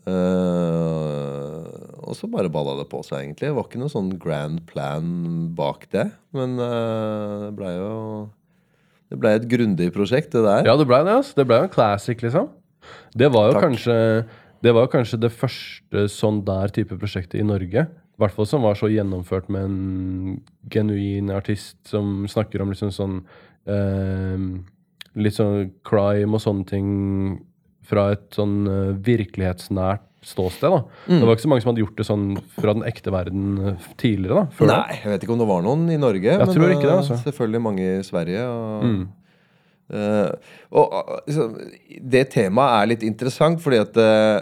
Eh, 0.08 1.41
og 2.12 2.18
så 2.20 2.28
bare 2.28 2.52
balla 2.52 2.76
det 2.82 2.90
på 2.92 3.00
seg, 3.08 3.24
egentlig. 3.24 3.48
Det 3.48 3.56
var 3.56 3.68
ikke 3.70 3.80
noe 3.80 3.94
sånn 3.94 4.12
grand 4.20 4.60
plan 4.68 5.08
bak 5.56 5.88
det. 5.96 6.10
Men 6.36 6.58
uh, 6.60 7.48
det 7.48 7.52
blei 7.56 7.72
jo 7.78 7.96
Det 9.12 9.20
blei 9.20 9.32
et 9.40 9.48
grundig 9.52 9.90
prosjekt, 9.96 10.32
det 10.36 10.44
der. 10.44 10.68
ja, 10.68 10.76
det 10.80 10.88
blei 10.88 11.02
det. 11.08 11.16
altså. 11.22 11.36
Det 11.40 11.48
blei 11.48 11.62
jo 11.62 11.70
en 11.70 11.74
classic, 11.74 12.22
liksom. 12.24 12.52
Det 13.16 13.32
var 13.32 13.50
jo 13.50 13.56
Takk. 13.56 13.66
kanskje 13.70 13.98
det 14.62 14.76
var 14.78 14.86
jo 14.86 14.92
kanskje 14.94 15.18
det 15.24 15.32
første 15.34 16.04
sånn 16.14 16.44
der 16.46 16.70
type 16.76 16.94
prosjektet 17.02 17.40
i 17.42 17.46
Norge. 17.48 17.88
I 17.90 18.22
hvert 18.22 18.36
fall 18.36 18.46
som 18.46 18.62
var 18.62 18.76
så 18.78 18.92
gjennomført 18.92 19.48
med 19.50 19.64
en 19.66 20.36
genuin 20.70 21.32
artist 21.34 21.80
som 21.90 22.28
snakker 22.30 22.62
om 22.62 22.70
liksom 22.74 22.92
sånn 22.94 23.16
eh, 23.66 24.44
Litt 25.18 25.36
sånn 25.36 25.74
crime 25.84 26.38
og 26.38 26.44
sånne 26.44 26.68
ting 26.70 26.92
fra 27.84 28.12
et 28.14 28.30
sånn 28.38 28.62
eh, 28.70 28.92
virkelighetsnært 29.04 30.06
ståsted. 30.22 30.70
da. 30.70 30.84
Mm. 31.08 31.20
Det 31.20 31.28
var 31.28 31.36
ikke 31.36 31.46
så 31.46 31.52
mange 31.52 31.64
som 31.64 31.72
hadde 31.72 31.84
gjort 31.84 31.98
det 31.98 32.06
sånn 32.08 32.26
fra 32.58 32.76
den 32.78 32.86
ekte 32.86 33.14
verden 33.14 33.48
eh, 33.58 33.88
tidligere. 33.98 34.46
da. 34.60 34.68
Nei, 34.70 35.00
jeg 35.00 35.14
vet 35.14 35.26
ikke 35.26 35.34
om 35.34 35.42
det 35.42 35.50
var 35.50 35.66
noen 35.66 35.88
i 35.90 35.98
Norge. 36.02 36.36
Jeg 36.38 36.54
tror 36.54 36.68
ikke 36.70 36.86
det, 36.86 36.94
eh, 36.94 37.02
altså. 37.02 37.18
selvfølgelig 37.24 37.64
mange 37.70 37.90
i 37.98 38.06
Sverige. 38.08 38.46
Og, 38.46 38.86
Mm. 38.92 39.02
Uh, 39.92 40.32
og 40.72 40.94
liksom, 41.28 41.58
det 42.14 42.30
temaet 42.32 42.78
er 42.78 42.90
litt 42.94 43.02
interessant, 43.04 43.60
fordi 43.60 43.82
at 43.82 43.98
uh, 44.00 44.40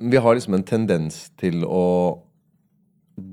vi 0.00 0.16
har 0.16 0.32
liksom 0.32 0.56
en 0.56 0.64
tendens 0.64 1.26
til 1.36 1.60
å 1.68 2.22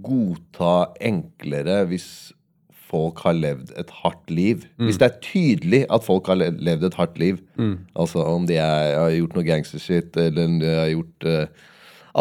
godta 0.04 0.92
enklere 1.00 1.86
hvis 1.88 2.10
folk 2.90 3.22
har 3.26 3.38
levd 3.38 3.74
et 3.78 3.92
hardt 4.02 4.32
liv. 4.34 4.64
Hvis 4.82 4.98
det 5.02 5.10
er 5.10 5.20
tydelig 5.26 5.82
at 5.94 6.06
folk 6.06 6.30
har 6.32 6.40
levd 6.42 6.88
et 6.90 6.98
hardt 6.98 7.20
liv, 7.22 7.38
altså 7.96 8.24
om 8.26 8.48
de 8.50 8.58
er, 8.58 8.96
har 8.98 9.14
gjort 9.14 9.38
noe 9.38 9.48
gangstershit 9.48 10.18
eller 10.18 10.50
om 10.50 10.58
de 10.62 10.72
har 10.74 10.90
gjort 10.94 11.30
uh, 11.30 11.68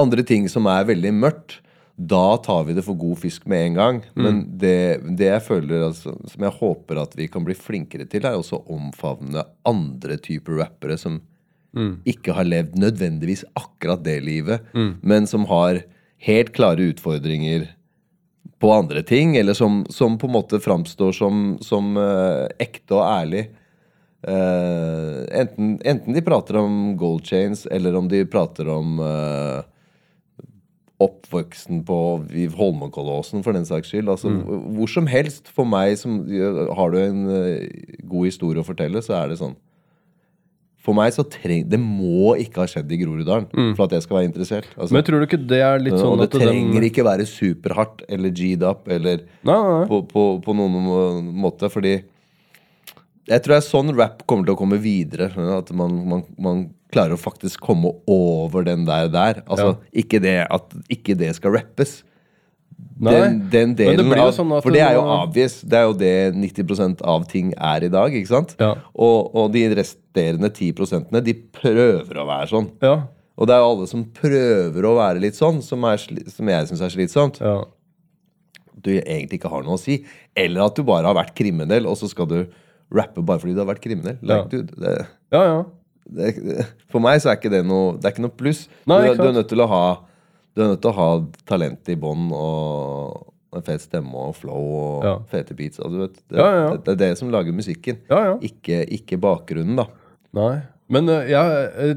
andre 0.04 0.24
ting 0.28 0.48
som 0.52 0.68
er 0.70 0.88
veldig 0.88 1.14
mørkt, 1.16 1.60
da 1.98 2.36
tar 2.44 2.62
vi 2.68 2.76
det 2.76 2.84
for 2.86 2.94
god 2.94 3.18
fisk 3.18 3.48
med 3.50 3.64
en 3.64 3.78
gang. 3.78 3.96
Men 4.14 4.44
det, 4.60 5.00
det 5.18 5.32
jeg 5.32 5.42
føler, 5.42 5.88
altså, 5.88 6.12
som 6.30 6.44
jeg 6.46 6.54
håper 6.60 7.00
at 7.02 7.16
vi 7.18 7.26
kan 7.26 7.42
bli 7.46 7.56
flinkere 7.58 8.06
til, 8.06 8.22
er 8.28 8.38
også 8.38 8.60
å 8.60 8.76
omfavne 8.76 9.42
andre 9.66 10.20
typer 10.22 10.60
rappere 10.62 10.98
som 11.00 11.18
ikke 12.08 12.32
har 12.34 12.46
levd 12.46 12.78
nødvendigvis 12.80 13.44
akkurat 13.58 14.04
det 14.06 14.20
livet, 14.24 14.62
men 15.02 15.26
som 15.26 15.44
har 15.50 15.82
helt 16.26 16.52
klare 16.56 16.88
utfordringer 16.92 17.68
på 18.58 18.72
andre 18.74 19.02
ting, 19.06 19.36
eller 19.36 19.54
som, 19.54 19.84
som 19.90 20.18
på 20.18 20.26
en 20.26 20.34
måte 20.34 20.60
framstår 20.60 21.12
som, 21.14 21.56
som 21.62 21.96
uh, 21.96 22.46
ekte 22.58 22.96
og 22.96 23.04
ærlig. 23.06 23.44
Uh, 24.26 25.22
enten, 25.30 25.76
enten 25.86 26.16
de 26.16 26.24
prater 26.26 26.58
om 26.58 26.96
gold 26.98 27.26
chains, 27.26 27.66
eller 27.70 27.94
om 27.98 28.08
de 28.10 28.24
prater 28.26 28.70
om 28.72 28.98
uh, 28.98 29.62
oppvoksten 30.98 31.84
på 31.86 31.98
i 32.34 32.48
Holmenkollåsen, 32.50 33.44
for 33.46 33.54
den 33.54 33.66
saks 33.68 33.92
skyld. 33.92 34.10
Altså, 34.10 34.32
Hvor 34.74 34.90
som 34.90 35.06
helst, 35.06 35.46
for 35.54 35.68
meg 35.68 35.94
som 35.98 36.24
Har 36.74 36.90
du 36.90 36.98
en 36.98 37.28
eh, 37.30 37.68
god 38.02 38.26
historie 38.26 38.60
å 38.60 38.66
fortelle, 38.66 39.02
så 39.02 39.20
er 39.22 39.30
det 39.30 39.38
sånn 39.38 39.54
For 40.88 40.96
meg 40.96 41.12
så 41.12 41.20
treng 41.28 41.66
Det 41.68 41.76
må 41.82 42.32
ikke 42.40 42.62
ha 42.62 42.68
skjedd 42.70 42.92
i 42.96 42.98
Groruddalen 43.02 43.74
for 43.76 43.84
at 43.84 43.96
jeg 43.98 44.06
skal 44.06 44.16
være 44.22 44.28
interessert. 44.30 44.68
Altså, 44.72 44.94
Men 44.96 45.04
tror 45.04 45.20
du 45.20 45.26
ikke 45.28 45.40
det 45.50 45.58
er 45.60 45.82
litt 45.84 45.98
og 45.98 46.00
sånn 46.00 46.22
det 46.22 46.28
at 46.30 46.36
den 46.38 46.46
trenger 46.46 46.86
ikke 46.88 47.04
være 47.04 47.26
superhardt 47.28 48.06
eller 48.08 48.32
G'd 48.32 48.64
up 48.64 48.88
eller 48.88 49.20
Nei, 49.44 49.52
nei, 49.52 49.74
nei. 49.74 49.84
på, 49.90 50.00
på, 50.08 50.24
på 50.46 50.56
noen 50.56 51.28
måte, 51.44 51.68
fordi 51.72 51.98
jeg 53.28 53.44
tror 53.44 53.52
det 53.52 53.60
er 53.60 53.66
sånn 53.68 53.92
rap 53.92 54.22
kommer 54.24 54.48
til 54.48 54.56
å 54.56 54.58
komme 54.58 54.78
videre. 54.80 55.28
At 55.58 55.70
man, 55.76 55.98
man, 56.08 56.24
man 56.40 56.62
klarer 56.94 57.16
å 57.16 57.20
faktisk 57.20 57.60
komme 57.60 57.92
over 58.08 58.64
den 58.64 58.86
der 58.88 59.10
der. 59.12 59.42
Altså, 59.44 59.74
ikke, 59.92 60.20
det 60.24 60.38
at, 60.48 60.72
ikke 60.88 61.16
det 61.18 61.34
skal 61.36 61.52
rappes. 61.58 61.98
Nei, 62.98 63.12
den, 63.14 63.36
den 63.50 63.74
delen 63.78 64.10
det 64.10 64.18
av 64.18 64.32
sånn 64.34 64.50
For 64.62 64.74
det 64.74 64.80
er 64.82 64.96
jo 64.96 65.04
obvious. 65.06 65.60
Det 65.62 65.78
er 65.78 65.84
jo 65.86 65.94
det 65.98 66.12
90% 66.34 67.02
av 67.06 67.26
ting 67.30 67.52
er 67.54 67.86
i 67.86 67.90
dag. 67.92 68.14
ikke 68.14 68.30
sant? 68.30 68.56
Ja. 68.58 68.72
Og, 68.94 69.30
og 69.38 69.52
de 69.54 69.62
resterende 69.78 70.50
10 70.50 71.22
de 71.26 71.34
prøver 71.54 72.18
å 72.18 72.26
være 72.26 72.50
sånn. 72.50 72.68
Ja. 72.82 72.96
Og 73.38 73.46
det 73.46 73.54
er 73.54 73.62
jo 73.62 73.68
alle 73.70 73.86
som 73.90 74.02
prøver 74.14 74.88
å 74.88 74.96
være 74.98 75.22
litt 75.22 75.38
sånn, 75.38 75.60
som, 75.62 75.84
er, 75.86 76.02
som 76.02 76.50
jeg 76.50 76.70
syns 76.70 76.82
er 76.86 76.94
slitsomt. 76.94 77.42
ja. 77.42 77.58
Du 78.78 78.92
egentlig 78.94 79.40
ikke 79.40 79.50
har 79.50 79.64
noe 79.66 79.74
å 79.74 79.80
si. 79.82 80.04
Eller 80.38 80.62
at 80.62 80.76
du 80.78 80.84
bare 80.86 81.08
har 81.10 81.16
vært 81.18 81.32
kriminell, 81.38 81.86
og 81.90 81.96
så 81.98 82.06
skal 82.10 82.28
du 82.30 82.36
rappe 82.94 83.22
bare 83.26 83.42
fordi 83.42 83.56
du 83.56 83.58
har 83.64 83.66
vært 83.72 83.82
kriminell. 83.82 84.18
Ja. 84.22 84.44
Like, 84.44 84.50
dude, 84.52 84.74
det, 84.78 84.92
Ja, 85.34 85.40
ja. 85.48 85.56
det, 86.06 86.66
for 86.90 87.02
meg 87.02 87.18
så 87.22 87.32
er 87.32 87.40
ikke 87.40 87.50
det 87.52 87.64
noe 87.66 87.96
Det 87.98 88.06
er 88.06 88.14
ikke 88.14 88.22
noe 88.26 88.36
pluss. 88.38 88.62
Nei, 88.88 89.00
du, 89.10 89.18
du 89.18 89.26
er 89.26 89.34
nødt 89.40 89.50
til 89.50 89.64
å 89.64 89.66
ha 89.70 89.82
Du 90.58 90.64
er 90.64 90.72
nødt 90.72 90.82
til 90.82 90.90
å 90.90 90.96
ha 90.98 91.08
talent 91.46 91.86
i 91.92 91.94
bånn 91.94 92.32
og 92.34 93.28
en 93.54 93.62
fet 93.64 93.80
stemme 93.84 94.10
og 94.18 94.34
flow 94.36 94.64
og 94.78 95.04
Ja. 95.06 95.12
fete 95.30 95.54
beats. 95.56 95.78
Og 95.78 95.92
du 95.94 95.98
vet, 96.02 96.16
det, 96.28 96.36
Ja, 96.36 96.48
ja, 96.50 96.62
ja. 96.66 96.76
Det, 96.76 96.96
er 96.96 97.00
det 97.04 97.18
som 97.20 97.30
lager 97.30 97.54
musikken. 97.54 98.00
Ja, 98.10 98.18
ja. 98.24 98.34
Ikke, 98.42 98.82
ikke 98.90 99.20
bakgrunnen, 99.22 99.76
da. 99.78 99.86
Nei. 100.34 100.62
Men 100.90 101.06
ja, 101.06 101.44
jeg 101.46 101.92
eh, 101.92 101.94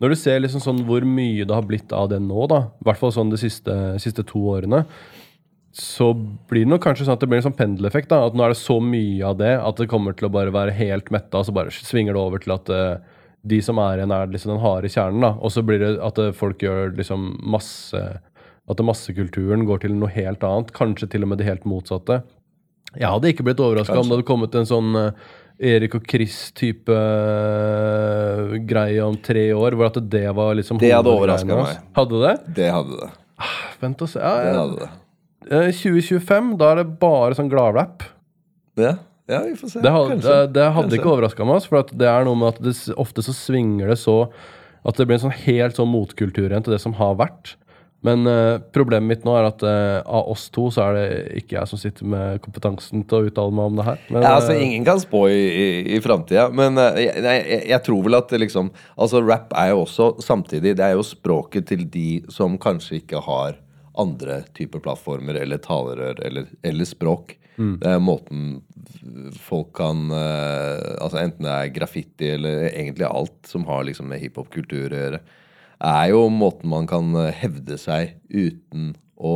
Når 0.00 0.08
du 0.08 0.16
ser 0.16 0.38
liksom 0.40 0.62
sånn 0.64 0.78
hvor 0.86 1.04
mye 1.04 1.44
det 1.44 1.52
har 1.52 1.66
blitt 1.66 1.92
av 1.92 2.08
det 2.08 2.22
nå, 2.24 2.46
da, 2.48 2.60
i 2.80 2.84
hvert 2.88 2.96
fall 2.96 3.12
sånn 3.12 3.28
de 3.34 3.36
siste, 3.36 3.74
siste 4.00 4.24
to 4.24 4.38
årene, 4.54 4.86
så 5.76 6.14
blir 6.48 6.64
det 6.64 6.70
nok 6.72 6.82
kanskje 6.86 7.04
sånn 7.04 7.18
at 7.18 7.20
det 7.20 7.28
blir 7.28 7.42
en 7.42 7.50
sånn 7.50 7.58
pendeleffekt. 7.58 8.08
da, 8.08 8.22
At 8.26 8.34
nå 8.34 8.42
er 8.46 8.54
det 8.54 8.62
så 8.62 8.78
mye 8.80 9.20
av 9.28 9.36
det 9.36 9.52
at 9.60 9.76
det 9.76 9.90
kommer 9.92 10.16
til 10.16 10.30
å 10.30 10.32
bare 10.32 10.50
være 10.54 10.72
helt 10.72 11.10
metta, 11.12 11.42
og 11.42 11.44
så 11.50 11.52
bare 11.52 11.70
svinger 11.74 12.16
det 12.16 12.22
over 12.22 12.38
til 12.40 12.54
at 12.56 12.70
eh, 12.70 12.96
de 13.42 13.60
som 13.64 13.78
er 13.80 14.00
igjen, 14.00 14.12
er 14.12 14.32
liksom 14.32 14.54
den 14.54 14.62
harde 14.62 14.90
kjernen. 14.92 15.22
da, 15.24 15.32
Og 15.40 15.52
så 15.54 15.62
blir 15.64 15.80
det 15.80 15.94
at 16.04 16.18
eh, 16.20 16.32
folk 16.36 16.60
gjør 16.62 16.96
liksom 16.98 17.32
masse 17.40 18.00
At 18.70 18.82
massekulturen 18.86 19.64
går 19.66 19.80
til 19.82 19.96
noe 19.98 20.10
helt 20.14 20.44
annet. 20.46 20.68
Kanskje 20.76 21.08
til 21.10 21.24
og 21.24 21.32
med 21.32 21.40
det 21.40 21.48
helt 21.48 21.64
motsatte. 21.66 22.20
Jeg 22.94 23.06
hadde 23.06 23.30
ikke 23.32 23.46
blitt 23.46 23.62
overraska 23.62 23.96
om 23.98 24.06
det 24.06 24.18
hadde 24.18 24.26
kommet 24.28 24.54
en 24.58 24.68
sånn 24.68 24.94
eh, 24.98 25.30
Erik 25.72 25.96
og 25.98 26.06
Chris-type 26.08 26.94
eh, 26.94 28.54
greie 28.68 29.02
om 29.04 29.18
tre 29.20 29.50
år, 29.52 29.76
hvor 29.76 29.90
at 29.90 29.98
det 30.10 30.24
var 30.36 30.54
liksom 30.56 30.78
Det 30.80 30.92
hadde 30.94 31.12
overraska 31.12 31.58
meg. 31.58 31.82
Hadde 31.98 32.22
det? 32.22 32.34
Det 32.56 32.70
hadde 32.72 33.02
det. 33.02 33.10
Vent 33.82 34.02
og 34.04 34.10
se. 34.12 34.22
Ja, 34.22 34.32
det, 34.44 34.54
hadde 34.56 34.80
det. 34.80 34.90
Eh, 35.50 35.68
2025, 35.82 36.50
da 36.60 36.72
er 36.72 36.82
det 36.82 36.88
bare 37.02 37.36
sånn 37.38 37.52
gladrapp. 37.52 38.06
Ja, 38.80 38.96
ja, 39.30 39.40
vi 39.46 39.54
får 39.58 39.72
se. 39.72 39.82
Det, 39.84 39.92
had, 39.94 40.12
det, 40.18 40.38
det 40.56 40.66
hadde 40.66 40.88
Kanskje. 40.88 41.00
ikke 41.00 41.12
overraska 41.14 41.46
meg, 41.46 41.60
altså, 41.60 41.72
for 41.72 41.82
at 41.84 41.94
det 42.02 42.10
er 42.10 42.26
noe 42.28 42.38
med 42.42 42.52
at 42.54 42.60
det, 42.64 42.74
ofte 43.00 43.24
så 43.26 43.34
svinger 43.36 43.92
det 43.92 44.00
så 44.02 44.18
At 44.80 44.96
det 44.96 45.04
blir 45.06 45.18
en 45.18 45.26
sånn 45.26 45.40
helt 45.44 45.76
sånn 45.76 45.90
motkultur 45.92 46.46
igjen 46.48 46.64
til 46.64 46.72
det 46.72 46.80
som 46.80 46.94
har 46.96 47.18
vært. 47.20 47.54
Men 48.00 48.24
uh, 48.24 48.56
problemet 48.72 49.08
mitt 49.10 49.26
nå 49.28 49.34
er 49.36 49.50
at 49.50 49.60
uh, 49.60 50.00
av 50.08 50.30
oss 50.32 50.46
to 50.52 50.70
så 50.72 50.86
er 50.86 50.96
det 50.96 51.40
ikke 51.42 51.58
jeg 51.58 51.68
som 51.68 51.80
sitter 51.80 52.08
med 52.08 52.40
kompetansen 52.40 53.02
til 53.04 53.18
å 53.18 53.28
uttale 53.28 53.52
meg 53.52 53.72
om 53.72 53.80
det 53.80 53.86
her. 53.90 54.04
Men, 54.08 54.24
Ja, 54.24 54.30
altså 54.38 54.54
eh, 54.54 54.62
Ingen 54.64 54.86
kan 54.88 55.02
spå 55.02 55.26
i, 55.28 55.40
i, 55.50 55.66
i 55.96 56.00
framtida, 56.00 56.46
men 56.48 56.80
uh, 56.80 56.96
jeg, 56.96 57.12
jeg, 57.20 57.60
jeg 57.74 57.84
tror 57.84 58.06
vel 58.06 58.16
at 58.16 58.32
liksom 58.40 58.72
Altså, 58.96 59.20
rap 59.20 59.52
er 59.52 59.74
jo 59.74 59.82
også 59.82 60.14
samtidig 60.24 60.78
Det 60.80 60.86
er 60.86 60.96
jo 60.96 61.04
språket 61.04 61.68
til 61.68 61.84
de 61.92 62.22
som 62.32 62.56
kanskje 62.60 63.02
ikke 63.02 63.20
har 63.28 63.60
andre 64.00 64.40
typer 64.56 64.82
plattformer 64.82 65.38
eller 65.42 65.60
talerør 65.62 66.24
eller, 66.26 66.50
eller 66.66 66.88
språk. 66.88 67.36
Det 67.80 67.90
er 67.92 68.00
måten 68.00 68.62
folk 69.36 69.74
kan 69.76 70.06
eh, 70.16 70.96
Altså 71.02 71.20
Enten 71.20 71.44
det 71.44 71.52
er 71.52 71.72
graffiti 71.74 72.30
eller 72.36 72.70
egentlig 72.70 73.04
alt 73.08 73.50
som 73.50 73.66
har 73.68 73.84
liksom 73.84 74.08
med 74.08 74.22
hiphop-kultur 74.22 74.94
å 74.94 75.00
gjøre, 75.02 75.20
er 75.80 76.10
jo 76.12 76.26
måten 76.32 76.70
man 76.72 76.88
kan 76.88 77.14
eh, 77.16 77.32
hevde 77.42 77.76
seg 77.80 78.16
uten 78.28 78.94
å 79.16 79.34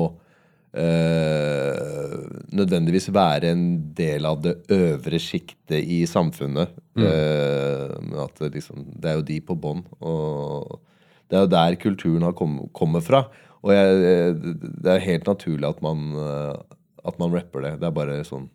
øh, 0.76 2.24
nødvendigvis 2.54 3.10
være 3.14 3.52
en 3.52 3.66
del 3.96 4.28
av 4.28 4.42
det 4.44 4.56
øvre 4.72 5.20
sjiktet 5.20 5.84
i 5.84 6.02
samfunnet. 6.08 6.72
Eh, 6.96 7.94
men 8.04 8.18
at 8.24 8.40
det, 8.40 8.54
liksom, 8.58 8.84
det 9.00 9.10
er 9.10 9.18
jo 9.20 9.28
de 9.30 9.40
på 9.44 9.56
bånn. 9.60 9.84
Og 10.00 10.78
det 11.28 11.38
er 11.38 11.46
jo 11.46 11.54
der 11.56 11.80
kulturen 11.80 12.26
har 12.26 12.36
kom, 12.36 13.00
fra. 13.04 13.24
Og 13.64 13.72
jeg, 13.72 14.34
det 14.84 14.92
er 14.92 15.06
helt 15.08 15.26
naturlig 15.30 15.70
at 15.70 15.80
man, 15.84 16.04
at 17.04 17.16
man 17.18 17.32
rapper 17.32 17.64
det. 17.64 17.72
Det 17.80 17.88
er 17.88 17.96
bare 17.96 18.20
sånn 18.28 18.50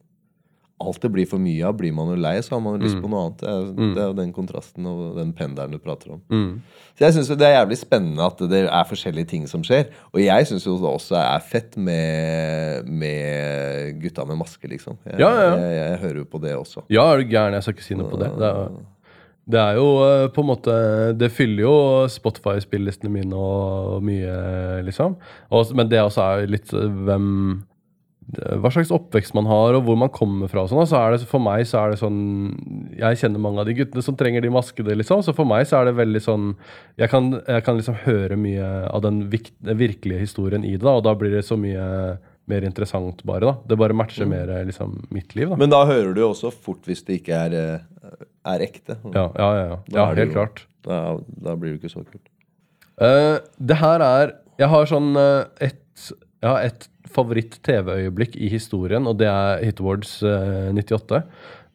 Alt 0.79 1.01
det 1.03 1.09
blir 1.11 1.25
for 1.27 1.43
mye 1.43 1.59
av, 1.67 1.73
blir 1.75 1.91
man 1.91 2.07
jo 2.07 2.13
lei, 2.15 2.37
så 2.39 2.53
har 2.53 2.61
man 2.63 2.77
jo 2.77 2.85
lyst 2.85 2.95
på 3.03 3.09
noe 3.11 3.25
annet. 3.25 3.41
Det 3.41 3.49
er, 3.51 3.63
det 3.97 3.99
er 3.99 4.05
jo 4.05 4.13
den 4.15 4.29
kontrasten 4.31 4.85
og 4.87 5.17
den 5.17 5.33
pendelen 5.35 5.73
du 5.75 5.79
prater 5.83 6.13
om. 6.13 6.21
mm. 6.31 6.53
Så 6.95 7.03
jeg 7.03 7.15
syns 7.17 7.31
det 7.41 7.47
er 7.49 7.57
jævlig 7.57 7.77
spennende 7.81 8.23
at 8.23 8.39
det 8.51 8.61
er 8.63 8.87
forskjellige 8.87 9.27
ting 9.33 9.43
som 9.51 9.65
skjer. 9.67 9.89
Og 10.13 10.21
jeg 10.23 10.47
syns 10.47 10.63
jo 10.69 10.77
det 10.79 10.87
også 10.93 11.17
er 11.19 11.43
fett 11.43 11.75
med, 11.75 12.87
med 12.87 13.99
gutta 13.99 14.23
med 14.29 14.39
maske, 14.39 14.71
liksom. 14.71 14.95
Jeg, 15.03 15.19
Ja, 15.19 15.29
ja, 15.35 15.43
ja. 15.49 15.57
Jeg, 15.65 15.75
jeg 15.81 15.99
hører 16.05 16.21
jo 16.21 16.29
på 16.31 16.41
det 16.47 16.55
også. 16.55 16.85
Ja, 16.95 17.09
er 17.11 17.19
du 17.19 17.27
gæren? 17.35 17.59
Jeg 17.59 17.67
skal 17.67 17.75
ikke 17.75 17.87
si 17.89 17.99
noe 17.99 18.07
på 18.11 18.21
det. 18.23 18.31
Det 18.39 18.47
er, 18.53 18.71
det 19.49 19.57
er 19.61 19.79
jo 19.79 19.87
eh, 20.05 20.27
på 20.33 20.43
en 20.43 20.49
måte 20.51 20.75
Det 21.17 21.31
fyller 21.33 21.63
jo 21.63 21.73
Spotify-spillelistene 22.11 23.11
mine 23.13 23.33
og 23.39 24.05
mye, 24.05 24.35
liksom. 24.85 25.17
Og, 25.49 25.73
men 25.77 25.89
det 25.89 26.03
også 26.03 26.27
er 26.27 26.53
litt 26.53 26.73
eh, 26.75 26.85
hvem 27.07 27.27
hva 28.29 28.69
slags 28.69 28.91
oppvekst 28.93 29.33
man 29.33 29.47
har, 29.49 29.73
og 29.73 29.87
hvor 29.87 29.95
man 29.97 30.11
kommer 30.13 30.49
fra. 30.51 30.61
og 30.61 30.69
Sånn, 30.69 30.85
så 30.85 30.99
er 30.99 31.15
det, 31.15 31.23
for 31.25 31.41
meg 31.41 31.63
så 31.65 31.79
er 31.81 31.93
det 31.93 32.01
sånn 32.01 32.19
Jeg 32.99 33.17
kjenner 33.23 33.41
mange 33.41 33.63
av 33.63 33.65
de 33.65 33.73
guttene 33.79 34.03
som 34.05 34.17
trenger 34.19 34.45
de 34.45 34.51
maskene. 34.53 34.93
liksom, 34.99 35.23
Så 35.25 35.33
for 35.33 35.49
meg 35.49 35.65
så 35.65 35.79
er 35.79 35.89
det 35.89 35.97
veldig 35.97 36.21
sånn 36.21 36.51
Jeg 36.99 37.09
kan, 37.09 37.31
jeg 37.47 37.65
kan 37.65 37.79
liksom 37.79 37.97
høre 38.05 38.37
mye 38.37 38.67
av 38.85 39.01
den 39.01 39.23
virkelige 39.33 40.21
historien 40.21 40.61
i 40.61 40.75
det, 40.75 40.85
da, 40.85 40.99
og 40.99 41.07
da 41.07 41.15
blir 41.17 41.33
det 41.33 41.45
så 41.47 41.57
mye 41.57 42.19
mer 42.49 42.65
interessant, 42.67 43.23
bare. 43.27 43.45
da. 43.45 43.53
Det 43.69 43.77
bare 43.79 43.95
matcher 43.97 44.27
mer 44.29 44.51
liksom, 44.67 44.97
mitt 45.15 45.35
liv. 45.37 45.49
da. 45.51 45.59
Men 45.59 45.71
da 45.73 45.83
hører 45.89 46.13
du 46.15 46.23
jo 46.23 46.31
også 46.33 46.51
fort 46.53 46.89
hvis 46.89 47.03
det 47.07 47.21
ikke 47.21 47.37
er, 47.47 47.55
eh, 47.59 48.25
er 48.53 48.65
ekte. 48.65 48.97
Ja, 49.13 49.29
ja, 49.37 49.49
ja. 49.59 49.67
ja. 49.69 49.79
Ja 49.99 50.07
helt 50.13 50.33
jo- 50.33 50.37
klart. 50.39 50.65
Da, 50.85 51.17
da 51.43 51.55
blir 51.59 51.75
det 51.75 51.81
ikke 51.81 51.93
så 51.93 52.05
kult. 52.05 52.25
Uh, 52.99 53.39
det 53.63 53.77
her 53.79 54.01
er 54.03 54.31
Jeg 54.59 54.67
har 54.67 54.87
sånn 54.91 55.13
uh, 55.15 55.45
et 55.63 55.77
har 56.43 56.63
et 56.63 56.87
favoritt-TV-øyeblikk 57.09 58.37
i 58.39 58.49
historien, 58.51 59.07
og 59.09 59.17
det 59.19 59.27
er 59.27 59.63
Hit 59.65 59.81
Awards 59.81 60.19
eh, 60.23 60.69
98. 60.75 61.23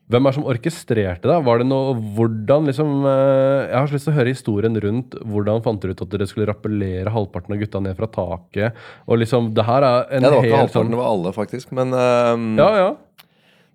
Hvem 0.05 0.27
er 0.27 0.35
det 0.35 0.37
som 0.37 0.49
orkestrerte 0.53 1.29
det? 1.31 1.37
Var 1.47 1.63
det 1.63 1.67
noe 1.71 1.95
Hvordan 2.17 2.67
liksom 2.69 3.07
eh, 3.09 3.71
Jeg 3.71 3.79
har 3.79 3.89
så 3.89 3.97
lyst 3.97 4.09
til 4.09 4.13
å 4.13 4.17
høre 4.19 4.35
historien 4.35 4.77
rundt 4.85 5.17
hvordan 5.25 5.65
fant 5.65 5.81
dere 5.81 5.97
ut 5.97 6.03
at 6.05 6.13
dere 6.13 6.27
skulle 6.29 6.49
rappellere 6.51 7.13
halvparten 7.15 7.57
av 7.57 7.63
gutta 7.63 7.81
ned 7.81 7.97
fra 7.97 8.11
taket? 8.13 8.83
Og 9.09 9.23
liksom 9.23 9.55
Det 9.57 9.65
her 9.65 9.87
er 9.89 10.13
en 10.19 10.27
Ja, 10.27 10.29
det 10.29 10.37
var 10.37 10.49
ikke 10.51 10.61
halvparten, 10.61 10.77
sånn 10.77 10.93
det 10.93 11.01
var 11.01 11.11
alle, 11.15 11.33
faktisk. 11.37 11.73
Men 11.79 11.97
um, 11.97 12.47
Ja, 12.61 12.69
ja. 12.83 12.93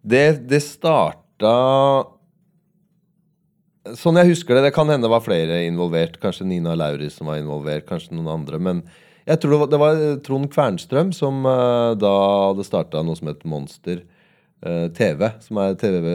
Det, 0.05 0.23
det 0.51 0.61
starta 0.63 1.55
Sånn 3.97 4.19
jeg 4.21 4.35
husker 4.35 4.53
det, 4.53 4.67
det 4.67 4.75
kan 4.75 4.89
hende 4.91 5.07
det 5.07 5.13
var 5.15 5.23
flere 5.25 5.63
involvert. 5.65 6.19
Kanskje 6.21 6.45
Nina 6.45 6.75
Lauritz 6.77 7.15
som 7.17 7.31
var 7.31 7.39
involvert, 7.39 7.87
kanskje 7.89 8.13
noen 8.13 8.29
andre. 8.35 8.59
Men 8.61 8.83
jeg 9.25 9.41
tror 9.41 9.55
det 9.55 9.59
var, 9.63 9.69
det 9.71 9.79
var 9.81 10.01
Trond 10.27 10.49
Kvernstrøm 10.53 11.09
som 11.15 11.41
uh, 11.47 11.97
da 11.97 12.13
hadde 12.51 12.67
starta 12.67 13.01
noe 13.01 13.17
som 13.17 13.31
het 13.31 13.41
Monster 13.49 14.03
TV. 14.61 15.23
Som 15.45 15.59
er 15.63 15.77
TV, 15.79 16.05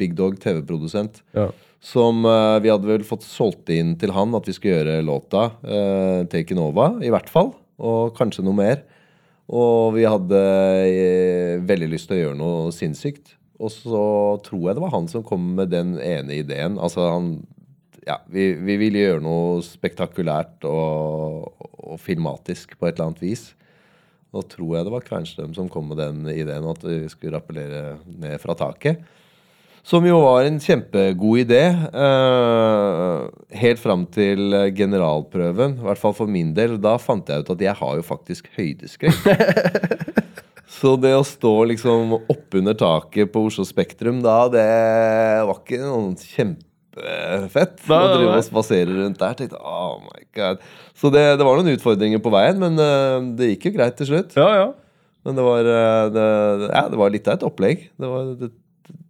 Big 0.00 0.14
Dog 0.18 0.38
TV-produsent. 0.40 1.22
ja. 1.36 1.50
Som 1.84 2.24
eh, 2.24 2.58
vi 2.64 2.72
hadde 2.72 2.88
vel 2.88 3.04
fått 3.04 3.26
solgt 3.28 3.68
inn 3.72 3.92
til 4.00 4.14
han 4.16 4.32
at 4.36 4.48
vi 4.48 4.54
skulle 4.56 4.78
gjøre 4.78 5.04
låta. 5.04 5.50
Uh, 5.60 6.24
Taken 6.32 6.62
Over, 6.62 7.00
i 7.04 7.12
hvert 7.12 7.28
fall. 7.28 7.52
Og 7.76 8.14
kanskje 8.16 8.44
noe 8.46 8.56
mer. 8.56 8.84
Og 9.52 9.92
vi 9.98 10.06
hadde 10.08 10.40
eh, 10.88 11.56
veldig 11.68 11.90
lyst 11.92 12.08
til 12.08 12.16
å 12.16 12.22
gjøre 12.22 12.38
noe 12.40 12.70
sinnssykt. 12.72 13.34
Og 13.60 13.68
så 13.70 14.04
tror 14.46 14.70
jeg 14.70 14.78
det 14.78 14.84
var 14.86 14.94
han 14.94 15.10
som 15.12 15.26
kom 15.26 15.50
med 15.58 15.74
den 15.74 15.98
ene 16.00 16.40
ideen. 16.40 16.80
Altså 16.80 17.10
han 17.10 17.34
Ja, 18.04 18.18
vi, 18.28 18.50
vi 18.60 18.74
ville 18.80 19.00
gjøre 19.00 19.24
noe 19.24 19.60
spektakulært 19.64 20.64
og, 20.68 21.52
og 21.56 22.00
filmatisk 22.00 22.74
på 22.76 22.88
et 22.88 22.96
eller 22.96 23.12
annet 23.12 23.22
vis. 23.24 23.44
Og 24.34 24.48
tror 24.50 24.76
jeg 24.76 24.86
det 24.86 24.94
var 24.94 25.04
Kvernstrøm 25.06 25.52
som 25.56 25.68
kom 25.70 25.86
med 25.90 26.00
den 26.02 26.24
ideen 26.32 26.66
at 26.70 26.82
vi 26.84 27.04
skulle 27.12 27.36
rappellere 27.38 27.98
ned 28.18 28.40
fra 28.42 28.56
taket. 28.58 29.04
Som 29.84 30.06
jo 30.08 30.16
var 30.24 30.46
en 30.48 30.56
kjempegod 30.64 31.42
idé. 31.44 31.62
uh, 31.92 33.28
helt 33.52 33.80
fram 33.82 34.06
til 34.08 34.56
generalprøven, 34.74 35.76
i 35.76 35.84
hvert 35.84 36.00
fall 36.00 36.16
for 36.16 36.30
min 36.30 36.54
del. 36.56 36.78
Da 36.80 36.96
fant 36.96 37.28
jeg 37.28 37.44
ut 37.44 37.52
at 37.52 37.64
jeg 37.66 37.76
har 37.80 37.98
jo 38.00 38.06
faktisk 38.06 38.48
høydeskrekk. 38.56 39.20
Så 40.74 40.96
det 40.98 41.12
å 41.14 41.24
stå 41.24 41.52
liksom 41.70 42.16
oppunder 42.18 42.74
taket 42.74 43.30
på 43.32 43.44
Oslo 43.46 43.64
Spektrum 43.68 44.22
da, 44.24 44.38
det 44.52 44.64
var 45.46 45.60
ikke 45.60 45.78
noe 45.84 46.16
kjempefett. 46.94 47.76
Nei, 47.90 47.98
Å 47.98 48.14
drive 48.14 48.38
og 48.38 48.46
spasere 48.46 48.96
rundt 49.00 49.20
der. 49.20 49.36
Tenkte, 49.38 49.60
oh 49.60 50.00
my 50.04 50.24
god. 50.36 50.64
Så 50.98 51.10
det, 51.14 51.24
det 51.40 51.46
var 51.46 51.58
noen 51.58 51.74
utfordringer 51.74 52.22
på 52.24 52.32
veien, 52.34 52.60
men 52.62 52.80
eh, 52.80 53.18
det 53.38 53.52
gikk 53.54 53.70
jo 53.70 53.76
greit 53.78 53.98
til 54.00 54.12
slutt. 54.12 54.36
ja, 54.38 54.48
ja. 54.62 54.72
Men 55.24 55.38
det 55.38 55.44
var, 55.46 55.64
eh, 55.64 56.06
det, 56.12 56.24
ja, 56.68 56.82
det 56.92 56.98
var 57.00 57.12
litt 57.14 57.28
av 57.30 57.38
et 57.38 57.44
opplegg. 57.48 57.86
Det 57.96 58.08
var, 58.10 58.26
det, 58.36 58.50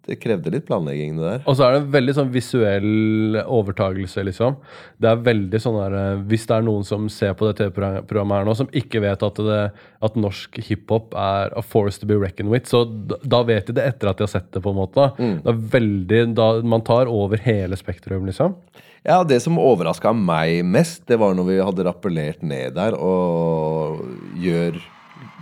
det 0.06 0.18
krevde 0.20 0.52
litt 0.52 0.66
planlegging, 0.68 1.16
det 1.18 1.24
der. 1.24 1.42
Og 1.48 1.56
så 1.56 1.66
er 1.66 1.74
det 1.74 1.80
en 1.82 1.90
veldig 1.94 2.14
sånn 2.18 2.30
visuell 2.34 3.38
overtagelse, 3.40 4.24
liksom. 4.28 4.58
Det 5.00 5.10
er 5.10 5.24
veldig 5.24 5.60
sånn 5.62 5.78
der 5.78 5.96
eh, 5.98 6.22
Hvis 6.30 6.46
det 6.50 6.56
er 6.58 6.66
noen 6.66 6.86
som 6.86 7.08
ser 7.12 7.34
på 7.38 7.48
det 7.48 7.56
TV-programmet 7.60 8.38
her 8.38 8.48
nå, 8.48 8.56
som 8.58 8.70
ikke 8.76 9.02
vet 9.04 9.24
at, 9.26 9.40
det, 9.48 9.60
at 10.04 10.18
norsk 10.20 10.60
hiphop 10.68 11.16
er 11.18 11.54
a 11.56 11.64
force 11.64 12.00
to 12.00 12.08
be 12.10 12.18
reckoned 12.20 12.52
with, 12.52 12.68
så 12.70 12.84
da, 12.84 13.18
da 13.36 13.42
vet 13.48 13.70
de 13.70 13.78
det 13.78 13.88
etter 13.94 14.12
at 14.12 14.20
de 14.20 14.26
har 14.26 14.34
sett 14.34 14.50
det, 14.52 14.62
på 14.64 14.74
en 14.74 14.80
måte. 14.82 15.08
Mm. 15.18 15.36
Det 15.44 15.54
er 15.54 15.62
veldig 15.78 16.22
da, 16.36 16.50
Man 16.74 16.84
tar 16.86 17.10
over 17.10 17.40
hele 17.44 17.78
spektrum, 17.80 18.28
liksom. 18.28 18.58
Ja, 19.04 19.18
det 19.24 19.42
som 19.44 19.60
overraska 19.60 20.14
meg 20.16 20.62
mest, 20.64 21.02
det 21.08 21.18
var 21.20 21.34
når 21.36 21.48
vi 21.50 21.58
hadde 21.60 21.84
rappellert 21.84 22.44
ned 22.44 22.76
der 22.78 22.96
og 22.96 24.00
gjør, 24.40 24.78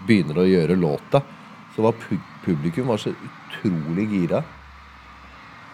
begynner 0.09 0.43
å 0.43 0.49
gjøre 0.49 0.79
låta, 0.79 1.23
så 1.77 1.85
var 1.87 1.95
publikum 2.43 2.91
var 2.91 2.99
så 2.99 3.13
utrolig 3.53 4.09
gira. 4.11 4.43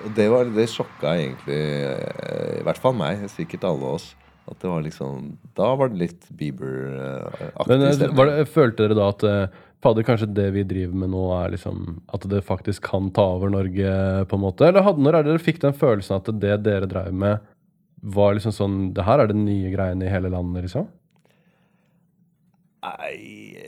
Og 0.04 0.14
det, 0.14 0.28
var, 0.30 0.46
det 0.54 0.68
sjokka 0.70 1.16
egentlig 1.18 1.58
eh, 1.58 2.58
i 2.60 2.64
hvert 2.66 2.78
fall 2.78 2.94
meg, 2.98 3.24
sikkert 3.32 3.66
alle 3.66 3.94
oss. 3.98 4.12
At 4.48 4.62
det 4.62 4.70
var 4.70 4.80
liksom 4.80 5.32
Da 5.58 5.74
var 5.76 5.90
det 5.92 5.98
litt 6.00 6.28
Bieber-aktig 6.32 7.68
Men 7.68 7.82
eh, 7.84 8.04
var 8.16 8.30
det, 8.30 8.46
følte 8.48 8.86
dere 8.86 8.96
da 8.96 9.08
at 9.12 9.24
eh, 9.28 9.58
Fader, 9.84 10.06
kanskje 10.06 10.30
det 10.32 10.46
vi 10.54 10.62
driver 10.66 11.02
med 11.02 11.12
nå, 11.12 11.24
er 11.36 11.52
liksom 11.52 11.82
At 12.16 12.24
det 12.32 12.40
faktisk 12.46 12.86
kan 12.88 13.10
ta 13.12 13.26
over 13.36 13.52
Norge, 13.52 13.92
på 14.30 14.38
en 14.38 14.44
måte? 14.46 14.70
Eller 14.70 14.86
hadde, 14.86 15.04
når 15.04 15.18
er 15.18 15.26
det 15.26 15.34
dere 15.34 15.44
fikk 15.50 15.60
den 15.66 15.76
følelsen 15.76 16.16
at 16.16 16.32
det 16.40 16.56
dere 16.64 16.88
drev 16.88 17.12
med, 17.12 17.44
var 18.00 18.38
liksom 18.38 18.54
sånn 18.56 18.78
Det 18.96 19.04
her 19.04 19.20
er 19.20 19.30
det 19.30 19.36
nye 19.36 19.74
greiene 19.74 20.08
i 20.08 20.14
hele 20.14 20.32
landet, 20.32 20.64
liksom? 20.64 20.88
Nei 22.88 23.67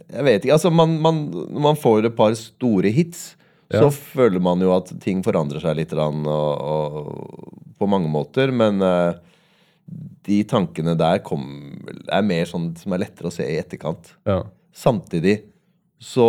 Jeg 0.00 0.24
vet 0.26 0.44
ikke. 0.44 0.56
Altså, 0.56 0.72
man, 0.72 0.96
man, 1.02 1.24
når 1.32 1.64
man 1.70 1.78
får 1.78 2.08
et 2.08 2.16
par 2.16 2.34
store 2.38 2.92
hits, 2.94 3.32
så 3.72 3.88
føler 3.94 4.42
man 4.42 4.60
jo 4.60 4.72
at 4.74 4.90
ting 5.00 5.22
forandrer 5.24 5.62
seg 5.62 5.78
litt 5.78 5.92
og, 5.96 6.26
og, 6.28 7.62
på 7.80 7.88
mange 7.88 8.10
måter. 8.12 8.52
Men 8.52 8.82
uh, 8.84 9.14
de 10.28 10.42
tankene 10.48 10.96
der 10.98 11.22
kom, 11.24 11.46
er 12.04 12.26
mer 12.26 12.48
sånn 12.48 12.72
som 12.78 12.92
er 12.92 13.06
lettere 13.06 13.30
å 13.30 13.34
se 13.34 13.46
i 13.48 13.56
etterkant. 13.60 14.12
Ja. 14.28 14.42
Samtidig 14.76 15.38
så 16.02 16.28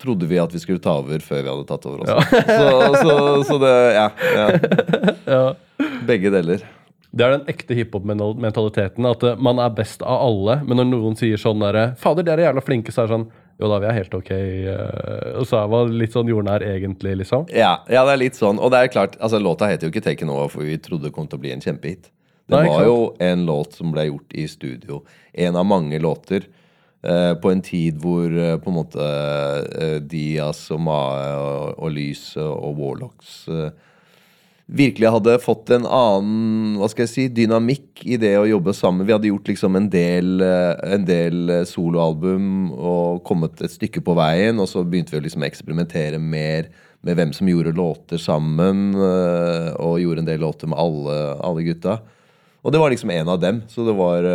trodde 0.00 0.28
vi 0.28 0.38
at 0.40 0.52
vi 0.52 0.60
skulle 0.60 0.82
ta 0.82 0.98
over 1.00 1.22
før 1.24 1.40
vi 1.40 1.52
hadde 1.52 1.68
tatt 1.68 1.86
over 1.88 2.04
også. 2.04 2.40
Så, 2.44 2.70
så, 3.00 3.18
så 3.48 3.60
det 3.62 3.76
ja, 3.96 4.08
ja. 4.36 4.48
ja. 5.36 5.44
Begge 6.06 6.32
deler. 6.34 6.64
Det 7.16 7.24
er 7.24 7.32
den 7.38 7.46
ekte 7.48 7.74
hiphop-mentaliteten. 7.78 9.06
At 9.08 9.22
eh, 9.24 9.36
man 9.40 9.58
er 9.62 9.70
best 9.76 10.02
av 10.04 10.20
alle. 10.26 10.58
Men 10.68 10.76
når 10.82 10.88
noen 10.92 11.16
sier 11.18 11.40
sånn 11.40 11.62
derre 11.64 11.94
'Fader, 11.96 12.22
dere 12.26 12.42
er 12.44 12.50
jævla 12.50 12.64
flinke', 12.66 12.92
så 12.92 13.02
er 13.04 13.06
det 13.08 13.14
sånn 13.16 13.28
Jo 13.58 13.70
da, 13.72 13.78
vi 13.80 13.86
er 13.88 13.94
helt 13.96 14.12
ok. 14.14 14.30
eh», 14.30 15.38
og 15.40 15.46
så 15.48 15.62
er 15.62 15.68
man 15.72 15.94
litt 15.96 16.12
sånn 16.12 16.28
jordnær 16.28 16.60
egentlig, 16.60 17.14
liksom. 17.22 17.46
Ja, 17.48 17.78
ja, 17.88 18.02
det 18.04 18.12
er 18.12 18.20
litt 18.20 18.36
sånn. 18.36 18.58
Og 18.60 18.68
det 18.70 18.82
er 18.82 18.92
klart, 18.92 19.16
altså 19.18 19.40
låta 19.40 19.70
heter 19.70 19.88
jo 19.88 19.94
ikke 19.94 20.04
'Taken 20.04 20.28
Over', 20.28 20.50
for 20.52 20.60
vi 20.62 20.76
trodde 20.76 21.04
det 21.08 21.12
kom 21.16 21.26
til 21.26 21.38
å 21.38 21.40
bli 21.40 21.52
en 21.52 21.60
kjempehit. 21.64 22.10
Det 22.48 22.54
Nei, 22.60 22.68
var 22.68 22.84
jo 22.84 23.16
en 23.18 23.46
låt 23.46 23.72
som 23.72 23.90
ble 23.90 24.04
gjort 24.10 24.34
i 24.36 24.44
studio. 24.46 25.02
En 25.34 25.56
av 25.56 25.64
mange 25.66 25.98
låter. 25.98 26.44
eh, 27.02 27.34
på 27.34 27.50
en 27.52 27.60
tid 27.62 27.98
hvor 28.02 28.26
eh, 28.26 28.56
på 28.58 28.66
en 28.68 28.74
måte 28.74 28.98
eh, 29.78 29.98
Diaz 30.00 30.70
og 30.74 30.80
Mae 30.80 31.34
og, 31.38 31.74
og 31.78 31.90
Lys 31.92 32.36
og 32.36 32.76
Warlocks 32.80 33.48
eh, 33.48 33.70
virkelig 34.66 35.10
hadde 35.14 35.36
fått 35.42 35.70
en 35.70 35.86
annen 35.86 36.78
hva 36.80 36.88
skal 36.90 37.04
jeg 37.04 37.12
si, 37.12 37.26
dynamikk 37.30 38.02
i 38.06 38.18
det 38.18 38.32
å 38.38 38.48
jobbe 38.48 38.74
sammen. 38.74 39.06
Vi 39.06 39.14
hadde 39.14 39.30
gjort 39.30 39.50
liksom 39.52 39.78
en 39.78 39.86
del, 39.92 40.40
eh, 40.42 40.74
en 40.96 41.06
del 41.06 41.52
eh, 41.54 41.62
soloalbum 41.68 42.72
og 42.74 43.22
kommet 43.26 43.62
et 43.62 43.74
stykke 43.74 44.02
på 44.02 44.16
veien, 44.18 44.58
og 44.58 44.68
så 44.70 44.82
begynte 44.82 45.14
vi 45.14 45.20
å 45.20 45.24
liksom 45.26 45.46
eksperimentere 45.46 46.18
mer 46.18 46.72
med 47.06 47.18
hvem 47.18 47.32
som 47.36 47.46
gjorde 47.46 47.76
låter 47.78 48.18
sammen, 48.18 48.90
eh, 48.98 49.70
og 49.78 50.00
gjorde 50.02 50.24
en 50.24 50.30
del 50.32 50.42
låter 50.42 50.72
med 50.72 50.80
alle, 50.82 51.18
alle 51.46 51.66
gutta. 51.66 52.00
Og 52.66 52.74
det 52.74 52.82
var 52.82 52.90
liksom 52.90 53.12
en 53.14 53.30
av 53.30 53.38
dem, 53.38 53.62
så 53.70 53.86
det 53.86 53.94
var 53.94 54.26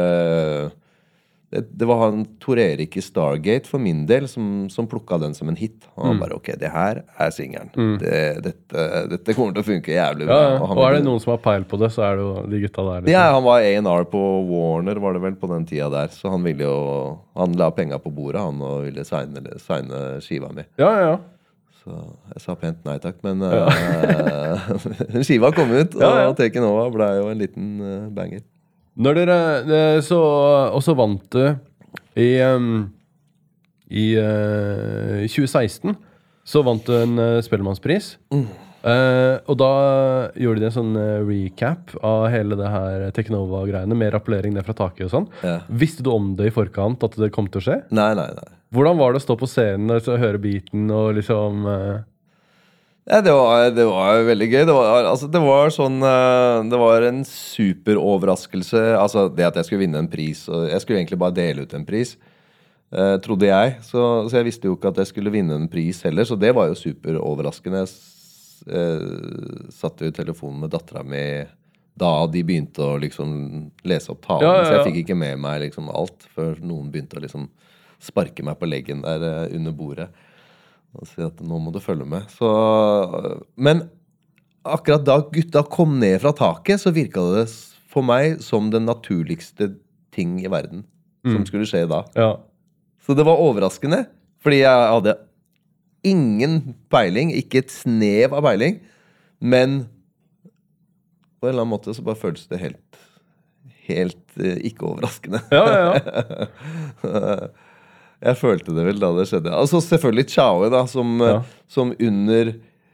det, 1.51 1.65
det 1.75 1.87
var 1.87 1.99
han 2.05 2.21
Tor 2.39 2.59
Erik 2.59 2.95
i 2.95 3.01
Stargate 3.03 3.67
for 3.67 3.81
min 3.83 4.05
del 4.07 4.27
som, 4.31 4.69
som 4.71 4.87
plukka 4.87 5.17
den 5.19 5.33
som 5.35 5.49
en 5.51 5.57
hit. 5.59 5.83
Og 5.97 6.05
Han 6.05 6.15
mm. 6.15 6.21
bare 6.23 6.37
ok, 6.37 6.47
det 6.61 6.69
her 6.71 7.01
er 7.03 7.33
singelen. 7.35 7.71
Det, 7.99 8.21
dette, 8.45 8.85
dette 9.11 9.35
kommer 9.35 9.57
til 9.57 9.65
å 9.65 9.67
funke 9.67 9.91
jævlig 9.91 10.29
Ja, 10.29 10.31
bra. 10.31 10.37
ja. 10.45 10.61
han 10.69 10.79
Og 10.79 10.85
er 10.87 10.95
det 10.95 11.01
noen 11.09 11.19
som 11.23 11.33
har 11.33 11.41
peil 11.43 11.67
på 11.67 11.79
det, 11.81 11.91
så 11.91 12.05
er 12.07 12.15
det 12.15 12.23
jo 12.23 12.45
de 12.53 12.61
gutta 12.63 12.85
der. 12.87 13.03
Liksom. 13.03 13.11
ja, 13.17 13.25
han 13.35 13.43
var 13.49 13.67
A&R 13.67 14.07
på 14.13 14.21
Warner, 14.47 15.03
var 15.03 15.17
det 15.17 15.23
vel, 15.27 15.35
på 15.43 15.51
den 15.51 15.67
tida 15.67 15.89
der. 15.91 16.15
Så 16.15 16.31
han 16.31 16.47
ville 16.47 16.63
jo 16.63 16.79
Han 17.35 17.59
la 17.59 17.67
penga 17.75 17.99
på 17.99 18.11
bordet, 18.15 18.39
han, 18.39 18.63
og 18.63 18.87
ville 18.87 19.03
signe, 19.07 19.43
signe 19.59 20.01
skiva 20.23 20.53
mi. 20.55 20.63
ja, 20.79 20.87
ja, 20.87 21.11
ja. 21.11 21.19
Så 21.81 21.95
jeg 22.35 22.41
sa 22.43 22.53
pent 22.61 22.83
nei 22.85 22.99
takk, 23.01 23.17
men 23.25 23.41
eh, 23.41 24.65
skiva 25.25 25.49
kom 25.55 25.71
ut, 25.73 25.95
og 25.97 26.03
Ja, 26.03 26.27
ja. 26.27 26.33
Taken 26.37 26.67
Over 26.67 26.91
ble 26.93 27.07
jo 27.17 27.29
en 27.31 27.41
liten 27.41 27.71
uh, 27.81 28.09
banger. 28.13 28.43
Når 29.01 29.17
dere 29.17 29.37
eh, 29.65 29.99
så 30.05 30.21
Og 30.75 30.81
så 30.85 30.95
vant 30.97 31.23
du 31.33 31.43
i 32.21 32.31
I 33.91 34.07
eh, 34.19 35.27
2016 35.27 35.95
så 36.51 36.63
vant 36.65 36.83
du 36.83 36.91
en 36.97 37.19
uh, 37.21 37.39
Spellemannspris. 37.45 38.15
Uh, 38.81 39.37
og 39.45 39.57
da 39.61 39.73
gjorde 40.41 40.63
de 40.63 40.67
en 40.71 40.73
sånn 40.73 40.95
eh, 40.97 41.19
recap 41.21 41.93
av 42.01 42.23
hele 42.33 42.57
det 42.57 42.69
her 42.73 43.03
Teknova-greiene 43.13 43.93
med 43.97 44.09
rappellering 44.15 44.55
ned 44.55 44.65
fra 44.65 44.73
taket 44.77 45.05
og 45.05 45.11
sånn. 45.13 45.27
Ja. 45.45 45.59
Visste 45.69 46.01
du 46.05 46.09
om 46.15 46.31
det 46.39 46.49
i 46.49 46.55
forkant, 46.55 47.05
at 47.05 47.17
det 47.21 47.29
kom 47.35 47.49
til 47.51 47.61
å 47.61 47.65
skje? 47.67 47.77
Nei, 47.93 48.09
nei, 48.17 48.25
nei. 48.39 48.49
Hvordan 48.73 48.97
var 48.97 49.13
det 49.13 49.21
å 49.21 49.25
stå 49.27 49.37
på 49.37 49.49
scenen 49.51 49.93
og 49.93 50.09
høre 50.17 50.41
beaten 50.41 50.89
og 50.95 51.13
liksom 51.19 51.67
eh, 51.69 52.01
Ja, 53.09 53.17
det 53.25 53.31
var, 53.33 53.71
det 53.73 53.85
var 53.89 54.19
veldig 54.27 54.47
gøy. 54.51 54.65
Det 54.69 54.73
var, 54.75 55.07
altså, 55.09 55.29
det 55.31 55.41
var 55.41 55.71
sånn 55.73 55.97
eh, 56.05 56.57
Det 56.69 56.79
var 56.81 57.05
en 57.07 57.23
superoverraskelse. 57.25 58.83
Altså, 58.99 59.25
det 59.33 59.47
at 59.47 59.57
jeg 59.57 59.69
skulle 59.69 59.85
vinne 59.87 60.03
en 60.03 60.11
pris. 60.11 60.43
Jeg 60.47 60.83
skulle 60.83 61.01
egentlig 61.01 61.21
bare 61.21 61.35
dele 61.39 61.65
ut 61.65 61.73
en 61.77 61.87
pris, 61.87 62.13
eh, 62.93 63.15
trodde 63.25 63.49
jeg. 63.49 63.79
Så, 63.87 64.03
så 64.29 64.37
jeg 64.37 64.51
visste 64.51 64.69
jo 64.69 64.77
ikke 64.77 64.93
at 64.93 65.01
jeg 65.01 65.09
skulle 65.13 65.33
vinne 65.33 65.57
en 65.57 65.69
pris 65.71 66.03
heller, 66.05 66.29
så 66.29 66.37
det 66.37 66.53
var 66.57 66.69
jo 66.69 66.77
superoverraskende. 66.77 67.81
Jeg 67.81 68.77
eh, 68.77 69.65
satt 69.73 70.05
jo 70.05 70.13
telefonen 70.13 70.61
med 70.67 70.75
dattera 70.75 71.01
mi 71.01 71.25
da 72.01 72.11
de 72.31 72.41
begynte 72.45 72.85
å 72.85 72.99
liksom 73.01 73.31
lese 73.89 74.13
opp 74.13 74.21
talen. 74.23 74.45
Ja, 74.45 74.61
ja, 74.61 74.65
Så 74.67 74.77
jeg 74.77 74.91
fikk 74.91 75.01
ikke 75.03 75.17
med 75.19 75.41
meg 75.41 75.65
liksom 75.65 75.89
alt 75.91 76.29
før 76.37 76.61
noen 76.61 76.93
begynte 76.93 77.17
å 77.19 77.23
liksom 77.25 77.49
sparke 78.01 78.45
meg 78.45 78.61
på 78.61 78.69
leggen 78.69 79.01
der 79.05 79.25
eh, 79.25 79.55
under 79.57 79.73
bordet 79.73 80.13
og 80.97 81.07
si 81.07 81.23
at 81.23 81.39
nå 81.45 81.59
må 81.63 81.71
du 81.73 81.79
følge 81.83 82.05
med. 82.07 82.27
Så, 82.33 82.47
men 83.55 83.85
akkurat 84.67 85.05
da 85.07 85.19
gutta 85.31 85.63
kom 85.71 85.97
ned 86.01 86.19
fra 86.23 86.33
taket, 86.37 86.81
så 86.83 86.93
virka 86.95 87.23
det 87.35 87.45
for 87.91 88.05
meg 88.07 88.39
som 88.43 88.69
den 88.73 88.87
naturligste 88.87 89.73
ting 90.15 90.39
i 90.43 90.51
verden 90.51 90.85
som 91.27 91.43
skulle 91.45 91.67
skje 91.69 91.85
da. 91.89 92.01
Ja. 92.17 92.31
Så 93.01 93.15
det 93.17 93.25
var 93.27 93.41
overraskende, 93.41 94.05
fordi 94.41 94.61
jeg 94.63 94.91
hadde 94.93 95.15
ingen 96.07 96.75
peiling, 96.89 97.33
ikke 97.37 97.61
et 97.61 97.73
snev 97.73 98.33
av 98.33 98.45
peiling, 98.45 98.79
men 99.41 99.83
på 101.41 101.49
en 101.49 101.53
eller 101.53 101.63
annen 101.63 101.73
måte 101.73 101.93
så 101.93 102.05
bare 102.05 102.19
føltes 102.21 102.49
det 102.51 102.61
helt 102.61 103.01
Helt 103.91 104.37
eh, 104.37 104.59
ikke 104.69 104.85
overraskende. 104.87 105.39
Ja, 105.51 105.63
ja, 105.67 105.87
ja. 107.03 107.47
Jeg 108.21 108.37
følte 108.37 108.73
det 108.75 108.83
vel 108.85 108.99
da 109.01 109.09
det 109.17 109.27
skjedde. 109.31 109.49
Altså 109.57 109.79
Selvfølgelig 109.81 110.27
Chaue, 110.29 110.69
da, 110.69 110.83
som, 110.89 111.15
eh, 111.21 111.31
Ja. 111.31 111.39
som 111.67 111.93
under 111.99 112.51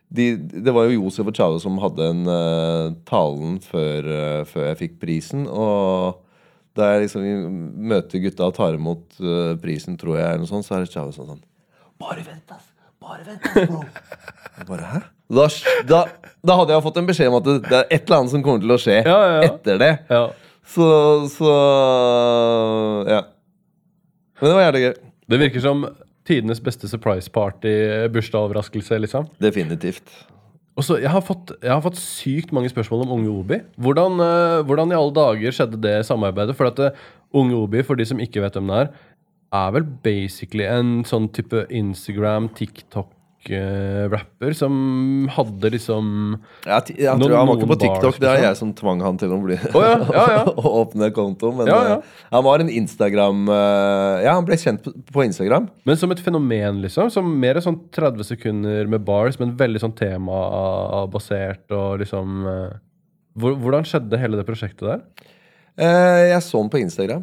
de, 0.10 0.26
Det 0.38 0.72
var 0.74 0.86
jo 0.88 1.02
Josef 1.02 1.28
og 1.28 1.36
Chaue 1.36 1.60
som 1.60 1.78
hadde 1.84 2.06
en 2.14 2.22
uh, 2.32 2.94
talen 3.10 3.58
før, 3.60 4.08
uh, 4.08 4.44
før 4.48 4.70
jeg 4.70 4.78
fikk 4.80 4.94
prisen. 5.02 5.44
Og 5.52 6.22
da 6.78 6.94
jeg 6.94 7.08
liksom 7.10 7.26
møter 7.92 8.22
gutta 8.24 8.48
og 8.48 8.56
tar 8.56 8.78
imot 8.78 9.04
uh, 9.20 9.56
prisen, 9.60 9.98
tror 10.00 10.16
jeg, 10.22 10.30
eller 10.30 10.46
noe 10.46 10.48
sånt, 10.48 10.64
så 10.68 10.78
er 10.78 10.86
det 10.86 10.94
Chaue 10.94 11.12
sånn 11.12 11.28
sånn 11.34 11.44
Bare 12.00 12.24
vent, 12.24 12.48
ass! 12.56 12.70
Bare 13.02 13.26
vent, 13.28 13.44
ass, 13.52 13.68
bro! 13.72 13.84
Bare, 14.70 14.88
Hæ? 14.94 15.02
Da, 15.28 15.48
da, 15.90 16.00
da 16.48 16.56
hadde 16.62 16.72
jeg 16.78 16.84
fått 16.86 16.98
en 17.02 17.08
beskjed 17.10 17.28
om 17.28 17.36
at 17.42 17.44
det, 17.50 17.56
det 17.68 17.78
er 17.82 17.90
et 17.98 18.06
eller 18.08 18.22
annet 18.22 18.32
som 18.32 18.44
kommer 18.46 18.62
til 18.64 18.72
å 18.72 18.78
skje 18.80 19.02
Ja, 19.04 19.18
ja, 19.18 19.34
ja. 19.42 19.48
etter 19.50 19.82
det. 19.82 19.90
ja. 20.08 20.22
Så, 20.68 20.88
så 21.36 21.52
Ja. 23.12 23.22
Men 24.40 24.50
det 24.52 24.56
var 24.56 24.66
jævlig 24.68 24.82
gøy. 24.86 24.96
Det 25.28 25.40
virker 25.42 25.64
som 25.64 25.86
tidenes 26.28 26.62
beste 26.64 26.90
surprise 26.92 27.32
party, 27.32 27.72
bursdagsoverraskelse, 28.14 29.00
liksom. 29.04 29.28
Definitivt. 29.44 30.12
Og 30.78 30.86
så, 30.86 31.00
jeg, 31.02 31.10
har 31.10 31.24
fått, 31.26 31.56
jeg 31.64 31.74
har 31.74 31.82
fått 31.82 31.98
sykt 31.98 32.52
mange 32.54 32.70
spørsmål 32.70 33.08
om 33.08 33.16
Unge 33.18 33.34
Obi. 33.34 33.58
Hvordan, 33.82 34.22
uh, 34.22 34.64
hvordan 34.68 34.94
i 34.94 34.98
alle 35.00 35.16
dager 35.16 35.56
skjedde 35.56 35.82
det 35.82 35.96
samarbeidet? 36.06 36.54
For 36.58 36.70
at 36.70 36.82
eh, 36.84 37.06
Unge 37.34 37.58
Obi, 37.58 37.82
for 37.84 37.98
de 37.98 38.06
som 38.06 38.22
ikke 38.22 38.44
vet 38.44 38.60
hvem 38.60 38.70
det 38.70 38.84
er, 38.84 38.92
er 39.58 39.72
vel 39.74 39.88
basically 40.06 40.68
en 40.68 41.02
sånn 41.08 41.32
type 41.34 41.64
Instagram, 41.74 42.52
TikTok 42.54 43.10
eh, 43.54 44.08
rapper 44.12 44.54
som 44.58 44.74
hadde 45.32 45.70
liksom 45.72 46.08
Jeg, 46.66 46.86
t- 46.88 46.96
jeg 47.00 47.20
tror 47.22 47.36
Han 47.38 47.48
var 47.48 47.60
ikke 47.60 47.70
på 47.72 47.78
TikTok, 47.84 48.18
det 48.20 48.28
er 48.28 48.34
liksom. 48.36 48.48
jeg 48.48 48.58
som 48.60 48.72
tvang 48.80 49.04
han 49.06 49.20
til 49.22 49.32
å 49.36 49.38
bli 49.44 49.56
Å 49.58 49.84
ja, 49.86 49.94
ja, 50.12 50.26
ja. 50.34 50.42
å 50.62 50.72
åpne 50.82 51.10
konto. 51.16 51.54
Men 51.56 51.70
Ja, 51.72 51.78
ja. 51.88 51.96
eh, 52.02 52.26
han 52.34 52.44
var 52.50 52.64
en 52.66 52.70
Instagram 52.74 53.46
eh, 53.54 54.26
Ja, 54.26 54.34
han 54.40 54.48
ble 54.50 54.58
kjent 54.60 54.84
på, 55.14 55.24
Instagram. 55.24 55.70
Men 55.88 55.98
som 56.02 56.12
et 56.12 56.20
fenomen, 56.26 56.82
liksom. 56.84 57.12
Som 57.14 57.30
mer 57.40 57.62
sånn 57.64 57.80
30 57.96 58.28
sekunder 58.34 58.90
med 58.92 59.06
bars, 59.08 59.38
men 59.40 59.56
veldig 59.60 59.80
sånn 59.86 59.96
temabasert 59.98 61.72
og 61.78 62.00
liksom 62.04 62.44
eh, 62.52 62.76
hvor, 63.38 63.56
Hvordan 63.62 63.86
skjedde 63.88 64.18
hele 64.20 64.40
det 64.40 64.48
prosjektet 64.48 64.88
der? 64.90 65.02
Jeg 65.78 66.42
så 66.42 66.58
den 66.58 66.72
på 66.74 66.80
Instagram. 66.82 67.22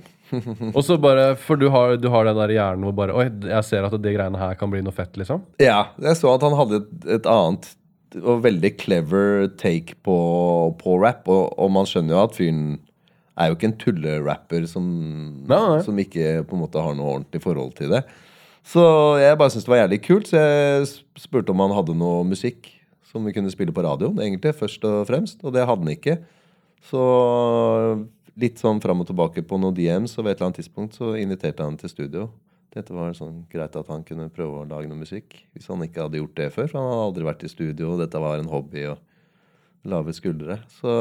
Og 0.75 0.81
så 0.87 0.97
bare, 0.99 1.35
For 1.37 1.61
du 1.61 1.69
har, 1.71 1.97
du 2.01 2.09
har 2.11 2.25
den 2.29 2.39
der 2.39 2.53
hjernen 2.57 2.87
hvor 2.89 2.95
bare 2.97 3.15
Oi, 3.15 3.27
jeg 3.51 3.67
ser 3.69 3.85
at 3.87 3.95
de 4.01 4.15
greiene 4.17 4.41
her 4.41 4.55
kan 4.59 4.71
bli 4.73 4.81
noe 4.85 4.95
fett, 4.97 5.15
liksom. 5.21 5.43
Ja, 5.63 5.91
jeg 6.03 6.17
så 6.21 6.33
at 6.35 6.43
han 6.47 6.57
hadde 6.59 6.81
et, 6.83 6.93
et 7.21 7.29
annet 7.31 7.69
og 8.23 8.45
veldig 8.45 8.71
clever 8.79 9.49
take 9.59 9.97
på, 10.07 10.15
på 10.79 10.97
rap. 11.03 11.27
Og, 11.29 11.49
og 11.59 11.73
man 11.75 11.89
skjønner 11.91 12.15
jo 12.15 12.21
at 12.23 12.37
fyren 12.37 12.67
er 13.35 13.51
jo 13.51 13.57
ikke 13.57 13.67
en 13.73 13.79
tullerapper 13.81 14.69
som, 14.71 14.85
Nei, 15.51 15.59
nei. 15.59 15.81
som 15.83 15.99
ikke 15.99 16.45
på 16.47 16.55
en 16.55 16.63
måte 16.63 16.83
har 16.85 16.95
noe 16.95 17.17
ordentlig 17.17 17.43
forhold 17.43 17.73
til 17.81 17.91
det. 17.97 18.05
Så 18.65 18.85
jeg 19.21 19.37
bare 19.41 19.51
syntes 19.53 19.67
det 19.67 19.73
var 19.75 19.81
jævlig 19.83 19.99
kult, 20.07 20.31
så 20.31 20.39
jeg 20.41 20.87
spurte 21.21 21.53
om 21.53 21.65
han 21.67 21.75
hadde 21.75 21.97
noe 21.99 22.23
musikk 22.25 22.71
som 23.11 23.27
vi 23.27 23.35
kunne 23.35 23.51
spille 23.53 23.75
på 23.75 23.83
radioen, 23.85 24.17
egentlig, 24.23 24.55
først 24.57 24.87
og 24.89 25.03
fremst. 25.11 25.43
Og 25.43 25.53
det 25.55 25.67
hadde 25.67 25.83
han 25.85 25.93
ikke. 25.93 26.17
Så 26.87 27.03
litt 28.41 28.61
sånn 28.63 28.81
fram 28.83 29.03
og 29.03 29.09
tilbake 29.11 29.45
på 29.47 29.59
noen 29.61 29.77
DMs, 29.77 30.17
og 30.19 30.25
ved 30.25 30.35
et 30.35 30.41
eller 30.41 30.51
annet 30.51 30.61
tidspunkt 30.63 30.99
så 30.99 31.15
inviterte 31.19 31.67
han 31.67 31.79
til 31.81 31.93
studio. 31.93 32.29
Dette 32.75 32.95
var 32.95 33.13
sånn 33.15 33.45
greit 33.53 33.77
at 33.79 33.91
han 33.93 34.03
kunne 34.07 34.33
prøve 34.35 34.63
å 34.63 34.69
lage 34.69 34.91
noe 34.91 34.99
musikk. 34.99 35.37
Hvis 35.55 35.69
han 35.71 35.83
ikke 35.87 36.09
hadde 36.09 36.19
gjort 36.19 36.39
det 36.41 36.49
før, 36.57 36.71
for 36.71 36.81
han 36.81 36.89
hadde 36.91 37.09
aldri 37.09 37.27
vært 37.29 37.45
i 37.47 37.51
studio. 37.53 37.93
og 37.93 38.01
Dette 38.03 38.23
var 38.23 38.41
en 38.41 38.51
hobby 38.51 38.89
og 38.91 38.99
lave 39.87 40.15
skuldre. 40.17 40.59
Så 40.81 40.95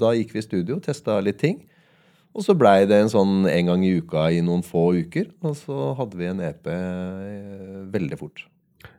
da 0.00 0.10
gikk 0.16 0.34
vi 0.34 0.42
i 0.42 0.46
studio, 0.48 0.80
testa 0.82 1.20
litt 1.22 1.38
ting. 1.38 1.60
Og 2.34 2.42
så 2.46 2.54
blei 2.58 2.82
det 2.86 2.98
en 2.98 3.10
sånn 3.10 3.46
en 3.50 3.70
gang 3.70 3.84
i 3.86 3.92
uka 3.98 4.28
i 4.34 4.42
noen 4.42 4.62
få 4.66 4.90
uker. 5.04 5.30
Og 5.46 5.54
så 5.58 5.92
hadde 5.98 6.18
vi 6.18 6.28
en 6.30 6.42
EP 6.46 6.70
eh, 6.70 7.80
veldig 7.94 8.18
fort. 8.18 8.44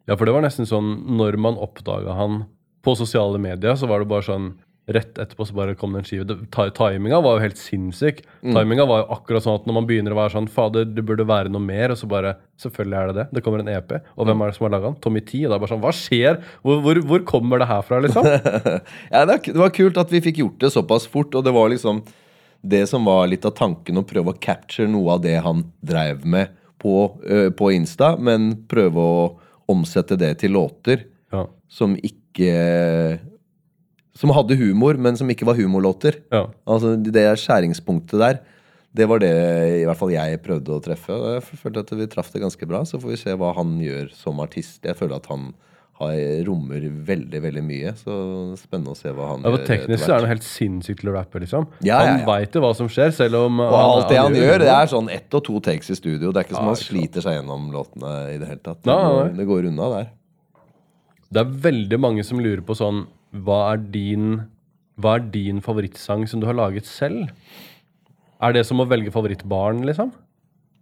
Ja, 0.08 0.16
for 0.16 0.28
det 0.28 0.36
var 0.36 0.44
nesten 0.46 0.68
sånn 0.68 1.02
når 1.20 1.40
man 1.40 1.60
oppdaga 1.60 2.16
han 2.16 2.44
på 2.84 2.96
sosiale 2.98 3.40
medier, 3.42 3.76
så 3.78 3.88
var 3.90 4.02
det 4.02 4.10
bare 4.12 4.26
sånn 4.28 4.52
Rett 4.90 5.20
etterpå 5.22 5.46
så 5.46 5.54
bare 5.54 5.76
kom 5.78 5.94
det 5.94 6.00
en 6.02 6.08
skive. 6.10 6.36
Timinga 6.74 7.20
var 7.22 7.36
jo 7.38 7.44
helt 7.44 7.60
sinnssyk. 7.62 8.24
Timinga 8.42 8.86
var 8.90 9.04
jo 9.04 9.12
akkurat 9.14 9.46
sånn 9.46 9.60
at 9.60 9.68
når 9.70 9.76
man 9.78 9.86
begynner 9.88 10.16
å 10.16 10.18
være 10.18 10.34
sånn 10.34 10.48
Fader, 10.52 10.88
det 10.90 11.04
burde 11.06 11.28
være 11.30 11.52
noe 11.54 11.62
mer. 11.64 11.94
Og 11.94 12.00
så 12.02 12.10
bare 12.10 12.34
Selvfølgelig 12.62 12.98
er 12.98 13.08
det 13.12 13.16
det. 13.18 13.26
Det 13.38 13.42
kommer 13.46 13.62
en 13.64 13.70
EP. 13.74 13.94
Og 14.18 14.26
hvem 14.28 14.42
er 14.42 14.50
det 14.52 14.56
som 14.58 14.66
har 14.68 14.74
laga 14.74 14.90
den? 14.92 14.98
Tommy 15.02 15.22
T. 15.26 15.40
Og 15.46 15.52
det 15.52 15.56
er 15.56 15.62
bare 15.64 15.72
sånn 15.72 15.84
Hva 15.86 15.94
skjer? 15.96 16.42
Hvor, 16.66 16.82
hvor, 16.86 17.00
hvor 17.12 17.24
kommer 17.30 17.62
det 17.62 17.70
her 17.72 17.86
fra, 17.88 18.02
liksom? 18.04 18.26
Ja, 19.14 19.24
det, 19.30 19.38
det 19.48 19.58
var 19.62 19.72
kult 19.74 19.98
at 20.02 20.12
vi 20.14 20.22
fikk 20.26 20.42
gjort 20.44 20.60
det 20.66 20.74
såpass 20.74 21.06
fort, 21.10 21.34
og 21.38 21.46
det 21.46 21.54
var 21.56 21.70
liksom 21.74 22.02
det 22.62 22.84
som 22.90 23.06
var 23.10 23.26
litt 23.32 23.46
av 23.50 23.56
tanken, 23.58 23.98
å 23.98 24.06
prøve 24.06 24.34
å 24.36 24.38
capture 24.38 24.86
noe 24.90 25.16
av 25.16 25.24
det 25.24 25.40
han 25.42 25.64
dreiv 25.82 26.26
med 26.30 26.52
på, 26.82 26.94
ø, 27.26 27.48
på 27.58 27.72
Insta, 27.74 28.12
men 28.22 28.52
prøve 28.70 29.02
å 29.02 29.24
omsette 29.74 30.18
det 30.22 30.36
til 30.44 30.54
låter 30.54 31.08
Ja. 31.34 31.48
som 31.70 31.96
ikke 31.98 32.52
Som 34.18 34.34
hadde 34.36 34.58
humor, 34.60 34.98
men 35.00 35.16
som 35.16 35.30
ikke 35.32 35.46
var 35.48 35.56
humorlåter. 35.56 36.18
ja. 36.32 36.48
Altså 36.68 36.96
Det 37.02 37.24
skjæringspunktet 37.40 38.20
der, 38.20 38.40
det 38.94 39.08
var 39.08 39.20
det 39.24 39.32
i 39.82 39.86
hvert 39.88 39.96
fall 39.98 40.12
jeg 40.12 40.42
prøvde 40.44 40.74
å 40.76 40.82
treffe. 40.84 41.16
Og 41.16 41.28
jeg 41.38 41.60
følte 41.62 41.80
at 41.86 41.92
vi 41.96 42.08
traff 42.12 42.32
det 42.34 42.42
ganske 42.44 42.68
bra. 42.68 42.82
Så 42.84 43.00
får 43.00 43.14
vi 43.14 43.20
se 43.22 43.36
hva 43.40 43.54
han 43.56 43.78
gjør 43.80 44.10
som 44.12 44.42
artist. 44.44 44.82
Jeg 44.84 44.98
føler 45.00 45.16
at 45.16 45.30
han 45.32 45.54
har, 46.02 46.18
rommer 46.48 46.84
veldig, 47.08 47.40
veldig 47.46 47.64
mye. 47.64 47.94
Så 47.96 48.12
spennende 48.60 48.92
å 48.92 48.98
se 49.00 49.14
hva 49.16 49.30
han 49.30 49.46
Ja, 49.46 49.54
gjør. 49.54 49.64
Teknisk 49.70 50.04
så 50.04 50.16
er 50.18 50.26
han 50.26 50.32
helt 50.34 50.44
sinnssykt 50.44 51.06
til 51.06 51.12
å 51.14 51.16
rappe, 51.16 51.40
liksom. 51.40 51.70
Ja, 51.80 52.02
ja, 52.04 52.18
Han 52.18 52.26
veit 52.28 52.58
jo 52.58 52.66
hva 52.66 52.74
som 52.76 52.90
skjer, 52.92 53.14
selv 53.16 53.40
om 53.46 53.62
Og 53.64 53.78
alt 53.80 54.10
det 54.12 54.20
han 54.20 54.36
gjør, 54.36 54.58
det 54.60 54.68
det 54.68 54.76
er 54.76 54.92
sånn 54.92 55.08
ett 55.14 55.40
og 55.40 55.46
to 55.48 55.62
takes 55.64 55.88
i 55.94 55.96
studio. 55.96 56.34
Det 56.34 56.42
er 56.42 56.50
ikke 56.50 56.58
som 56.60 56.68
han 56.74 56.76
sliter 56.84 57.24
seg 57.24 57.38
gjennom 57.40 57.72
låtene 57.72 58.12
i 58.34 58.38
det 58.42 58.50
hele 58.50 58.60
tatt. 58.66 58.84
Det, 58.84 59.38
det 59.40 59.48
går 59.48 59.72
unna 59.72 59.88
der. 59.96 60.12
Det 61.32 61.46
er 61.46 61.58
veldig 61.70 62.00
mange 62.02 62.28
som 62.28 62.44
lurer 62.44 62.60
på 62.66 62.76
sånn 62.76 63.06
Hva 63.32 63.62
er 63.74 63.84
din 63.94 64.32
Hva 65.02 65.18
er 65.18 65.28
din 65.34 65.62
favorittsang 65.64 66.28
som 66.30 66.42
du 66.42 66.48
har 66.50 66.58
laget 66.58 66.90
selv? 66.90 67.32
Er 68.42 68.56
det 68.56 68.66
som 68.68 68.82
å 68.82 68.88
velge 68.90 69.14
favorittbarn, 69.14 69.84
liksom? 69.88 70.12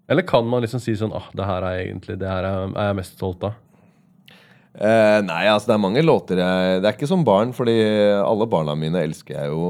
Eller 0.09 0.25
kan 0.25 0.47
man 0.49 0.63
liksom 0.63 0.81
si 0.81 0.95
sånn 0.97 1.13
ah, 1.13 1.27
det 1.37 1.45
her 1.45 1.65
er 1.67 1.81
egentlig 1.85 2.17
Det 2.21 2.29
her 2.29 2.47
er, 2.47 2.69
er 2.73 2.91
jeg 2.91 2.99
mest 3.01 3.19
stolt 3.19 3.45
av? 3.45 3.57
Eh, 4.79 5.19
nei, 5.25 5.43
altså 5.49 5.71
det 5.71 5.73
er 5.75 5.81
mange 5.81 6.01
låter 6.05 6.39
jeg 6.39 6.79
Det 6.79 6.87
er 6.87 6.95
ikke 6.95 7.09
som 7.09 7.23
barn, 7.25 7.49
fordi 7.57 7.73
alle 8.21 8.45
barna 8.49 8.75
mine 8.79 9.01
elsker 9.01 9.35
jeg 9.35 9.49
jo 9.51 9.69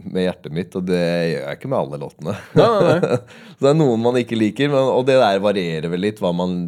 med 0.00 0.24
hjertet 0.24 0.54
mitt, 0.54 0.76
og 0.78 0.86
det 0.88 1.00
gjør 1.00 1.42
jeg 1.42 1.58
ikke 1.58 1.70
med 1.72 1.78
alle 1.78 1.98
låtene. 2.00 2.34
Nei, 2.58 2.68
nei, 2.70 2.94
nei. 3.02 3.18
Så 3.56 3.66
det 3.66 3.72
er 3.72 3.78
noen 3.78 4.02
man 4.04 4.18
ikke 4.20 4.38
liker, 4.38 4.70
men, 4.72 4.92
og 4.94 5.04
det 5.08 5.18
der 5.20 5.42
varierer 5.42 5.92
vel 5.92 6.04
litt 6.06 6.22
hva 6.22 6.32
man 6.36 6.62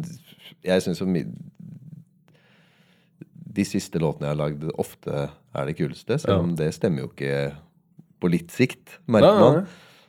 Jeg 0.63 0.83
syns 0.83 1.01
jo 1.01 1.07
De 3.53 3.63
siste 3.67 3.99
låtene 4.01 4.27
jeg 4.29 4.33
har 4.35 4.39
lagd, 4.39 4.63
ofte 4.81 5.29
er 5.53 5.65
det 5.69 5.75
kuleste, 5.77 6.17
selv 6.19 6.33
Ja. 6.33 6.39
om 6.41 6.55
det 6.57 6.71
stemmer 6.73 7.03
jo 7.05 7.09
ikke 7.11 7.53
på 8.23 8.29
litt 8.31 8.49
sikt, 8.51 8.99
merker 9.07 9.39
man. 9.39 9.67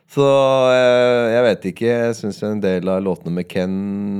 Så 0.09 0.23
eh, 0.71 1.33
jeg 1.33 1.43
vet 1.43 1.65
ikke. 1.71 1.87
Jeg 1.89 2.15
syns 2.15 2.43
en 2.45 2.61
del 2.61 2.87
av 2.89 3.01
låtene 3.03 3.33
med 3.33 3.47
Ken 3.49 3.75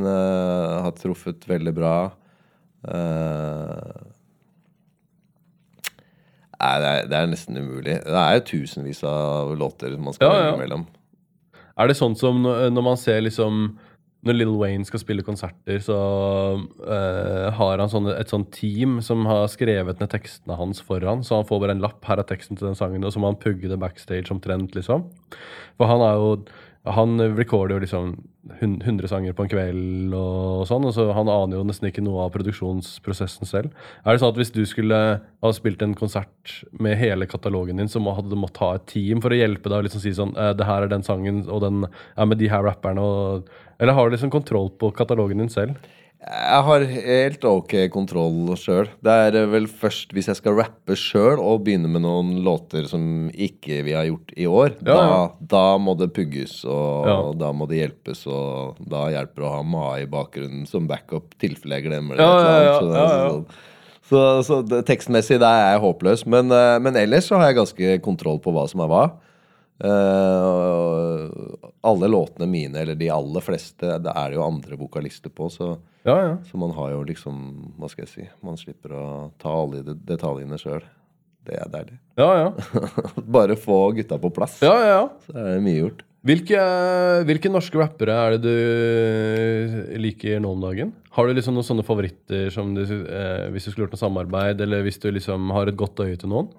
eh, 0.05 0.81
har 0.85 0.91
truffet 0.97 1.45
veldig 1.49 1.73
bra. 1.77 1.95
Eh, 2.85 4.01
nei, 6.59 6.75
det 6.81 6.89
er, 6.91 7.07
det 7.11 7.17
er 7.19 7.29
nesten 7.31 7.57
umulig. 7.59 7.97
Det 8.05 8.19
er 8.21 8.37
jo 8.39 8.45
tusenvis 8.51 9.03
av 9.09 9.55
låter 9.59 9.95
man 9.97 10.13
skal 10.17 10.27
Ja, 10.31 10.35
ja. 10.37 10.51
velge 10.51 10.63
mellom. 10.65 10.85
Er 11.77 11.89
det 11.91 11.97
sånn 11.99 12.15
som 12.15 12.41
når 12.45 12.69
når 12.71 12.85
man 12.85 12.97
ser 12.99 13.21
liksom 13.25 13.65
Når 14.25 14.37
Lil 14.39 14.53
Wayne 14.57 14.87
skal 14.87 15.01
spille 15.03 15.25
konserter, 15.25 15.77
så 15.85 15.95
uh, 16.57 17.47
har 17.53 17.81
han 17.81 17.91
sånne, 17.91 18.15
et 18.17 18.31
sånt 18.31 18.49
team 18.55 18.97
som 19.05 19.27
har 19.29 19.45
skrevet 19.53 20.01
ned 20.01 20.09
tekstene 20.09 20.57
hans 20.57 20.81
foran. 20.81 21.21
Så 21.25 21.37
han 21.37 21.45
får 21.45 21.61
bare 21.61 21.75
en 21.77 21.83
lapp. 21.83 22.01
Her 22.09 22.21
er 22.21 22.29
teksten 22.29 22.57
til 22.57 22.71
den 22.71 22.77
sangen, 22.79 23.05
og 23.05 23.13
så 23.13 23.21
må 23.21 23.29
han 23.29 23.41
pugge 23.41 23.69
det 23.69 23.77
backstage 23.81 24.33
omtrent, 24.33 24.73
liksom. 24.77 25.05
For 25.77 25.91
han 25.91 26.01
er 26.01 26.17
jo 26.17 26.31
Han 26.85 27.17
recorder 27.35 27.75
jo 27.75 27.81
liksom 27.81 28.09
hun- 28.59 28.81
100 28.81 29.07
sanger 29.09 29.33
på 29.33 29.43
en 29.43 29.49
kveld 29.49 30.13
og 30.13 30.67
sånn, 30.69 30.85
og 30.85 30.93
så 30.93 31.13
han 31.13 31.27
aner 31.27 31.57
jo 31.57 31.63
nesten 31.63 31.89
ikke 31.89 32.03
noe 32.03 32.25
av 32.25 32.31
produksjonsprosessen 32.31 33.47
selv. 33.49 33.71
Er 34.05 34.13
det 34.13 34.21
sånn 34.21 34.33
at 34.33 34.37
hvis 34.37 34.53
du 34.53 34.63
skulle 34.65 34.99
ha 35.19 35.51
spilt 35.51 35.81
en 35.81 35.95
konsert 35.95 36.63
med 36.77 36.97
hele 36.97 37.25
katalogen 37.25 37.77
din, 37.77 37.87
så 37.87 37.99
hadde 38.13 38.29
du 38.29 38.35
måttet 38.35 38.61
ha 38.61 38.75
et 38.75 38.85
team 38.85 39.19
for 39.19 39.29
å 39.29 39.39
hjelpe 39.39 39.63
deg 39.63 39.79
og 39.79 39.83
liksom 39.85 40.01
si 40.01 40.13
sånn 40.13 40.37
eh, 40.37 40.53
Det 40.53 40.65
her 40.65 40.83
er 40.83 40.87
den 40.87 41.03
sangen, 41.03 41.47
og 41.49 41.61
den 41.61 41.85
er 42.17 42.25
med 42.25 42.37
de 42.37 42.47
her 42.47 42.61
rapperne, 42.61 42.99
og 43.01 43.49
Eller 43.79 43.93
har 43.93 44.09
du 44.09 44.15
liksom 44.15 44.31
kontroll 44.31 44.69
på 44.69 44.93
katalogen 44.93 45.37
din 45.37 45.49
selv? 45.49 45.75
Jeg 46.25 46.61
har 46.65 46.83
helt 46.89 47.43
ok 47.45 47.73
kontroll 47.93 48.55
sjøl. 48.57 48.87
Det 49.05 49.13
er 49.27 49.35
eh, 49.43 49.49
vel 49.51 49.67
først 49.69 50.09
hvis 50.15 50.25
jeg 50.31 50.39
skal 50.39 50.55
rappe 50.57 50.95
sjøl 50.97 51.37
og 51.37 51.61
begynne 51.67 51.91
med 51.91 52.01
noen 52.01 52.31
låter 52.45 52.87
som 52.89 53.27
ikke 53.29 53.83
vi 53.85 53.93
har 53.93 54.07
gjort 54.09 54.33
i 54.33 54.47
år. 54.49 54.73
Ja, 54.79 54.95
ja. 54.95 55.03
Da, 55.05 55.19
da 55.53 55.63
må 55.77 55.93
det 55.99 56.09
pugges, 56.15 56.63
og 56.65 57.05
Ja. 57.05 57.17
da 57.45 57.51
må 57.53 57.67
det 57.69 57.77
hjelpes, 57.83 58.23
og 58.25 58.81
da 58.81 59.03
hjelper 59.13 59.43
det 59.43 59.49
å 59.51 59.53
ha 59.53 59.61
Mai 59.75 60.01
i 60.01 60.09
bakgrunnen 60.09 60.65
som 60.69 60.87
backup 60.89 61.37
tilfelle 61.41 61.77
jeg 61.77 61.89
glemmer 61.91 62.17
det. 62.17 62.25
Så, 62.25 62.89
så, 62.89 63.45
så, 64.09 64.23
så 64.49 64.59
det, 64.65 64.81
tekstmessig 64.89 65.37
der 65.41 65.61
er 65.61 65.71
jeg 65.75 65.83
håpløs. 65.85 66.25
Men, 66.25 66.49
eh, 66.49 66.79
men 66.81 66.97
ellers 67.05 67.29
så 67.29 67.37
har 67.37 67.51
jeg 67.51 67.59
ganske 67.61 67.99
kontroll 68.05 68.41
på 68.41 68.53
hva 68.55 68.65
som 68.71 68.81
er 68.81 68.89
hva. 68.89 69.05
Eh, 69.83 71.29
alle 71.83 72.07
låtene 72.07 72.47
mine, 72.47 72.79
eller 72.79 72.95
de 72.95 73.09
aller 73.11 73.43
fleste, 73.43 73.97
det 73.99 74.13
er 74.15 74.31
det 74.31 74.37
jo 74.37 74.45
andre 74.45 74.77
vokalister 74.79 75.33
på, 75.33 75.49
så 75.51 75.73
Ja, 76.05 76.15
ja. 76.21 76.37
så 76.47 76.57
man 76.61 76.71
har 76.77 76.91
jo 76.93 77.01
liksom 77.03 77.73
Hva 77.79 77.89
skal 77.89 78.05
jeg 78.05 78.11
si 78.11 78.25
Man 78.45 78.59
slipper 78.61 78.93
å 78.93 79.05
ta 79.41 79.49
alle 79.49 79.81
de 79.83 79.95
detaljene 80.05 80.59
sjøl. 80.61 80.83
Det 81.45 81.57
er 81.59 81.69
deilig. 81.69 81.97
Ja, 82.17 82.29
ja. 82.39 82.81
Bare 83.37 83.57
få 83.59 83.91
gutta 83.97 84.17
på 84.21 84.31
plass, 84.33 84.59
ja, 84.65 84.73
ja, 84.79 84.91
ja. 84.95 85.07
så 85.27 85.35
er 85.37 85.55
det 85.57 85.63
mye 85.65 85.81
gjort. 85.83 86.05
Hvilke, 86.25 86.57
hvilke 87.27 87.51
norske 87.53 87.77
rappere 87.77 88.13
er 88.17 88.37
det 88.41 88.49
du 88.49 89.99
liker 90.01 90.39
nå 90.41 90.55
om 90.55 90.63
dagen? 90.63 90.93
Har 91.13 91.27
du 91.29 91.35
liksom 91.37 91.53
noen 91.53 91.67
sånne 91.67 91.85
favoritter 91.85 92.47
som 92.49 92.71
du, 92.73 92.81
eh, 92.81 93.43
hvis 93.53 93.67
du 93.67 93.69
skulle 93.69 93.85
gjort 93.85 93.93
noe 93.93 94.01
samarbeid, 94.01 94.63
eller 94.65 94.81
hvis 94.87 94.97
du 95.03 95.11
liksom 95.13 95.51
har 95.53 95.69
et 95.69 95.77
godt 95.77 96.01
øye 96.01 96.17
til 96.17 96.31
noen? 96.33 96.49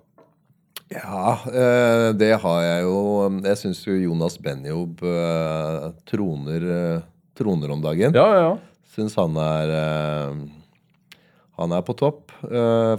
Ja, 0.92 1.38
eh, 1.50 2.12
det 2.14 2.30
har 2.42 2.60
jeg 2.62 2.84
jo. 2.86 2.98
Jeg 3.42 3.58
syns 3.58 3.80
jo 3.88 3.96
Jonas 3.98 4.36
Benjob 4.38 5.02
eh, 5.02 5.88
troner, 6.06 6.66
eh, 6.76 7.00
troner 7.34 7.72
om 7.74 7.82
dagen. 7.82 8.14
Ja, 8.14 8.26
ja, 8.30 8.44
ja. 8.44 8.84
Syns 8.94 9.18
han 9.18 9.36
er 9.36 9.74
Han 11.56 11.72
er 11.72 11.80
på 11.80 11.94
topp, 11.96 12.34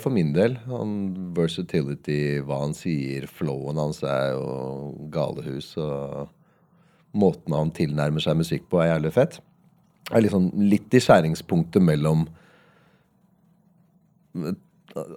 for 0.02 0.10
min 0.10 0.32
del. 0.34 0.56
Han 0.66 0.94
versatility, 1.38 2.42
hva 2.42 2.64
han 2.64 2.72
sier, 2.74 3.28
flowen 3.30 3.78
hans 3.78 4.00
er 4.02 4.32
jo 4.34 4.96
galehus. 5.14 5.76
Og 5.78 6.26
måten 7.14 7.54
han 7.54 7.70
tilnærmer 7.70 8.18
seg 8.18 8.40
musikk 8.40 8.66
på, 8.72 8.82
er 8.82 8.96
jævlig 8.96 9.12
fett. 9.14 9.38
Er 10.10 10.26
liksom 10.26 10.50
litt 10.58 10.90
i 10.90 11.04
skjæringspunktet 11.06 11.86
mellom 11.86 12.26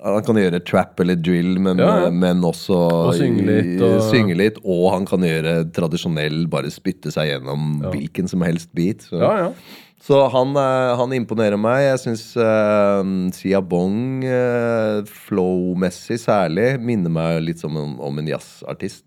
Han 0.05 0.23
kan 0.27 0.39
gjøre 0.41 0.61
trap 0.67 1.01
eller 1.01 1.17
drill, 1.21 1.59
men, 1.63 1.79
Ja, 1.79 2.05
ja. 2.05 2.11
men 2.11 2.41
også 2.47 2.77
Og 3.09 3.15
synge 3.19 3.45
litt, 3.47 3.81
og- 3.83 4.01
synge 4.11 4.37
litt. 4.37 4.59
Og 4.65 4.93
han 4.93 5.07
kan 5.07 5.21
gjøre 5.21 5.71
tradisjonell, 5.73 6.47
bare 6.49 6.71
spytte 6.71 7.13
seg 7.15 7.31
gjennom 7.33 7.81
hvilken 7.93 8.29
som 8.29 8.41
helst 8.43 8.73
beat. 8.75 9.07
Så, 9.09 9.19
Ja, 9.21 9.33
ja. 9.47 9.53
så 10.01 10.31
han, 10.31 10.57
eh, 10.57 10.97
han 10.97 11.11
imponerer 11.13 11.59
meg. 11.61 11.83
Jeg 11.91 11.99
syns 12.07 12.37
uh, 12.37 13.03
Sia 13.33 13.61
Bong, 13.61 14.25
uh, 14.25 15.03
flow-messig 15.05 16.19
særlig, 16.19 16.81
minner 16.81 17.11
meg 17.11 17.43
litt 17.43 17.59
som 17.59 17.77
en, 17.77 17.97
om 18.01 18.19
en 18.19 18.27
jazzartist. 18.27 19.05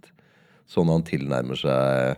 Sånn 0.69 0.87
han 0.89 1.03
tilnærmer 1.03 1.55
seg 1.59 2.17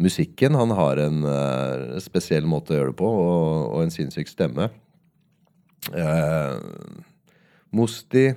musikken. 0.00 0.54
Han 0.56 0.70
har 0.70 0.96
en 0.98 1.24
uh, 1.24 1.98
spesiell 2.00 2.44
måte 2.48 2.72
å 2.72 2.78
gjøre 2.80 2.92
det 2.92 2.96
på, 3.00 3.08
og, 3.08 3.74
og 3.74 3.82
en 3.84 3.90
sinnssyk 3.94 4.28
stemme. 4.28 4.70
Eh, 5.96 6.56
Musti, 7.72 8.30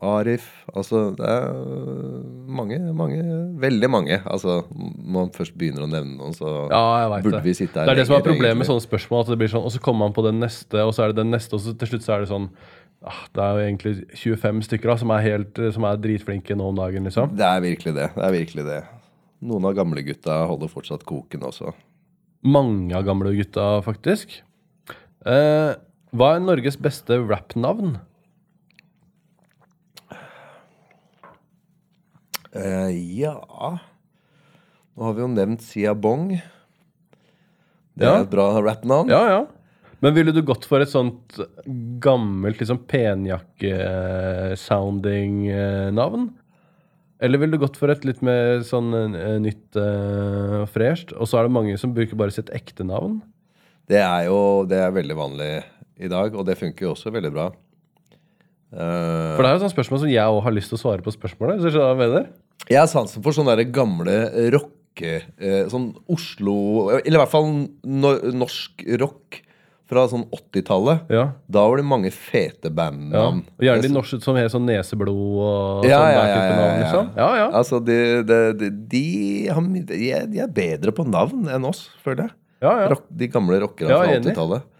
Arif 0.00 0.46
Altså, 0.72 1.10
det 1.16 1.26
er 1.28 1.50
mange, 2.48 2.78
mange 2.96 3.20
Veldig 3.60 3.90
mange. 3.92 4.16
Altså, 4.24 4.62
når 4.72 5.12
man 5.16 5.32
først 5.34 5.56
begynner 5.60 5.84
å 5.84 5.90
nevne 5.90 6.16
noen, 6.16 6.32
så 6.36 6.68
Ja, 6.70 7.08
burde 7.20 7.36
det. 7.36 7.44
vi 7.44 7.54
sitte 7.58 7.82
her 7.82 7.90
Det 7.90 7.92
er 7.94 8.00
det 8.00 8.06
som 8.08 8.16
er 8.16 8.24
problemet 8.24 8.62
med 8.62 8.68
sånne 8.68 8.84
spørsmål. 8.84 9.26
At 9.26 9.32
det 9.34 9.38
blir 9.42 9.52
sånn, 9.52 9.66
Og 9.68 9.74
så 9.74 9.82
kommer 9.82 10.06
man 10.08 10.16
på 10.16 10.24
den 10.24 10.40
neste, 10.40 10.80
og 10.80 10.94
så 10.96 11.04
er 11.04 11.12
det 11.12 11.20
den 11.20 11.34
neste, 11.34 11.54
og 11.54 11.60
så 11.60 11.76
til 11.76 11.92
slutt 11.92 12.06
så 12.06 12.14
er 12.16 12.24
det 12.24 12.30
sånn 12.32 12.48
ah, 13.04 13.20
Det 13.34 13.44
er 13.44 13.52
jo 13.52 13.66
egentlig 13.66 13.94
25 14.16 14.64
stykker 14.70 14.94
da, 14.94 14.96
som 14.96 15.12
er, 15.12 15.26
helt, 15.26 15.60
som 15.76 15.84
er 15.84 16.00
dritflinke 16.00 16.56
nå 16.56 16.72
om 16.72 16.80
dagen, 16.80 17.04
liksom. 17.04 17.36
Det 17.36 17.44
er 17.44 17.60
virkelig 17.60 17.94
det. 17.94 18.08
Det 18.16 18.24
er 18.24 18.36
virkelig 18.38 18.64
det. 18.70 18.80
Noen 19.40 19.68
av 19.68 19.76
gamlegutta 19.76 20.42
holder 20.48 20.68
fortsatt 20.68 21.04
koken 21.08 21.44
også. 21.48 21.74
Mange 22.44 22.96
av 22.96 23.04
gamle 23.04 23.32
gutta, 23.36 23.82
faktisk. 23.84 24.40
Eh, 25.28 25.74
hva 26.16 26.34
er 26.34 26.40
Norges 26.40 26.76
beste 26.80 27.20
rappnavn? 27.20 27.98
Eh, 32.54 32.90
ja 33.20 33.34
Nå 34.96 35.04
har 35.06 35.12
vi 35.14 35.20
jo 35.22 35.28
nevnt 35.30 35.62
Sia 35.62 35.94
Bong. 35.94 36.40
Det 37.94 38.04
Ja. 38.04 38.16
er 38.18 38.22
et 38.24 38.30
bra 38.30 38.60
rappnavn. 38.60 39.08
Ja, 39.08 39.28
ja. 39.28 39.46
Men 40.02 40.14
ville 40.14 40.32
du 40.32 40.42
gått 40.42 40.64
for 40.64 40.80
et 40.80 40.88
sånt 40.88 41.38
gammelt, 42.00 42.58
liksom 42.58 42.78
penjakke-sounding 42.88 45.48
eh? 45.50 45.90
Eller 47.20 47.38
ville 47.38 47.52
du 47.52 47.58
gått 47.60 47.76
for 47.76 47.90
et 47.92 48.02
litt 48.04 48.22
mer 48.24 48.60
sånn 48.64 48.94
eh, 49.14 49.38
nytt 49.38 49.76
og 49.76 50.68
fresht? 50.72 51.12
Og 51.12 51.26
så 51.28 51.38
er 51.38 51.42
det 51.44 51.52
mange 51.52 51.76
som 51.78 51.92
bruker 51.94 52.16
bare 52.16 52.30
sitt 52.32 52.48
ekte 52.50 52.82
navn. 52.84 53.20
Det 53.86 53.98
er 54.00 54.24
jo 54.30 54.64
det 54.64 54.78
er 54.80 54.90
veldig 54.94 55.16
vanlig 55.18 55.62
i 56.00 56.08
dag, 56.08 56.34
og 56.34 56.46
det 56.46 56.56
funker 56.56 56.86
jo 56.86 56.92
også 56.94 57.10
veldig 57.12 57.32
bra. 57.34 57.50
Eh, 58.70 59.34
For 59.36 59.42
det 59.42 59.50
er 59.50 59.56
jo 59.56 59.64
sånn 59.64 59.74
spørsmål 59.74 60.04
som 60.04 60.12
jeg 60.12 60.34
òg 60.36 60.42
har 60.46 60.54
lyst 60.54 60.70
til 60.72 60.78
å 60.78 60.82
svare 60.84 61.04
på 61.04 61.14
spørsmålet. 61.14 61.58
Hvis 61.58 61.70
du 61.70 61.76
skjønner 61.76 61.90
hva 61.90 61.96
jeg 61.96 62.02
mener? 62.06 62.30
jeg 62.68 62.76
har 62.76 62.90
sansen 62.90 63.24
for 63.24 63.34
sånne 63.34 63.56
der 63.58 63.70
gamle 63.72 64.16
rocke... 64.54 65.14
eh, 65.40 65.62
sånn 65.72 65.94
Oslo 66.12 66.90
Eller 66.98 67.16
i 67.16 67.20
hvert 67.22 67.32
fall 67.32 67.48
norsk 67.86 68.84
rock 69.00 69.40
fra 69.90 70.04
sånn 70.06 70.22
80-tallet. 70.30 71.08
Ja. 71.10 71.24
Da 71.50 71.64
var 71.66 71.80
det 71.80 71.84
mange 71.88 72.12
fete 72.14 72.70
ja. 72.70 73.22
Og 73.26 73.64
gjerne 73.64 73.82
de 73.82 73.90
norske 73.90 74.20
som 74.22 74.38
het 74.38 74.52
sånn 74.52 74.68
neseblod 74.68 75.10
og 75.10 75.88
Ja, 75.88 75.98
sånn 75.98 76.12
ja, 76.14 76.20
ja, 76.28 76.36
ja, 76.36 76.52
navn, 76.60 76.76
liksom. 76.84 77.08
Ja, 77.18 77.30
ja. 77.40 77.48
Altså, 77.58 77.80
de, 77.82 77.96
de, 78.28 78.38
de, 78.60 78.70
de, 78.92 79.02
de, 79.90 80.12
er, 80.14 80.52
bedre 80.54 80.94
på 80.94 81.06
navn 81.08 81.50
enn 81.50 81.66
oss, 81.66 81.88
føler 82.04 82.28
jeg. 82.28 82.36
ja, 82.62 82.76
ja. 82.84 82.86
Rock, 82.94 83.08
de 83.10 83.30
gamle 83.34 83.58
rockerne 83.64 83.98
fra 83.98 84.14
80-tallet. 84.20 84.70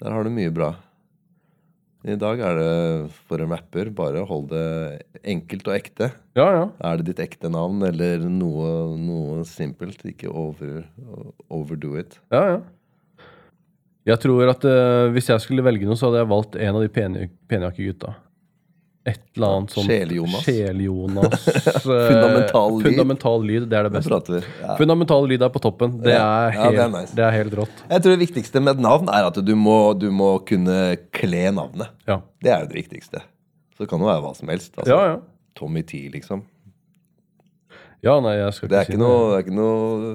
Der 0.00 0.16
har 0.16 0.28
du 0.28 0.32
mye 0.34 0.52
bra. 0.52 0.74
I 2.00 2.16
dag 2.16 2.40
er 2.40 2.56
det 2.56 3.12
for 3.28 3.42
en 3.44 3.50
rapper 3.52 3.90
bare 3.92 4.22
hold 4.24 4.46
det 4.54 5.04
enkelt 5.20 5.68
og 5.68 5.74
ekte. 5.76 6.10
ja, 6.38 6.46
ja. 6.56 6.66
Er 6.80 6.96
det 6.96 7.10
ditt 7.10 7.20
ekte 7.26 7.50
navn 7.52 7.82
eller 7.84 8.24
noe, 8.24 8.96
noe 8.96 9.44
simpelt? 9.44 10.00
Ikke 10.08 10.32
over, 10.32 10.86
overdo 11.52 11.98
it. 12.00 12.20
ja, 12.32 12.56
ja. 12.56 12.60
Jeg 14.08 14.16
tror 14.22 14.48
at 14.48 14.64
uh, 14.64 15.10
hvis 15.12 15.28
jeg 15.28 15.42
skulle 15.44 15.62
velge 15.62 15.84
noe, 15.84 15.98
så 15.98 16.08
hadde 16.08 16.22
jeg 16.22 16.30
valgt 16.30 16.56
en 16.56 16.78
av 16.78 16.82
de 16.82 16.88
penjakkegutta. 17.52 18.14
Et 19.08 19.20
eller 19.36 19.54
annet 19.56 19.72
sånt 19.72 19.88
Sjel-Jonas. 19.88 20.42
Sjel-Jonas. 20.44 21.46
eh, 21.56 21.82
Fundamental 21.84 22.74
lyd. 22.76 22.86
Fundamental 22.90 23.46
lyd, 23.48 23.64
det 23.70 23.78
er 23.78 23.86
det 23.88 23.92
beste. 23.94 24.40
Ja. 24.60 24.74
Fundamental 24.76 25.28
lyd 25.30 25.44
er 25.46 25.52
på 25.54 25.62
toppen. 25.64 25.94
Det 26.04 26.12
er 26.12 26.18
Ja, 26.20 26.50
det 26.52 26.60
er 26.60 26.82
helt, 26.82 26.96
nice. 26.98 27.16
det 27.16 27.24
er 27.24 27.36
helt 27.38 27.56
rått. 27.62 27.82
Jeg 27.88 28.04
tror 28.04 28.12
det 28.12 28.20
viktigste 28.26 28.60
med 28.60 28.76
et 28.76 28.84
navn 28.84 29.08
er 29.08 29.30
at 29.30 29.40
du 29.40 29.54
må, 29.56 29.78
du 29.96 30.10
må 30.12 30.34
kunne 30.44 30.78
kle 31.16 31.46
navnet. 31.56 31.88
Ja, 32.10 32.20
Det 32.44 32.52
er 32.52 32.68
det 32.68 32.76
viktigste. 32.76 33.24
Så 33.72 33.86
det 33.86 33.88
kan 33.88 34.04
jo 34.04 34.10
være 34.10 34.20
hva 34.26 34.34
som 34.36 34.52
helst. 34.52 34.74
Altså, 34.76 34.92
ja. 34.92 35.14
ja. 35.14 35.18
Tommy 35.56 35.82
T, 35.82 36.04
liksom. 36.12 36.44
ja 38.04 38.14
nei, 38.20 38.36
jeg 38.38 38.52
skal 38.56 38.68
Det 38.70 38.76
er 38.78 38.86
ikke 38.86 38.96
si 38.96 39.00
noe 39.00 39.16
Det 39.24 39.38
er 39.38 39.42
ikke 39.44 39.56
noe 39.56 40.12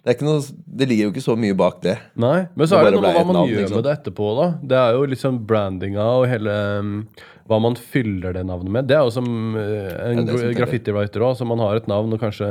det, 0.00 0.14
noe, 0.24 0.40
det 0.64 0.86
ligger 0.88 1.08
jo 1.08 1.12
ikke 1.12 1.24
så 1.24 1.34
mye 1.36 1.56
bak 1.56 1.82
det. 1.84 1.96
Nei, 2.20 2.46
men 2.56 2.68
så 2.68 2.78
er 2.78 2.86
det 2.86 2.94
det 2.94 2.96
noe 2.96 3.04
med 3.04 3.18
hva 3.18 3.24
man 3.28 3.36
navn, 3.36 3.50
gjør 3.50 3.66
liksom. 3.66 3.76
med 3.76 3.86
det 3.86 3.92
etterpå. 3.98 4.28
da 4.38 4.46
Det 4.70 4.78
er 4.80 4.96
jo 4.96 5.02
liksom 5.12 5.40
brandinga 5.50 6.06
og 6.20 6.24
hele 6.30 6.54
um, 6.80 6.94
Hva 7.50 7.58
man 7.60 7.76
fyller 7.76 8.36
det 8.36 8.46
navnet 8.48 8.72
med. 8.76 8.88
Det 8.88 8.96
er 8.96 9.04
jo 9.04 9.12
som 9.12 9.28
uh, 9.58 9.92
en 10.06 10.24
Ja, 10.24 10.38
er 10.38 10.56
graffiti-writer 10.56 11.26
òg. 11.26 11.44
Man 11.50 11.60
har 11.60 11.76
et 11.76 11.90
navn, 11.90 12.16
og 12.16 12.22
kanskje 12.22 12.48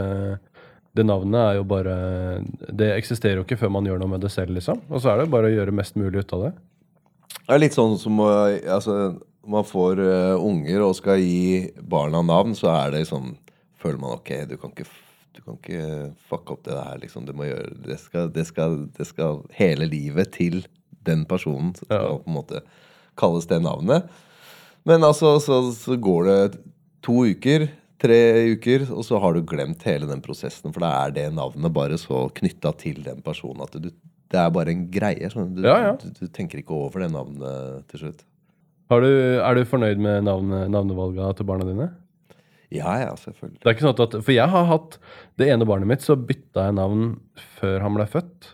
det 0.97 1.05
navnet 1.05 1.39
er 1.39 1.57
jo 1.59 1.65
bare 1.69 1.95
Det 2.69 2.91
eksisterer 2.95 3.39
jo 3.39 3.47
ikke 3.47 3.59
før 3.61 3.73
man 3.77 3.89
gjør 3.89 4.01
noe 4.03 4.13
med 4.13 4.25
det 4.25 4.33
selv, 4.33 4.53
liksom. 4.57 4.85
Og 4.89 5.01
så 5.01 5.13
er 5.13 5.23
det 5.23 5.31
bare 5.33 5.49
å 5.49 5.55
gjøre 5.55 5.73
mest 5.81 5.97
mulig 5.97 6.21
ut 6.21 6.37
av 6.37 6.47
det. 6.47 6.55
Det 7.39 7.57
er 7.57 7.65
litt 7.65 7.77
sånn 7.77 7.97
som 7.97 8.21
altså, 8.21 9.01
man 9.49 9.65
får 9.65 10.05
uh, 10.05 10.37
unger 10.37 10.85
og 10.85 10.97
skal 11.01 11.21
gi 11.21 11.69
barna 11.81 12.21
navn, 12.25 12.53
så 12.57 12.69
er 12.77 12.97
det 12.97 13.07
sånn 13.09 13.33
Føler 13.79 13.95
man 13.95 14.17
ok, 14.17 14.33
du 14.43 14.57
kan 14.59 14.73
ikke, 14.75 14.89
du 15.39 15.45
kan 15.45 15.55
ikke 15.57 15.83
fucke 16.29 16.51
opp 16.57 16.65
det 16.67 16.75
der, 16.75 16.97
liksom. 16.99 17.23
Du 17.27 17.31
må 17.37 17.47
gjøre 17.47 17.71
det 17.85 17.95
skal, 18.01 18.27
det 18.35 18.43
skal, 18.49 18.81
det 18.97 19.07
skal 19.07 19.39
hele 19.55 19.87
livet 19.87 20.33
til 20.35 20.65
den 21.07 21.23
personen 21.29 21.71
skal 21.79 21.95
Ja. 21.95 22.17
på 22.19 22.27
en 22.27 22.35
måte 22.41 22.59
kalles 23.19 23.47
det 23.47 23.61
navnet. 23.63 24.09
Men 24.87 25.03
altså, 25.07 25.37
så, 25.43 25.61
så 25.75 25.95
går 25.99 26.27
det 26.27 26.59
to 27.05 27.21
uker, 27.31 27.69
tre 27.99 28.19
uker, 28.55 28.85
og 28.95 29.03
så 29.07 29.19
har 29.19 29.33
du 29.35 29.41
glemt 29.47 29.83
hele 29.87 30.07
den 30.07 30.21
prosessen. 30.23 30.71
For 30.75 30.83
da 30.83 30.91
er 31.05 31.15
det 31.15 31.25
navnet 31.35 31.71
bare 31.75 31.97
så 31.99 32.25
knytta 32.35 32.71
til 32.79 33.01
den 33.03 33.19
personen 33.23 33.63
at 33.63 33.75
du, 33.79 33.89
det 34.29 34.39
er 34.39 34.51
bare 34.55 34.71
en 34.75 34.85
greie. 34.91 35.31
Sånn. 35.31 35.55
Du, 35.55 35.63
Ja, 35.67 35.77
ja. 35.87 35.95
Du, 35.99 36.07
du 36.19 36.27
tenker 36.35 36.59
ikke 36.61 36.75
over 36.75 37.03
det 37.05 37.11
navnet 37.15 37.87
til 37.91 38.03
slutt. 38.05 38.25
Har 38.89 39.03
du, 39.05 39.09
er 39.39 39.55
du 39.59 39.63
fornøyd 39.69 39.99
med 40.01 40.23
navne, 40.25 40.63
navnevalga 40.71 41.31
til 41.37 41.45
barna 41.47 41.67
dine? 41.67 41.89
Ja, 42.73 42.91
ja, 43.01 43.13
selvfølgelig. 43.17 43.61
Det 43.63 43.69
er 43.69 43.75
ikke 43.75 43.87
sånn 43.87 44.03
at, 44.05 44.19
For 44.21 44.35
jeg 44.35 44.51
har 44.53 44.67
hatt 44.69 44.99
det 45.41 45.47
ene 45.49 45.65
barnet 45.65 45.89
mitt, 45.89 46.03
så 46.05 46.13
bytta 46.19 46.67
jeg 46.67 46.77
navn 46.77 47.07
før 47.57 47.81
han 47.85 47.97
ble 47.97 48.05
født. 48.09 48.51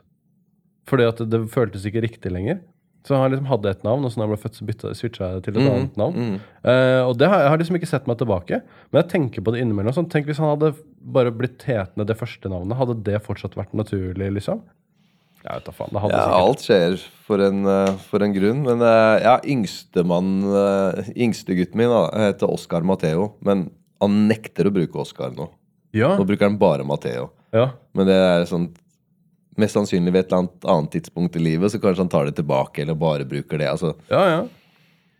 Fordi 0.88 1.07
at 1.09 1.20
det 1.32 1.41
føltes 1.51 1.88
ikke 1.89 2.03
riktig 2.05 2.32
lenger. 2.32 2.61
Så 3.05 3.18
han 3.20 3.30
liksom 3.30 3.49
hadde 3.51 3.70
et 3.70 3.84
navn, 3.86 4.05
og 4.05 4.09
så 4.09 4.18
når 4.18 4.26
han 4.26 4.32
ble 4.34 4.41
født, 4.41 4.55
så 4.57 4.66
bytta, 4.66 4.93
switcha 4.97 5.28
jeg 5.36 5.43
til 5.45 5.59
et 5.59 5.68
annet 5.68 5.99
navn. 5.99 6.16
Mm. 6.16 6.38
Uh, 6.66 7.01
og 7.05 7.20
det 7.20 7.28
har, 7.30 7.43
jeg 7.43 7.51
har 7.53 7.61
liksom 7.61 7.78
ikke 7.78 7.89
sett 7.91 8.07
meg 8.09 8.18
tilbake. 8.18 8.61
Men 8.89 9.01
jeg 9.03 9.11
tenker 9.11 9.45
på 9.45 9.53
det 9.53 9.61
innimellom. 9.61 9.93
Sånn, 9.93 10.07
tenk 10.09 10.26
hvis 10.30 10.39
han 10.41 10.55
hadde 10.55 10.72
bare 11.16 11.34
blitt 11.36 11.68
hetende 11.68 12.07
det 12.09 12.18
første 12.18 12.49
navnet. 12.49 12.80
Hadde 12.80 12.97
det 13.05 13.22
fortsatt 13.28 13.57
vært 13.59 13.76
naturlig, 13.78 14.32
liksom? 14.39 14.63
Jeg 15.45 15.59
vet 15.59 15.68
da 15.68 15.76
faen. 15.78 15.93
Det 15.93 16.01
hadde 16.01 16.18
Ja, 16.18 16.24
sikkert. 16.26 16.47
alt 16.47 16.66
skjer 16.66 16.95
for 17.28 17.45
en, 17.45 17.59
eh, 17.70 17.91
for 18.09 18.26
en 18.26 18.34
grunn. 18.34 18.63
Men 18.66 18.82
uh, 18.82 19.16
ja, 19.22 19.36
yngstemann 19.53 20.32
uh, 20.49 21.11
Yngstegutten 21.13 21.78
min 21.78 21.93
da, 21.93 22.07
heter 22.32 22.49
Oskar 22.49 22.82
Matheo. 22.82 23.36
Men 23.45 23.68
han 24.06 24.26
nekter 24.30 24.70
å 24.70 24.74
bruke 24.76 25.01
Oscar 25.03 25.34
nå. 25.36 25.49
Ja, 25.95 26.14
Nå 26.20 26.26
bruker 26.28 26.49
han 26.49 26.58
bare 26.60 26.84
Matheo. 26.88 27.30
ja. 27.56 27.70
Men 27.95 28.10
det 28.10 28.16
er 28.20 28.45
sånn 28.49 28.70
Mest 29.56 29.78
sannsynlig 29.78 30.12
ved 30.12 30.26
et 30.26 30.34
eller 30.34 30.41
annet 30.43 30.66
annet 30.68 30.91
tidspunkt 30.97 31.38
i 31.39 31.39
livet 31.39 31.72
så 31.72 31.80
kanskje 31.80 32.03
han 32.03 32.10
tar 32.12 32.26
det 32.28 32.34
tilbake 32.36 32.82
eller 32.84 32.97
bare 32.99 33.24
bruker 33.24 33.62
det. 33.62 33.70
Altså, 33.72 33.93
Ja, 34.12 34.24
ja. 34.28 34.41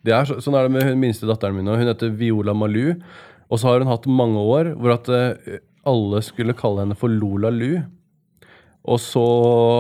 Det 0.04 0.12
er 0.12 0.26
så, 0.28 0.36
sånn 0.44 0.58
er 0.60 0.68
det 0.68 0.74
med 0.76 0.84
hun 0.84 1.00
minste 1.00 1.26
datteren 1.30 1.56
min. 1.56 1.70
Hun 1.72 1.88
heter 1.88 2.12
Viola 2.20 2.52
Malou. 2.54 2.98
Og 3.48 3.62
så 3.62 3.70
har 3.70 3.80
hun 3.80 3.88
hatt 3.88 4.04
mange 4.12 4.44
år 4.44 4.74
hvor 4.76 4.92
at 4.98 5.08
eh, 5.08 5.56
alle 5.88 6.20
skulle 6.22 6.54
kalle 6.60 6.84
henne 6.84 6.98
for 7.00 7.08
Lola 7.14 7.48
Lu. 7.54 7.80
Og 8.86 9.00
så 9.02 9.24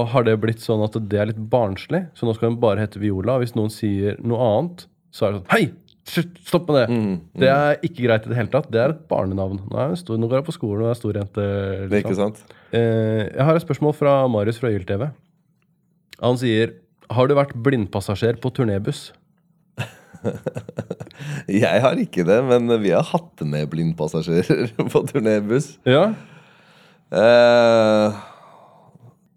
har 0.09 0.23
det 0.25 0.37
blitt 0.41 0.63
sånn 0.63 0.81
at 0.87 0.95
det 1.11 1.19
er 1.19 1.29
litt 1.33 1.43
barnslig, 1.51 2.05
så 2.17 2.25
nå 2.25 2.33
skal 2.37 2.53
hun 2.53 2.59
bare 2.63 2.81
hete 2.81 3.01
Viola. 3.03 3.35
Hvis 3.43 3.53
noen 3.59 3.69
sier 3.73 4.15
noe 4.23 4.39
annet, 4.55 4.87
så 5.13 5.27
er 5.27 5.35
det 5.35 5.41
sånn 5.43 5.51
Hei! 5.51 5.65
Slutt! 6.05 6.35
Stopp 6.45 6.67
med 6.69 6.75
det! 6.77 6.85
Mm, 6.93 7.13
Det 7.41 7.49
er 7.49 7.79
ikke 7.87 8.03
greit 8.05 8.25
i 8.27 8.29
det 8.29 8.37
hele 8.37 8.51
tatt. 8.53 8.67
Det 8.71 8.79
er 8.81 8.93
et 8.93 9.03
barnenavn. 9.09 9.57
Nå, 9.71 9.77
er 9.81 9.95
stor, 9.97 10.19
nå 10.21 10.27
går 10.29 10.41
jeg 10.43 10.47
på 10.51 10.53
skolen 10.53 10.85
og 10.85 10.91
er 10.93 10.99
stor 10.99 11.17
jente. 11.17 11.45
det 11.89 11.91
er 11.97 12.03
ikke 12.03 12.11
Liksom. 12.13 12.35
sant? 12.35 12.57
Eh, 12.75 13.23
jeg 13.31 13.45
har 13.47 13.55
et 13.57 13.65
spørsmål 13.65 13.95
fra 13.97 14.13
Marius 14.29 14.59
fra 14.61 14.69
YLTV. 14.69 15.07
Han 16.21 16.37
sier 16.37 16.75
Har 17.09 17.27
du 17.27 17.33
vært 17.37 17.53
blindpassasjer 17.57 18.37
på 18.41 18.49
turnébuss? 18.53 19.11
Jeg 21.47 21.81
har 21.83 21.99
ikke 22.01 22.23
det, 22.25 22.37
men 22.47 22.69
vi 22.81 22.89
har 22.95 23.03
hatt 23.05 23.41
med 23.45 23.67
blindpassasjerer 23.69 24.71
på 24.93 25.01
turnébuss. 25.11 25.75
Ja. 25.85 26.07
Eh, 27.13 28.15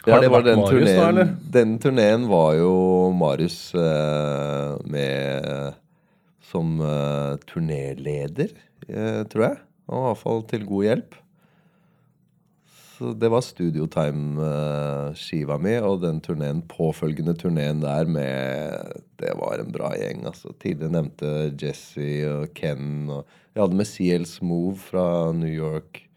Har 0.09 0.23
det 0.23 0.23
det 0.25 0.33
vært 0.33 0.49
den 0.49 0.63
Marius 0.63 0.89
da, 0.95 1.09
eller? 1.11 1.33
Den 1.59 1.75
turneen 1.83 2.25
var 2.31 2.55
jo 2.57 2.73
Marius 3.19 3.59
eh, 3.77 4.79
med 4.89 5.75
som 6.49 6.79
uh, 6.81 7.37
turnéleder, 7.49 8.55
uh, 8.89 9.25
tror 9.29 9.51
jeg. 9.51 9.65
Og 9.89 10.11
iallfall 10.11 10.47
til 10.49 10.69
god 10.69 10.89
hjelp. 10.89 11.19
Så 12.99 13.13
det 13.15 13.29
var 13.31 13.45
Studiotime-skiva 13.47 15.55
mi, 15.63 15.77
og 15.79 16.01
den 16.03 16.17
turnéen, 16.25 16.65
påfølgende 16.67 17.37
turneen 17.39 17.79
der 17.85 18.09
med 18.11 18.97
Det 19.21 19.37
var 19.39 19.63
en 19.63 19.71
bra 19.73 19.93
gjeng. 19.95 20.27
altså. 20.27 20.51
Tidligere 20.59 20.97
nevnte 20.97 21.55
Jesse 21.63 22.27
og 22.27 22.51
Ken. 22.59 23.07
og 23.11 23.25
Jeg 23.55 23.63
hadde 23.63 23.79
med 23.79 23.87
CLs 23.87 24.43
Move 24.43 24.77
fra 24.77 25.33
New 25.33 25.53
York 25.53 26.09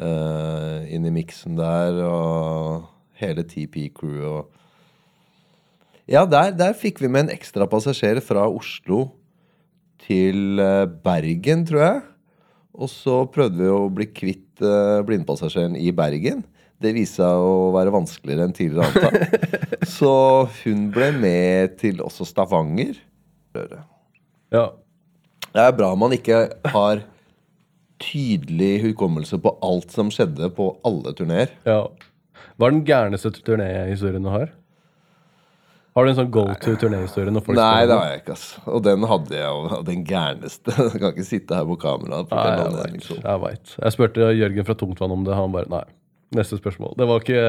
uh, 0.00 0.80
inn 0.88 1.04
i 1.04 1.12
miksen 1.12 1.58
der, 1.58 2.00
og 2.04 2.88
hele 3.20 3.44
TP-crewet. 3.44 4.44
Ja, 6.08 6.24
der, 6.24 6.56
der 6.56 6.72
fikk 6.72 7.04
vi 7.04 7.12
med 7.12 7.28
en 7.28 7.36
ekstra 7.36 7.68
passasjer 7.70 8.24
fra 8.24 8.48
Oslo 8.48 9.19
til 10.06 10.60
Bergen, 11.04 11.66
tror 11.68 11.82
jeg. 11.84 12.00
Og 12.80 12.90
så 12.90 13.22
prøvde 13.32 13.60
vi 13.60 13.68
å 13.72 13.90
bli 13.92 14.06
kvitt 14.14 14.62
uh, 14.64 15.02
blindpassasjeren 15.06 15.76
i 15.78 15.90
Bergen. 15.96 16.44
Det 16.80 16.94
viste 16.96 17.20
seg 17.20 17.44
å 17.44 17.70
være 17.74 17.92
vanskeligere 17.92 18.46
enn 18.48 18.56
tidligere 18.56 18.88
antatt. 18.88 19.56
så 19.98 20.12
hun 20.62 20.86
ble 20.94 21.10
med 21.20 21.76
til 21.80 22.00
også 22.04 22.24
Stavanger. 22.28 22.96
Ja. 24.54 24.70
Det 25.50 25.64
er 25.66 25.74
bra 25.76 25.90
man 25.98 26.14
ikke 26.16 26.46
har 26.72 27.02
tydelig 28.00 28.78
hukommelse 28.86 29.36
på 29.42 29.52
alt 29.66 29.92
som 29.92 30.12
skjedde 30.14 30.48
på 30.56 30.72
alle 30.86 31.12
turneer. 31.16 31.52
ja. 31.68 31.82
Hva 32.60 32.68
er 32.68 32.74
den 32.74 32.84
gærneste 32.84 33.30
turnéhistorien 33.40 34.24
du 34.24 34.28
har? 34.28 34.50
Har 35.96 36.06
du 36.06 36.10
en 36.12 36.16
sånn 36.20 36.28
go 36.30 36.44
to 36.46 36.74
folk 36.76 36.82
Nei, 36.86 37.02
spiller? 37.02 37.86
det 37.90 37.96
har 37.98 38.10
jeg 38.12 38.20
ikke. 38.20 38.34
ass. 38.36 38.44
Og 38.70 38.82
den 38.86 39.02
hadde 39.10 39.34
jeg 39.34 39.46
jo. 39.48 39.78
Den 39.88 40.04
gærneste. 40.06 40.74
Jeg 40.86 41.00
kan 41.02 41.10
ikke 41.10 41.24
sitte 41.26 41.56
her 41.58 41.64
på 41.66 41.76
kamera. 41.82 42.20
Nei, 42.30 42.44
jeg 42.60 42.74
vet. 42.76 42.92
liksom. 42.94 43.18
Jeg 43.24 43.42
vet. 43.42 43.72
Jeg 43.82 43.96
spurte 43.96 44.28
Jørgen 44.38 44.68
fra 44.68 44.76
Tungtvann 44.78 45.16
om 45.16 45.24
det. 45.26 45.34
Han 45.34 45.50
bare 45.56 45.66
nei. 45.72 45.82
Neste 46.38 46.60
spørsmål. 46.60 46.94
Det 47.00 47.08
var 47.10 47.24
ikke, 47.24 47.40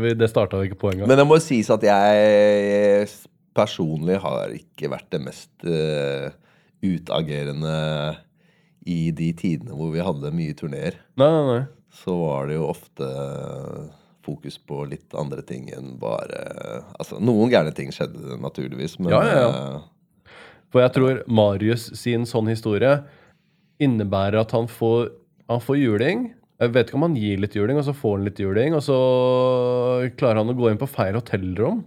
vi- 0.00 0.14
det 0.16 0.30
starta 0.32 0.62
ikke 0.64 0.78
på 0.80 0.94
engang. 0.94 1.10
Men 1.12 1.20
det 1.20 1.26
må 1.28 1.36
jo 1.36 1.44
sies 1.44 1.68
at 1.74 1.82
jeg 1.84 3.10
personlig 3.52 4.16
har 4.22 4.48
ikke 4.56 4.88
vært 4.94 5.10
det 5.12 5.20
mest 5.26 5.50
uh, 5.68 6.30
utagerende 6.80 7.76
i 8.88 9.10
de 9.12 9.28
tidene 9.36 9.76
hvor 9.76 9.92
vi 9.92 10.00
hadde 10.00 10.32
mye 10.32 10.56
turneer. 10.56 10.96
Nei, 11.20 11.28
nei, 11.28 11.44
nei. 11.50 11.60
Så 12.00 12.14
var 12.16 12.48
det 12.48 12.56
jo 12.56 12.68
ofte 12.70 13.08
fokus 14.26 14.58
på 14.58 14.82
litt 14.90 15.14
andre 15.16 15.42
ting 15.46 15.68
enn 15.72 15.94
bare 16.00 16.40
Altså, 16.98 17.18
noen 17.20 17.50
gærne 17.52 17.72
ting 17.74 17.90
skjedde 17.94 18.36
naturligvis, 18.40 18.98
men 19.00 19.12
Ja, 19.14 19.22
ja, 19.24 19.38
ja. 19.40 19.48
eh, 19.48 20.32
For 20.72 20.82
jeg 20.84 20.92
tror 20.96 21.22
Marius 21.26 21.88
sin 21.98 22.26
sånn 22.28 22.48
historie 22.52 23.02
innebærer 23.80 24.40
at 24.42 24.52
han 24.52 24.66
får, 24.68 25.08
han 25.48 25.60
får 25.64 25.78
juling. 25.80 26.26
Jeg 26.60 26.72
vet 26.74 26.90
ikke 26.90 26.98
om 26.98 27.06
han 27.08 27.16
gir 27.16 27.38
litt 27.40 27.54
juling, 27.56 27.78
og 27.80 27.86
så 27.88 27.94
får 27.96 28.18
han 28.18 28.26
litt 28.28 28.38
juling, 28.42 28.74
og 28.76 28.82
så 28.84 28.98
klarer 30.20 30.42
han 30.42 30.52
å 30.52 30.56
gå 30.58 30.68
inn 30.70 30.78
på 30.80 30.88
feil 30.90 31.16
hotellrom, 31.16 31.80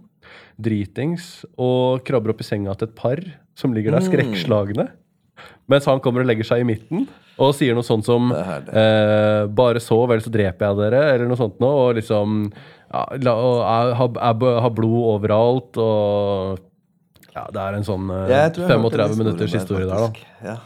dritings, 0.60 1.44
og 1.56 2.02
krabber 2.06 2.34
opp 2.34 2.42
i 2.42 2.46
senga 2.48 2.74
til 2.78 2.88
et 2.90 2.96
par 2.98 3.22
som 3.54 3.72
ligger 3.72 3.94
Mm. 3.94 3.98
der 4.00 4.08
skrekkslagne. 4.10 4.88
Mens 5.70 5.86
han 5.88 6.00
kommer 6.04 6.24
og 6.24 6.28
legger 6.28 6.46
seg 6.46 6.62
i 6.62 6.68
midten 6.68 7.06
og 7.42 7.54
sier 7.56 7.74
noe 7.74 7.86
sånt 7.86 8.06
som 8.06 8.30
eh, 8.30 9.46
'Bare 9.50 9.80
så, 9.82 9.98
vel 10.10 10.22
så 10.22 10.30
dreper 10.30 10.68
jeg 10.68 10.78
dere', 10.78 11.02
eller 11.14 11.30
noe 11.30 11.40
sånt 11.40 11.58
noe. 11.62 11.88
Og 11.88 11.96
liksom 11.98 12.44
ja, 12.92 13.02
la, 13.24 13.34
og 13.34 13.96
har, 13.98 14.20
er, 14.30 14.70
blod 14.76 15.00
overalt, 15.16 15.80
og 15.82 16.62
Ja, 17.34 17.48
det 17.50 17.58
er 17.64 17.80
en 17.80 17.86
sånn 17.86 18.06
eh, 18.14 18.28
jeg 18.30 18.54
tror 18.54 18.68
jeg 18.68 18.76
har 18.76 18.84
hørt 18.84 18.94
35 18.94 19.10
den 19.10 19.22
minutters 19.24 19.56
historie 19.58 19.88
der, 19.90 20.04
da. 20.06 20.30
Ja. 20.46 20.56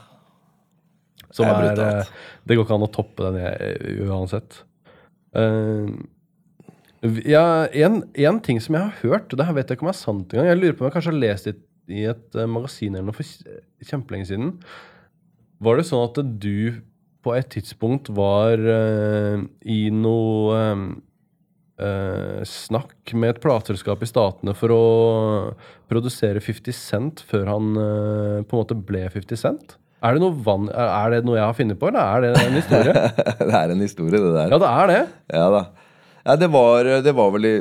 Som 1.33 1.49
er 1.49 1.71
er, 1.73 2.09
det 2.45 2.57
går 2.57 2.67
ikke 2.67 2.77
an 2.77 2.85
å 2.85 2.93
toppe 2.93 3.31
den 3.33 4.09
uansett. 4.09 4.63
Uh, 5.37 5.93
ja, 7.29 7.69
en, 7.69 8.01
en 8.17 8.39
ting 8.43 8.59
som 8.65 8.75
jeg 8.75 8.83
har 8.83 9.03
hørt, 9.05 9.31
og 9.31 9.39
det 9.39 9.47
her 9.47 9.57
vet 9.57 9.69
jeg 9.71 9.79
ikke 9.79 9.87
om 9.87 9.91
er 9.93 9.99
sant 9.99 10.33
engang 10.33 10.49
Jeg 10.49 10.59
lurer 10.59 10.73
på 10.75 10.83
om 10.83 10.89
jeg 10.89 10.95
kanskje 10.97 11.13
har 11.13 11.21
lest 11.21 11.47
det 11.47 11.59
i 11.89 12.05
et 12.11 12.39
eh, 12.39 12.49
magasin 12.51 12.95
eller 12.95 13.09
noe 13.09 13.17
for 13.17 13.27
kj- 13.27 13.61
kjempelenge 13.89 14.31
siden. 14.31 14.55
Var 15.65 15.79
det 15.79 15.89
sånn 15.89 16.07
at 16.07 16.21
du 16.43 16.81
på 17.27 17.35
et 17.35 17.49
tidspunkt 17.51 18.09
var 18.15 18.61
uh, 18.63 19.41
i 19.67 19.79
noe 19.91 20.59
eh, 20.63 20.83
uh, 21.83 22.45
snakk 22.47 23.13
med 23.19 23.35
et 23.35 23.41
plateselskap 23.43 24.05
i 24.07 24.09
Statene 24.09 24.55
for 24.57 24.73
å 24.73 24.85
produsere 25.91 26.41
50 26.45 26.77
Cent 26.79 27.25
før 27.27 27.51
han 27.51 27.73
uh, 27.75 28.39
på 28.47 28.55
en 28.55 28.63
måte 28.63 28.79
ble 28.79 29.03
50 29.11 29.41
Cent? 29.43 29.75
Er 29.99 30.15
det, 30.15 30.31
vann, 30.47 30.69
er 30.71 31.11
det 31.11 31.25
noe 31.27 31.41
jeg 31.41 31.43
har 31.43 31.57
funnet 31.59 31.79
på, 31.81 31.89
eller 31.91 32.07
er 32.07 32.23
det 32.39 32.45
en 32.47 32.55
historie? 32.61 32.95
det 33.49 33.55
er 33.65 33.75
en 33.75 33.83
historie, 33.83 34.15
det 34.15 34.31
der. 34.37 34.55
ja, 34.55 34.61
det 34.63 34.71
er 34.71 34.93
det. 34.93 35.01
Ja 35.35 35.49
da. 35.57 35.63
Ja, 36.23 36.37
det 36.39 36.49
var, 36.55 36.93
det 37.03 37.15
var 37.19 37.35
vel 37.35 37.49
i 37.49 37.57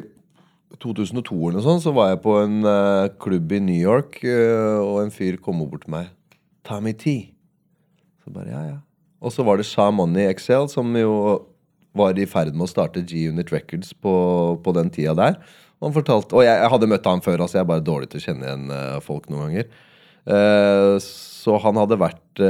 2002 0.76 1.38
eller 1.47 1.57
noe 1.57 1.65
sånt, 1.65 1.84
så 1.86 1.93
var 1.95 2.11
jeg 2.11 2.22
på 2.26 2.34
en 2.41 2.59
uh, 2.68 3.07
klubb 3.22 3.53
i 3.55 3.61
New 3.63 3.78
York, 3.78 4.20
uh, 4.26 4.84
og 4.84 5.05
en 5.05 5.13
fyr 5.13 5.39
kom 5.41 5.63
bort 5.63 5.86
til 5.86 5.93
meg. 5.95 6.11
Tommy 6.68 6.93
T. 6.97 7.15
Så 8.24 8.34
bare, 8.34 8.51
ja, 8.51 8.63
ja. 8.74 8.80
Og 9.24 9.34
så 9.34 9.45
var 9.47 9.57
det 9.57 9.65
Sha 9.70 9.88
Money 9.95 10.28
XL, 10.36 10.68
som 10.70 10.91
jo 10.99 11.13
var 11.97 12.20
i 12.20 12.28
ferd 12.30 12.53
med 12.53 12.68
å 12.68 12.70
starte 12.70 13.01
G-Unit 13.07 13.49
Records 13.53 13.95
på, 13.95 14.13
på 14.61 14.74
den 14.78 14.91
tida 14.93 15.15
der. 15.18 15.39
Og 15.82 15.95
fortalte, 15.95 16.36
og 16.36 16.45
jeg, 16.45 16.59
jeg 16.59 16.74
hadde 16.74 16.89
møtt 16.91 17.07
han 17.09 17.24
før, 17.26 17.41
altså 17.45 17.57
jeg 17.57 17.63
er 17.63 17.72
bare 17.72 17.86
dårlig 17.86 18.11
til 18.11 18.20
å 18.20 18.26
kjenne 18.28 18.45
igjen 18.45 18.70
uh, 18.74 18.99
folk 19.05 19.32
noen 19.32 19.47
ganger. 19.47 19.84
Så 20.99 21.53
han 21.63 21.78
hadde 21.80 21.95
vært 22.01 22.41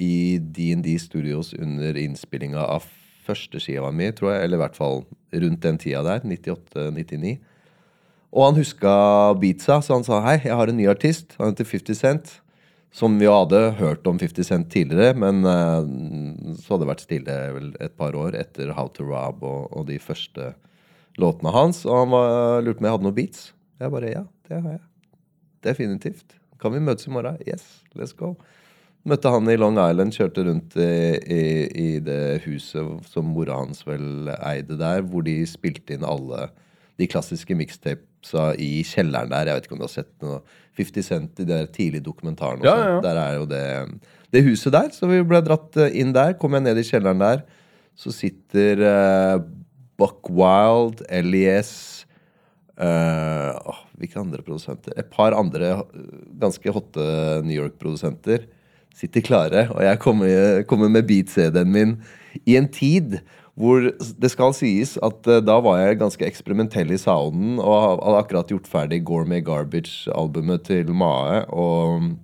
i 0.00 0.38
D&D 0.40 0.94
Studios 0.96 1.50
under 1.52 1.98
innspillinga 2.00 2.62
av 2.64 2.86
første 3.26 3.60
skiva 3.62 3.90
mi, 3.94 4.10
tror 4.14 4.34
jeg, 4.34 4.44
eller 4.44 4.58
i 4.58 4.62
hvert 4.64 4.78
fall 4.78 5.02
rundt 5.32 5.64
den 5.64 5.80
tida 5.80 6.02
der, 6.06 6.22
98-99. 6.26 7.36
Og 8.32 8.46
han 8.46 8.56
huska 8.56 8.92
beatsa, 9.40 9.80
så 9.84 9.98
han 9.98 10.06
sa 10.06 10.22
hei, 10.24 10.38
jeg 10.46 10.56
har 10.56 10.70
en 10.70 10.78
ny 10.78 10.88
artist. 10.88 11.36
Han 11.38 11.52
heter 11.52 11.68
50 11.68 12.00
Cent. 12.00 12.38
Som 12.92 13.14
vi 13.16 13.24
hadde 13.28 13.58
hørt 13.78 14.04
om 14.08 14.18
50 14.20 14.44
Cent 14.44 14.66
tidligere, 14.68 15.14
men 15.16 15.46
uh, 15.48 15.80
så 16.60 16.74
hadde 16.74 16.82
det 16.82 16.88
vært 16.90 17.04
stille 17.06 17.36
vel 17.54 17.70
et 17.80 17.94
par 17.96 18.12
år 18.20 18.36
etter 18.36 18.74
How 18.76 18.90
to 18.92 19.06
Rob 19.08 19.40
og, 19.48 19.70
og 19.72 19.86
de 19.88 19.96
første 19.96 20.50
låtene 21.20 21.54
hans. 21.54 21.86
Og 21.88 22.02
han 22.02 22.12
var, 22.12 22.60
lurte 22.60 22.76
på 22.76 22.84
om 22.84 22.88
jeg 22.90 22.96
hadde 22.98 23.08
noen 23.08 23.16
beats. 23.16 23.46
Jeg 23.80 23.94
bare 23.96 24.12
ja, 24.12 24.26
det 24.48 24.58
har 24.58 24.74
jeg. 24.74 24.82
Definitivt. 25.64 26.36
Kan 26.60 26.76
vi 26.76 26.84
møtes 26.84 27.08
i 27.08 27.14
morgen? 27.14 27.40
Yes, 27.48 27.64
let's 27.96 28.12
go. 28.16 28.34
Møtte 29.08 29.30
han 29.34 29.48
i 29.50 29.58
Long 29.58 29.78
Island, 29.82 30.14
kjørte 30.14 30.44
rundt 30.46 30.76
i, 30.78 30.92
i, 31.18 31.44
i 31.66 31.88
det 32.06 32.42
huset 32.44 33.08
som 33.10 33.32
mora 33.34 33.56
hans 33.58 33.82
vel 33.86 34.30
eide 34.38 34.78
der, 34.78 35.02
hvor 35.02 35.24
de 35.26 35.40
spilte 35.50 35.96
inn 35.96 36.06
alle 36.06 36.46
de 37.00 37.08
klassiske 37.10 37.56
mixtapesa 37.58 38.52
i 38.62 38.84
kjelleren 38.86 39.32
der. 39.32 39.50
Jeg 39.50 39.58
vet 39.58 39.66
ikke 39.66 39.76
om 39.76 39.82
du 39.82 39.88
har 39.88 39.96
sett 39.96 40.12
noe 40.22 40.38
50 40.78 41.08
Cent 41.08 41.42
i 41.42 41.48
de 41.48 41.58
tidlige 41.74 42.06
dokumentarene. 42.06 42.64
Ja, 42.66 42.76
ja, 42.78 42.92
ja. 42.94 43.00
Der 43.04 43.20
er 43.24 43.34
jo 43.40 43.48
det, 43.50 43.64
det 44.32 44.44
huset 44.46 44.74
der. 44.76 44.92
Så 44.94 45.10
vi 45.10 45.18
ble 45.26 45.42
dratt 45.44 45.76
eh, 45.80 45.98
inn 46.00 46.14
der. 46.14 46.36
Kom 46.40 46.54
jeg 46.56 46.66
ned 46.68 46.78
i 46.80 46.86
kjelleren 46.86 47.22
der, 47.22 47.42
så 47.98 48.14
sitter 48.14 48.80
uh, 48.86 49.42
Buck 50.00 50.30
Wild, 50.32 51.02
LES 51.26 51.72
uh, 52.80 53.50
åh, 53.68 53.82
Hvilke 54.00 54.22
andre 54.22 54.40
produsenter? 54.46 54.94
Et 54.98 55.10
par 55.12 55.36
andre 55.36 55.74
eh, 55.74 56.10
ganske 56.40 56.72
hotte 56.74 57.04
New 57.44 57.58
York-produsenter 57.58 58.46
sitter 58.96 59.24
klare. 59.24 59.68
Og 59.74 59.82
jeg 59.84 60.00
kommer, 60.02 60.62
kommer 60.68 60.92
med 60.92 61.06
beat-CD-en 61.08 61.72
min 61.72 61.94
i 62.48 62.56
en 62.58 62.68
tid 62.72 63.20
hvor 63.52 63.84
det 64.00 64.30
skal 64.32 64.54
sies 64.56 64.94
at 65.04 65.26
uh, 65.28 65.36
da 65.44 65.58
var 65.60 65.82
jeg 65.82 65.98
ganske 66.00 66.24
eksperimentell 66.24 66.94
i 66.94 67.00
sounden 67.00 67.58
og 67.60 68.00
hadde 68.00 68.20
akkurat 68.22 68.52
gjort 68.54 68.70
ferdig 68.70 69.02
Gourmet 69.04 69.44
Garbage-albumet 69.44 70.64
til 70.70 70.92
Mae. 70.96 71.42
Og 71.52 72.14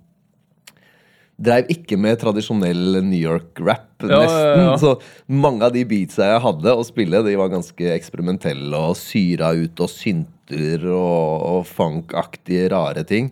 Dreiv 1.39 1.69
ikke 1.71 1.95
med 1.95 2.17
tradisjonell 2.19 2.97
New 3.05 3.19
York-rap, 3.19 3.85
Ja, 4.03 4.09
ja, 4.09 4.17
nesten. 4.25 4.63
ja. 4.65 4.73
Så 4.81 4.95
mange 5.31 5.63
av 5.63 5.71
de 5.75 5.85
beatsa 5.87 6.33
jeg 6.33 6.41
hadde 6.43 6.73
å 6.75 6.83
spille, 6.83 7.21
de 7.23 7.35
var 7.39 7.51
ganske 7.53 7.93
eksperimentelle 7.93 8.75
og 8.89 8.97
syra 8.99 9.53
ut 9.55 9.79
og 9.79 9.91
synter 9.93 10.83
og, 10.91 11.45
og 11.53 11.61
funkaktige, 11.69 12.67
rare 12.73 13.05
ting. 13.07 13.31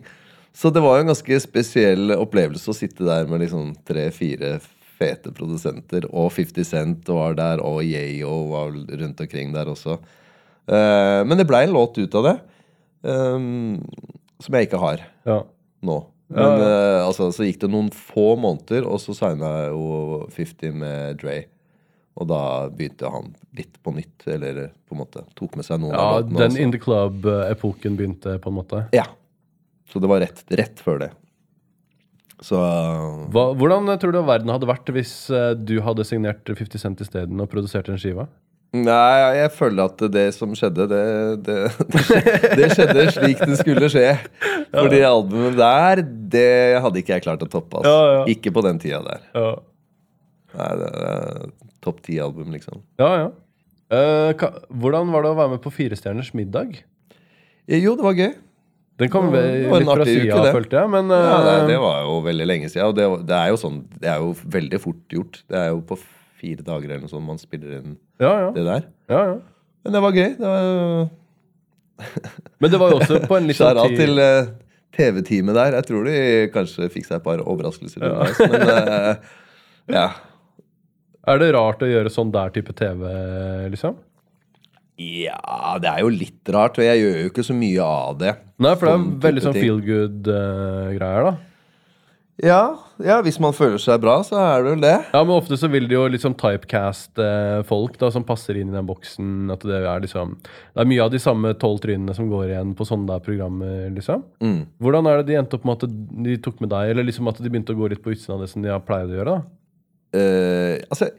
Så 0.58 0.72
det 0.74 0.82
var 0.82 0.96
jo 0.96 1.04
en 1.04 1.12
ganske 1.12 1.38
spesiell 1.38 2.10
opplevelse 2.16 2.72
å 2.72 2.74
sitte 2.74 3.06
der 3.06 3.28
med 3.30 3.44
liksom 3.44 3.76
tre-fire 3.86 4.56
fete 4.98 5.30
produsenter, 5.30 6.08
og 6.10 6.32
50 6.34 6.66
Cent 6.66 7.10
var 7.14 7.36
der, 7.38 7.62
og 7.62 7.84
Yayo 7.86 8.32
var 8.50 8.72
rundt 8.74 9.22
omkring 9.22 9.52
der 9.54 9.70
også. 9.70 10.00
Uh, 10.68 11.22
men 11.22 11.38
det 11.38 11.46
blei 11.48 11.62
en 11.68 11.76
låt 11.76 12.00
ut 12.00 12.16
av 12.18 12.26
det, 12.26 12.32
um, 13.06 13.76
som 14.42 14.56
jeg 14.58 14.68
ikke 14.68 14.80
har 14.82 15.04
Ja. 15.28 15.44
nå. 15.86 15.98
Men 16.28 16.60
uh, 16.60 17.06
altså, 17.06 17.30
så 17.32 17.46
gikk 17.46 17.62
det 17.62 17.70
noen 17.72 17.92
få 17.94 18.34
måneder, 18.36 18.82
og 18.84 18.98
så 19.00 19.14
signa 19.16 19.52
jeg 19.62 19.70
jo 19.76 20.18
50 20.34 20.74
med 20.82 21.22
Dre. 21.22 21.38
Og 22.18 22.26
da 22.28 22.42
begynte 22.74 23.08
han 23.14 23.30
litt 23.56 23.78
på 23.78 23.94
nytt, 23.94 24.26
eller 24.26 24.72
på 24.90 24.96
en 24.98 25.04
måte 25.04 25.22
tok 25.38 25.54
med 25.54 25.64
seg 25.64 25.78
noen 25.80 25.94
ja, 25.94 26.02
av 26.02 26.18
låtene. 26.18 26.34
den 26.34 26.50
også. 26.50 26.66
In 26.66 26.74
The 26.74 26.82
Club-epoken 26.82 27.96
begynte, 28.02 28.36
på 28.42 28.50
en 28.50 28.58
måte. 28.58 28.82
Ja. 28.92 29.06
Så 29.88 30.02
det 30.02 30.10
var 30.10 30.20
rett, 30.24 30.42
rett 30.52 30.82
før 30.84 31.02
det. 31.06 31.12
Så 32.44 32.58
Hva, 33.34 33.48
hvordan 33.58 33.88
tror 33.98 34.12
du 34.14 34.20
verden 34.22 34.52
hadde 34.52 34.68
vært 34.68 34.90
hvis 34.94 35.14
eh, 35.34 35.54
du 35.58 35.80
hadde 35.82 36.04
signert 36.06 36.46
50 36.46 36.78
Cent 36.78 37.00
isteden 37.02 37.40
og 37.42 37.48
produsert 37.50 37.88
en 37.90 37.98
skive? 37.98 38.28
Nei, 38.76 39.32
jeg 39.38 39.48
føler 39.56 39.88
at 39.88 40.02
det 40.12 40.26
som 40.36 40.52
skjedde, 40.56 40.84
det, 40.90 41.04
det, 41.46 41.56
det 42.60 42.66
skjedde 42.74 43.06
slik 43.16 43.40
det 43.40 43.56
skulle 43.62 43.88
skje. 43.88 44.10
For 44.74 44.90
de 44.92 45.00
albumet 45.08 45.56
der, 45.56 46.02
det 46.04 46.50
hadde 46.84 47.00
ikke 47.00 47.16
jeg 47.16 47.24
klart 47.24 47.46
å 47.46 47.48
toppe. 47.48 47.80
Altså. 47.80 47.94
Ja, 47.94 48.10
ja. 48.18 48.26
Ikke 48.34 48.52
på 48.52 48.62
den 48.66 48.80
tida 48.82 49.00
der. 49.06 49.24
Ja, 49.32 49.50
Nei, 50.58 50.68
det 50.80 50.88
er 50.88 51.50
Topp 51.84 52.00
ti-album, 52.04 52.48
liksom. 52.54 52.82
ja. 53.00 53.10
ja. 53.24 53.28
Uh, 53.88 54.34
hvordan 54.68 55.08
var 55.14 55.24
det 55.24 55.30
å 55.32 55.36
være 55.38 55.52
med 55.54 55.62
på 55.64 55.70
Firestjerners 55.72 56.34
middag? 56.36 56.74
Eh, 57.64 57.78
Jo, 57.80 57.94
det 57.96 58.04
var 58.04 58.18
gøy. 58.18 58.34
Den 58.98 59.10
kom 59.12 59.28
var 59.30 59.44
en 59.46 59.84
litt 59.84 59.90
fra 59.90 60.06
sida, 60.08 60.38
følte 60.54 60.80
jeg. 60.80 60.90
Men 60.90 61.12
Ja, 61.14 61.36
det, 61.44 61.52
eh, 61.54 61.66
det 61.70 61.76
var 61.82 62.00
jo 62.02 62.16
veldig 62.24 62.46
lenge 62.50 62.70
siden. 62.70 62.88
Og 62.90 62.96
det, 62.98 63.06
det 63.28 63.36
er 63.36 63.52
jo 63.52 63.60
sånn 63.60 63.82
Det 63.94 64.10
er 64.10 64.24
jo 64.24 64.32
veldig 64.58 64.80
fort 64.82 65.14
gjort. 65.14 65.42
Det 65.46 65.60
er 65.60 65.68
jo 65.70 65.82
på 65.86 65.98
fire 66.38 66.64
dager 66.66 66.90
eller 66.90 67.04
noe 67.04 67.10
sånt 67.10 67.26
man 67.26 67.40
spiller 67.40 67.80
inn 67.80 67.96
ja, 68.22 68.30
ja, 68.30 68.50
det 68.54 68.62
der. 68.66 68.84
ja, 69.10 69.22
ja. 69.32 69.38
Men 69.82 69.94
det 69.94 70.02
var 70.04 70.14
gøy. 70.14 70.30
Det 70.38 70.52
var 70.52 71.08
Men 72.62 72.72
det 72.72 72.78
var 72.78 72.92
jo 72.92 72.98
også 73.00 73.20
på 73.26 73.38
en 73.38 73.48
litt 73.48 73.58
sånn 73.58 73.70
Skjæra 73.78 73.86
tid 73.90 74.02
til 74.02 74.22
uh, 74.22 74.50
TV-teamet 74.98 75.58
der. 75.58 75.78
Jeg 75.78 75.88
tror 75.88 76.08
de 76.10 76.16
kanskje 76.54 76.90
fikk 76.94 77.08
seg 77.08 77.18
et 77.18 77.26
par 77.26 77.42
overraskelser 77.42 78.06
underveis, 78.06 78.42
men 78.42 78.66
uh, 78.66 79.38
ja. 79.98 80.08
Er 81.28 81.42
det 81.42 81.50
rart 81.54 81.82
å 81.84 81.90
gjøre 81.90 82.10
sånn 82.12 82.30
der 82.34 82.54
type 82.54 82.74
TV, 82.78 83.02
liksom? 83.74 83.98
Ja, 84.98 85.76
det 85.78 85.90
er 85.92 86.02
jo 86.02 86.10
litt 86.10 86.50
rart, 86.50 86.78
og 86.80 86.86
jeg 86.86 87.02
gjør 87.04 87.20
jo 87.22 87.28
ikke 87.30 87.46
så 87.46 87.54
mye 87.54 87.84
av 87.84 88.16
det. 88.18 88.32
Nei, 88.58 88.72
for 88.74 88.90
det 88.90 88.94
er 88.96 89.20
veldig 89.28 89.44
sånn 89.44 89.58
feel 89.60 89.78
good-greier, 89.84 91.28
da. 91.28 91.36
Ja, 92.38 92.78
ja, 93.02 93.16
hvis 93.26 93.40
man 93.42 93.54
føler 93.54 93.80
seg 93.82 93.98
bra, 94.02 94.20
så 94.22 94.36
er 94.38 94.62
det 94.62 94.70
vel 94.70 94.82
det. 94.84 94.94
Ja, 95.10 95.22
men 95.26 95.34
ofte 95.34 95.56
så 95.58 95.66
vil 95.70 95.88
de 95.90 95.96
jo 95.96 96.04
liksom 96.06 96.36
typecast 96.38 97.18
uh, 97.18 97.64
folk 97.66 97.96
da, 97.98 98.12
som 98.14 98.26
passer 98.26 98.60
inn 98.60 98.70
i 98.70 98.76
den 98.76 98.86
boksen. 98.86 99.48
At 99.50 99.66
det 99.66 99.80
er 99.80 100.04
liksom 100.04 100.36
Det 100.38 100.82
er 100.84 100.86
mye 100.86 101.02
av 101.02 101.10
de 101.10 101.18
samme 101.22 101.50
tolv 101.58 101.80
trynene 101.82 102.14
som 102.14 102.28
går 102.30 102.52
igjen 102.52 102.76
på 102.78 102.86
sånne 102.86 103.10
der 103.10 103.24
programmer, 103.26 103.88
liksom. 103.96 104.22
Mm. 104.38 104.60
Hvordan 104.78 105.10
er 105.10 105.18
det 105.18 105.32
de 105.32 105.38
endte 105.40 105.58
opp 105.58 105.66
med 105.66 105.82
at 105.82 105.96
de 106.28 106.36
tok 106.44 106.62
med 106.62 106.70
deg, 106.74 106.92
eller 106.92 107.08
liksom 107.10 107.30
at 107.30 107.42
de 107.42 107.50
begynte 107.50 107.74
å 107.74 107.80
gå 107.80 107.90
litt 107.90 108.04
på 108.04 108.14
utsiden 108.14 108.36
av 108.36 108.44
det 108.44 108.52
som 108.54 108.62
de 108.62 108.70
har 108.70 108.86
pleid 108.86 109.10
å 109.10 109.18
gjøre, 109.18 109.34
da? 109.34 109.54
Uh, 110.14 110.76
altså, 110.94 111.10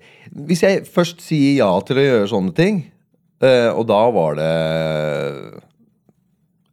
hvis 0.48 0.64
jeg 0.64 0.88
først 0.88 1.20
sier 1.22 1.60
ja 1.60 1.74
til 1.84 2.00
å 2.00 2.08
gjøre 2.08 2.32
sånne 2.32 2.56
ting, 2.56 2.80
eh, 3.46 3.70
og 3.74 3.86
da 3.90 4.00
var 4.16 4.36
det 4.40 4.54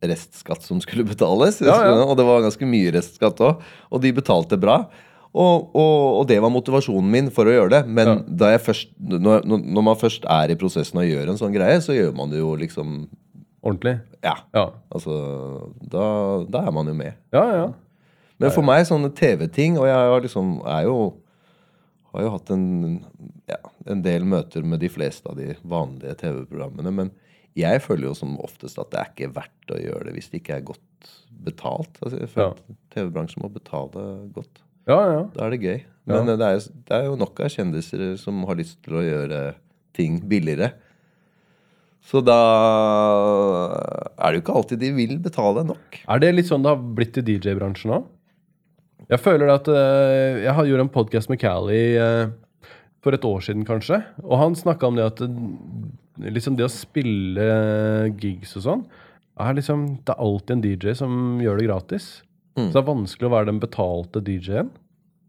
restskatt 0.07 0.63
som 0.67 0.81
skulle 0.85 1.07
betales, 1.13 1.61
Ja, 1.65 1.77
ja. 1.89 2.05
og 2.05 2.17
det 2.19 2.27
var 2.29 2.45
ganske 2.45 2.69
mye 2.69 2.93
restskatt 2.95 3.41
òg, 3.43 3.63
og 3.91 4.03
de 4.05 4.13
betalte 4.17 4.59
bra. 4.61 4.83
Og, 5.37 5.67
og, 5.77 6.21
og 6.23 6.27
det 6.31 6.39
var 6.41 6.49
motivasjonen 6.53 7.11
min 7.13 7.27
for 7.35 7.45
å 7.49 7.53
gjøre 7.53 7.73
det. 7.75 7.81
Men 7.93 8.09
Ja. 8.09 8.15
da 8.45 8.51
jeg 8.55 8.63
først, 8.65 8.89
når, 9.05 9.43
når 9.45 9.83
man 9.85 9.99
først 10.01 10.25
er 10.33 10.49
i 10.55 10.57
prosessen 10.57 10.97
og 11.03 11.05
gjør 11.11 11.29
en 11.29 11.37
sånn 11.41 11.53
greie, 11.53 11.77
så 11.85 11.93
gjør 11.93 12.15
man 12.17 12.31
det 12.33 12.41
jo 12.41 12.55
liksom 12.57 13.03
Ordentlig? 13.67 13.97
Ja. 14.23 14.37
Ja. 14.55 14.69
Altså, 14.95 15.13
da, 15.91 16.05
da 16.47 16.61
er 16.69 16.73
man 16.73 16.87
jo 16.87 16.95
med. 16.95 17.17
Ja, 17.35 17.43
ja. 17.51 17.67
Men 18.39 18.53
for 18.55 18.63
meg, 18.63 18.85
sånne 18.87 19.09
TV-ting 19.17 19.75
Og 19.81 19.89
jeg 19.89 20.21
liksom, 20.29 20.61
er 20.71 20.85
jo 20.87 20.97
har 22.17 22.25
jo 22.27 22.33
hatt 22.35 22.51
en, 22.55 22.67
ja, 23.51 23.59
en 23.93 24.03
del 24.05 24.25
møter 24.29 24.65
med 24.67 24.81
de 24.83 24.89
fleste 24.93 25.29
av 25.31 25.37
de 25.39 25.53
vanlige 25.69 26.17
TV-programmene. 26.25 26.93
Men 26.93 27.13
jeg 27.57 27.81
føler 27.85 28.09
jo 28.11 28.15
som 28.19 28.35
oftest 28.45 28.79
at 28.83 28.91
det 28.93 29.01
er 29.01 29.11
ikke 29.13 29.31
verdt 29.37 29.73
å 29.77 29.81
gjøre 29.81 30.09
det 30.09 30.15
hvis 30.19 30.31
det 30.33 30.41
ikke 30.43 30.57
er 30.59 30.65
godt 30.73 31.13
betalt. 31.47 32.01
Altså, 32.03 32.19
jeg 32.25 32.33
føler 32.33 32.49
Ja. 32.51 32.57
at 32.57 32.81
TV-bransjen 32.97 33.45
må 33.45 33.53
betale 33.53 34.07
godt. 34.37 34.63
Ja, 34.89 34.99
ja. 35.13 35.23
Da 35.35 35.47
er 35.47 35.55
det 35.55 35.63
gøy. 35.65 35.79
Men 36.07 36.29
eh, 36.31 36.37
det, 36.39 36.47
er 36.47 36.67
det 36.89 36.97
er 37.01 37.07
jo 37.09 37.17
nok 37.21 37.41
av 37.43 37.49
kjendiser 37.51 38.05
som 38.23 38.45
har 38.49 38.59
lyst 38.61 38.79
til 38.87 38.99
å 39.01 39.05
gjøre 39.07 39.41
ting 39.97 40.21
billigere. 40.31 40.73
Så 42.07 42.21
da 42.23 42.37
er 44.15 44.31
det 44.31 44.39
jo 44.39 44.43
ikke 44.45 44.57
alltid 44.61 44.79
de 44.83 44.91
vil 44.95 45.17
betale 45.23 45.65
nok. 45.67 45.99
Er 46.07 46.21
det 46.23 46.35
litt 46.37 46.47
sånn 46.51 46.63
det 46.63 46.71
har 46.75 46.85
blitt 46.99 47.19
i 47.19 47.25
DJ-bransjen 47.27 47.95
òg? 47.97 48.05
Jeg 49.07 49.23
føler 49.23 49.53
at 49.53 49.69
eh, 49.71 50.43
Jeg 50.47 50.55
har 50.57 50.67
gjort 50.67 50.83
en 50.83 50.93
podkast 50.93 51.31
med 51.31 51.39
Callie 51.43 51.95
eh, 52.01 52.33
for 53.05 53.15
et 53.15 53.27
år 53.27 53.43
siden, 53.45 53.63
kanskje. 53.67 54.01
Og 54.25 54.41
han 54.41 54.59
snakka 54.59 54.89
om 54.89 54.99
det 54.99 55.07
at 55.07 55.23
eh, 55.23 56.31
liksom 56.35 56.57
det 56.59 56.67
å 56.67 56.73
spille 56.73 57.47
gigs 58.19 58.57
og 58.59 58.67
sånn 58.67 58.87
er 59.37 59.53
liksom, 59.53 60.01
Det 60.01 60.15
er 60.15 60.25
alltid 60.25 60.55
en 60.55 60.65
DJ 60.65 60.97
som 60.97 61.39
gjør 61.45 61.61
det 61.61 61.69
gratis. 61.69 62.09
Mm. 62.57 62.71
Så 62.71 62.73
det 62.73 62.81
er 62.81 62.89
vanskelig 62.91 63.29
å 63.29 63.35
være 63.35 63.51
den 63.51 63.63
betalte 63.63 64.23
DJ-en. 64.25 64.71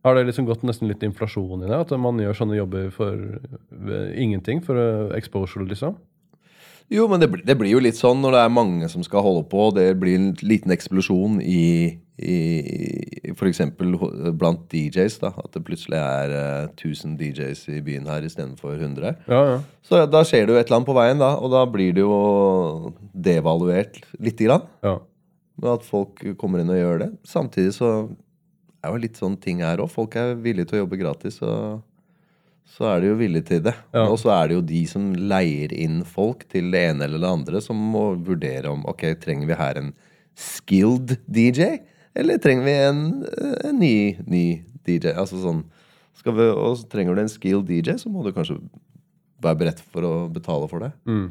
Har 0.07 0.15
det 0.15 0.29
liksom 0.29 0.47
gått 0.47 0.63
nesten 0.63 0.87
litt 0.87 1.03
inflasjon 1.03 1.65
i 1.65 1.67
det? 1.67 1.81
At 1.83 1.91
man 1.99 2.21
gjør 2.21 2.37
sånne 2.39 2.55
jobber 2.55 2.87
for 2.95 3.19
ingenting? 4.15 4.61
For 4.63 5.11
exposure, 5.17 5.67
liksom? 5.67 5.97
Jo, 6.89 7.03
men 7.11 7.19
det, 7.19 7.27
blir- 7.33 7.43
det 7.43 7.55
blir 7.59 7.73
jo 7.73 7.79
litt 7.83 7.97
sånn 7.99 8.21
når 8.23 8.31
det 8.37 8.41
er 8.45 8.51
mange 8.55 8.87
som 8.89 9.03
skal 9.03 9.23
holde 9.25 9.43
på, 9.51 9.65
det 9.75 9.89
blir 9.99 10.15
en 10.15 10.29
liten 10.47 10.71
eksplosjon 10.71 11.41
i, 11.43 11.97
i 12.23 12.37
f.eks. 13.33 13.59
blant 14.39 14.63
DJs. 14.71 15.17
da, 15.19 15.33
At 15.43 15.51
det 15.57 15.63
plutselig 15.67 15.99
er 15.99 16.31
uh, 16.31 16.69
1000 16.77 17.17
DJs 17.19 17.65
i 17.75 17.81
byen 17.83 18.07
her 18.07 18.23
istedenfor 18.23 18.77
100. 18.79 19.17
Ja, 19.27 19.41
ja. 19.51 19.57
Så 19.83 19.99
da 20.07 20.23
skjer 20.27 20.47
det 20.47 20.55
jo 20.55 20.61
et 20.61 20.69
eller 20.69 20.79
annet 20.79 20.87
på 20.93 20.95
veien, 20.97 21.19
da, 21.19 21.33
og 21.43 21.51
da 21.51 21.65
blir 21.71 21.91
det 21.97 22.05
jo 22.05 22.93
devaluert 23.13 23.99
lite 24.19 24.47
grann. 24.47 24.65
ja. 24.87 24.97
At 25.65 25.81
folk 25.81 26.21
kommer 26.37 26.61
inn 26.61 26.69
og 26.69 26.77
gjør 26.77 26.99
det. 27.01 27.05
Samtidig 27.25 27.71
så 27.73 27.87
er 28.85 28.91
jo 28.93 28.99
litt 29.01 29.15
sånn 29.17 29.39
ting 29.41 29.63
her 29.65 29.79
òg. 29.81 29.89
Folk 29.89 30.13
er 30.21 30.35
villige 30.37 30.69
til 30.69 30.77
å 30.77 30.81
jobbe 30.83 30.99
gratis, 31.01 31.39
og 31.41 31.79
så 32.67 32.89
er 32.91 33.01
de 33.01 33.11
jo 33.11 33.17
villige 33.17 33.47
til 33.47 33.63
det. 33.65 33.73
Ja. 33.95 34.05
Og 34.11 34.19
så 34.21 34.31
er 34.35 34.49
det 34.49 34.57
jo 34.57 34.65
de 34.69 34.81
som 34.89 35.09
leier 35.15 35.71
inn 35.73 36.01
folk 36.05 36.43
til 36.51 36.69
det 36.73 36.83
ene 36.91 37.07
eller 37.07 37.23
det 37.23 37.31
andre, 37.39 37.61
som 37.63 37.79
må 37.93 38.09
vurdere 38.27 38.69
om 38.69 38.83
ok, 38.89 39.09
trenger 39.23 39.49
vi 39.49 39.57
her 39.57 39.79
en 39.79 39.93
skilled 40.37 41.15
DJ, 41.25 41.79
eller 42.17 42.41
trenger 42.41 42.67
vi 42.67 42.75
en, 42.85 43.01
en 43.65 43.79
ny, 43.81 43.95
ny 44.27 44.45
DJ? 44.85 45.13
Altså 45.15 45.41
sånn 45.41 45.65
vi, 46.27 46.43
Og 46.51 46.73
så 46.81 46.87
trenger 46.91 47.15
du 47.15 47.23
en 47.23 47.31
skilled 47.31 47.69
DJ, 47.69 47.95
så 48.01 48.11
må 48.11 48.25
du 48.25 48.33
kanskje 48.35 48.59
være 49.43 49.61
beredt 49.61 49.83
for 49.93 50.03
å 50.03 50.13
betale 50.33 50.67
for 50.67 50.83
det. 50.83 50.91
Mm. 51.07 51.29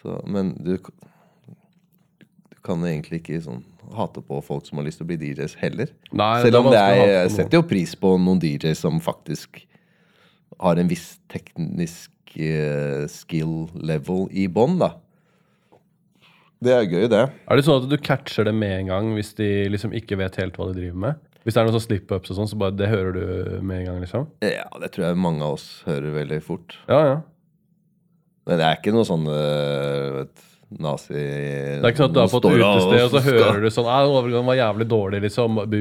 Så, 0.00 0.16
men 0.26 0.50
du, 0.58 0.74
du 0.80 2.58
kan 2.64 2.82
egentlig 2.88 3.22
ikke 3.22 3.42
sånn 3.44 3.62
hate 3.94 4.22
på 4.24 4.40
folk 4.42 4.66
som 4.66 4.80
har 4.80 4.88
lyst 4.88 4.98
til 5.00 5.06
å 5.06 5.10
bli 5.12 5.20
DJs 5.20 5.54
heller. 5.60 5.92
Nei, 6.16 6.32
Selv 6.42 6.62
om 6.62 6.72
det 6.72 6.80
jeg 6.80 7.30
setter 7.36 7.60
jo 7.60 7.68
pris 7.68 7.94
på 8.00 8.16
noen 8.18 8.40
DJs 8.42 8.82
som 8.86 8.98
faktisk 9.04 9.62
har 10.60 10.80
en 10.80 10.90
viss 10.90 11.16
teknisk 11.32 12.36
eh, 12.36 13.04
skill 13.10 13.66
level 13.74 14.28
i 14.32 14.46
bånn, 14.50 14.78
da. 14.82 14.94
Det 16.64 16.72
er 16.72 16.86
gøy, 16.88 17.04
det. 17.12 17.26
Er 17.28 17.58
det 17.58 17.66
sånn 17.66 17.82
at 17.82 17.90
du 17.90 17.98
catcher 18.00 18.46
det 18.48 18.54
med 18.56 18.72
en 18.78 18.90
gang 18.92 19.12
hvis 19.16 19.34
de 19.36 19.48
liksom 19.72 19.92
ikke 19.96 20.16
vet 20.20 20.38
helt 20.40 20.56
hva 20.56 20.70
de 20.70 20.78
driver 20.78 21.00
med? 21.02 21.22
Hvis 21.44 21.56
det 21.56 21.60
er 21.60 21.68
noen 21.68 21.76
sånn 21.76 21.84
slip-ups 21.84 22.32
og 22.32 22.38
sånn, 22.38 22.48
så 22.48 22.56
bare 22.56 22.76
det 22.78 22.88
hører 22.88 23.12
du 23.12 23.24
med 23.60 23.82
en 23.82 23.88
gang, 23.90 24.00
liksom? 24.00 24.30
Ja, 24.40 24.64
det 24.80 24.94
tror 24.94 25.10
jeg 25.10 25.20
mange 25.20 25.44
av 25.44 25.58
oss 25.58 25.66
hører 25.84 26.14
veldig 26.14 26.40
fort. 26.46 26.78
Ja, 26.88 27.00
ja. 27.04 27.18
Men 28.48 28.60
det 28.60 28.64
er 28.68 28.78
ikke 28.78 28.94
noe 28.96 29.04
sånn 29.08 29.28
eh, 29.28 30.08
vet, 30.22 30.46
nazi 30.82 31.14
Det 31.14 31.80
er 31.80 31.92
ikke 31.92 32.02
sånn 32.02 32.10
at 32.10 32.16
du 32.16 32.20
har 32.22 32.30
fått 32.32 32.48
utested, 32.48 33.00
og 33.04 33.12
så 33.12 33.22
hører 33.26 33.60
du 33.62 33.68
sånn 33.74 33.88
«Nei, 33.88 34.00
overgangen 34.10 34.48
var 34.48 34.58
jævlig 34.58 34.86
dårlig, 34.90 35.20
liksom. 35.26 35.60
Bu, 35.70 35.78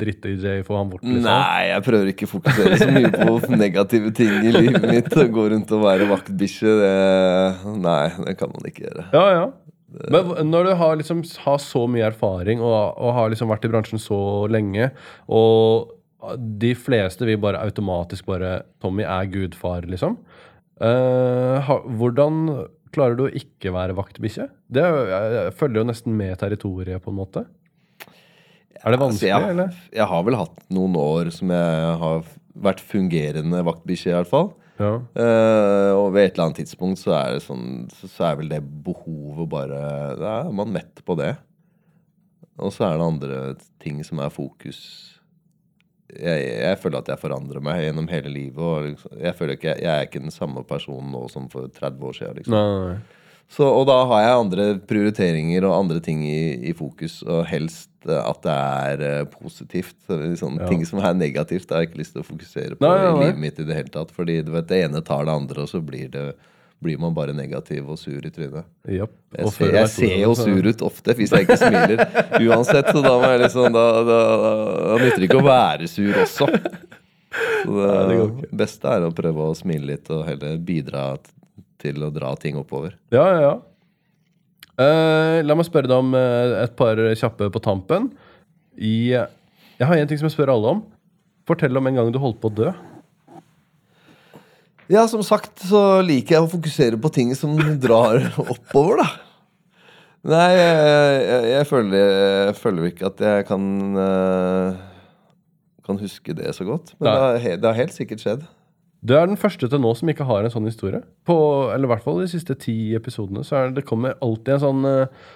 dritt-DJ, 0.00 0.60
få 0.66 0.78
han 0.78 0.90
bort, 0.92 1.04
liksom. 1.04 1.26
Nei, 1.26 1.62
jeg 1.70 1.86
prøver 1.86 2.12
ikke 2.14 2.28
å 2.28 2.32
fokusere 2.34 2.80
så 2.80 2.90
mye 2.94 3.12
på 3.14 3.56
negative 3.64 4.12
ting 4.16 4.32
i 4.40 4.54
livet 4.56 4.86
mitt. 4.88 5.10
Å 5.12 5.26
gå 5.36 5.46
rundt 5.54 5.76
og 5.76 5.84
være 5.84 6.10
vaktbikkje, 6.10 6.76
det 6.80 6.96
Nei, 7.80 8.04
det 8.26 8.36
kan 8.40 8.52
man 8.54 8.68
ikke 8.70 8.86
gjøre. 8.88 9.06
Ja, 9.16 9.26
ja. 9.36 9.46
Men 10.14 10.50
når 10.52 10.68
du 10.68 10.74
har, 10.78 10.98
liksom, 11.00 11.24
har 11.44 11.62
så 11.62 11.86
mye 11.90 12.06
erfaring 12.12 12.60
og, 12.62 12.76
og 12.94 13.16
har 13.16 13.32
liksom 13.32 13.50
vært 13.50 13.66
i 13.66 13.72
bransjen 13.72 14.02
så 14.02 14.20
lenge, 14.50 14.92
og 15.26 15.96
de 16.60 16.74
fleste 16.76 17.26
vil 17.26 17.40
bare 17.40 17.62
automatisk 17.64 18.28
bare 18.28 18.60
Tommy 18.82 19.06
er 19.08 19.30
gudfar, 19.32 19.88
liksom. 19.88 20.18
Uh, 20.80 21.60
ha, 21.60 21.76
hvordan 21.84 22.44
klarer 22.94 23.16
du 23.18 23.24
å 23.26 23.32
ikke 23.40 23.72
være 23.74 23.96
vaktbikkje? 23.98 24.48
Det 24.70 24.84
er 24.84 25.50
følger 25.56 25.82
jo 25.82 25.88
nesten 25.90 26.16
med 26.18 26.38
territoriet, 26.40 27.02
på 27.04 27.12
en 27.12 27.18
måte. 27.20 27.44
Er 28.80 28.94
det 28.94 29.00
vanskelig, 29.00 29.32
Altså, 29.34 29.46
jeg, 29.46 29.54
eller? 29.54 29.76
jeg 29.92 30.08
har 30.12 30.24
vel 30.24 30.38
hatt 30.40 30.62
noen 30.72 30.96
år 30.96 31.30
som 31.34 31.52
jeg 31.52 31.92
har 32.00 32.24
vært 32.60 32.80
fungerende 32.80 33.60
vaktbikkje, 33.66 34.10
i 34.12 34.16
hvert 34.16 34.30
fall. 34.30 34.50
Ja. 34.80 34.94
Uh, 35.12 35.92
og 35.98 36.06
ved 36.14 36.24
et 36.24 36.34
eller 36.34 36.46
annet 36.48 36.62
tidspunkt 36.62 37.02
så 37.02 37.12
er 37.12 37.34
det 37.34 37.42
sånn 37.44 37.82
Så, 37.92 38.08
så 38.08 38.30
er 38.30 38.38
vel 38.38 38.48
det 38.48 38.62
behovet 38.64 39.50
bare 39.52 39.80
Da 40.16 40.30
er 40.46 40.54
man 40.56 40.72
mett 40.72 41.02
på 41.04 41.18
det. 41.20 41.34
Og 42.56 42.72
så 42.72 42.86
er 42.86 42.96
det 42.96 43.04
andre 43.04 43.40
ting 43.82 44.00
som 44.04 44.22
er 44.24 44.32
fokus. 44.32 44.80
Jeg, 46.16 46.50
jeg 46.64 46.80
føler 46.82 47.02
at 47.02 47.08
jeg 47.12 47.20
forandrer 47.22 47.62
meg 47.64 47.84
gjennom 47.84 48.10
hele 48.10 48.32
livet. 48.34 48.60
Og 48.60 48.90
liksom, 48.90 49.14
jeg 49.20 49.36
føler 49.38 49.56
ikke 49.56 49.70
jeg, 49.72 49.82
jeg 49.86 49.94
er 49.94 50.08
ikke 50.08 50.26
den 50.26 50.34
samme 50.34 50.64
personen 50.66 51.14
nå 51.14 51.24
som 51.32 51.48
for 51.52 51.70
30 51.78 52.06
år 52.10 52.18
siden. 52.18 52.38
Liksom. 52.40 52.56
Nei, 52.56 52.90
nei. 52.90 53.20
Så, 53.50 53.66
og 53.66 53.88
da 53.88 53.96
har 54.06 54.20
jeg 54.22 54.42
andre 54.44 54.64
prioriteringer 54.86 55.64
og 55.66 55.74
andre 55.74 55.98
ting 56.04 56.20
i, 56.22 56.70
i 56.70 56.74
fokus, 56.76 57.16
og 57.26 57.42
helst 57.50 57.90
eh, 58.06 58.20
at 58.20 58.44
det 58.44 58.54
er 58.54 59.02
uh, 59.02 59.32
positivt. 59.32 59.96
Så 60.06 60.20
ja. 60.22 60.68
Ting 60.70 60.84
som 60.86 61.02
er 61.02 61.16
negativt, 61.18 61.72
har 61.74 61.82
jeg 61.82 61.90
ikke 61.90 62.02
lyst 62.04 62.14
til 62.14 62.22
å 62.22 62.28
fokusere 62.28 62.78
på 62.78 62.86
Nei, 62.86 63.08
i 63.08 63.16
livet 63.24 63.42
mitt 63.42 63.58
i 63.58 63.66
det 63.66 63.74
hele 63.74 63.90
tatt. 63.90 64.14
Fordi 64.14 64.38
vet, 64.46 64.68
det 64.70 64.84
ene 64.84 65.02
tar 65.02 65.26
det 65.26 65.34
andre, 65.34 65.66
og 65.66 65.72
så 65.72 65.82
blir, 65.82 66.06
det, 66.14 66.28
blir 66.80 67.00
man 67.00 67.14
bare 67.14 67.34
negativ 67.36 67.88
og 67.92 67.98
sur 68.00 68.24
i 68.24 68.30
trynet. 68.32 68.68
Yep. 68.88 69.16
Jeg, 69.36 69.52
ser, 69.54 69.74
jeg 69.76 69.90
ser 69.92 70.14
jo 70.22 70.34
sur 70.38 70.68
ut 70.70 70.84
ofte 70.86 71.14
hvis 71.18 71.34
jeg 71.34 71.44
ikke 71.44 71.58
smiler. 71.60 72.04
Uansett, 72.40 72.88
så 72.88 73.02
da 73.04 73.12
må 73.20 73.32
jeg 73.34 73.42
liksom 73.44 73.74
Da, 73.76 73.84
da, 74.06 74.20
da, 74.40 74.94
nytter 75.02 75.20
det 75.20 75.28
ikke 75.28 75.42
å 75.42 75.46
være 75.46 75.90
sur 75.90 76.22
også. 76.24 76.48
Så 77.60 77.74
det, 77.76 77.90
det 78.08 78.52
beste 78.62 78.90
er 78.90 79.04
å 79.06 79.12
prøve 79.14 79.50
å 79.50 79.56
smile 79.58 79.92
litt 79.92 80.08
og 80.10 80.24
heller 80.26 80.56
bidra 80.56 81.04
til 81.80 82.00
å 82.02 82.10
dra 82.12 82.32
ting 82.40 82.56
oppover. 82.60 82.96
Ja, 83.12 83.26
ja, 83.28 83.42
ja. 83.44 83.56
Uh, 84.80 85.44
la 85.44 85.56
meg 85.58 85.68
spørre 85.68 85.90
deg 85.90 86.00
om 86.00 86.14
eh, 86.16 86.54
et 86.62 86.72
par 86.78 86.96
kjappe 87.20 87.50
på 87.52 87.60
tampen. 87.60 88.08
I, 88.80 89.12
jeg 89.12 89.86
har 89.86 90.00
en 90.00 90.08
ting 90.08 90.20
som 90.20 90.30
jeg 90.30 90.38
spør 90.38 90.54
alle 90.54 90.72
om. 90.78 90.80
Fortell 91.48 91.76
om 91.76 91.88
en 91.90 92.00
gang 92.00 92.12
du 92.14 92.20
holdt 92.22 92.40
på 92.40 92.48
å 92.48 92.56
dø. 92.62 92.72
Ja, 94.90 95.04
som 95.06 95.22
sagt 95.22 95.62
så 95.70 96.00
liker 96.02 96.36
jeg 96.36 96.46
å 96.46 96.50
fokusere 96.50 96.98
på 96.98 97.12
ting 97.14 97.30
som 97.38 97.54
drar 97.82 98.24
oppover, 98.52 99.04
da. 99.04 99.10
Nei, 100.30 100.48
jeg, 100.52 100.72
jeg, 101.24 101.44
jeg, 101.54 101.66
føler, 101.70 102.08
jeg 102.50 102.56
føler 102.58 102.88
ikke 102.90 103.06
at 103.08 103.22
jeg 103.24 103.44
kan 103.48 103.62
eh, 103.96 104.80
Kan 105.86 106.00
huske 106.02 106.34
det 106.36 106.50
så 106.52 106.66
godt. 106.68 106.92
Men 106.98 107.08
det 107.08 107.20
har, 107.22 107.60
det 107.62 107.70
har 107.70 107.78
helt 107.78 107.94
sikkert 107.96 108.20
skjedd. 108.20 108.42
Du 109.00 109.14
er 109.16 109.30
den 109.30 109.40
første 109.40 109.70
til 109.70 109.80
nå 109.80 109.94
som 109.96 110.10
ikke 110.12 110.26
har 110.28 110.44
en 110.44 110.52
sånn 110.52 110.68
historie. 110.68 111.00
På, 111.24 111.38
eller 111.72 111.88
i 111.88 111.92
hvert 111.94 112.04
fall 112.04 112.20
de 112.20 112.28
siste 112.28 112.58
ti 112.60 112.92
episodene. 112.98 113.46
Så 113.46 113.56
er 113.56 113.70
det, 113.70 113.80
det 113.80 113.88
kommer 113.88 114.18
alltid 114.20 114.58
en 114.58 114.64
sånn 114.66 114.88
eh, 114.90 115.28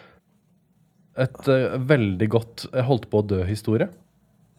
Et 1.25 1.49
eh, 1.49 1.79
veldig 1.79 2.29
godt 2.29 2.67
'jeg 2.67 2.89
holdt 2.91 3.09
på 3.09 3.23
å 3.23 3.29
dø-historie. 3.31 3.89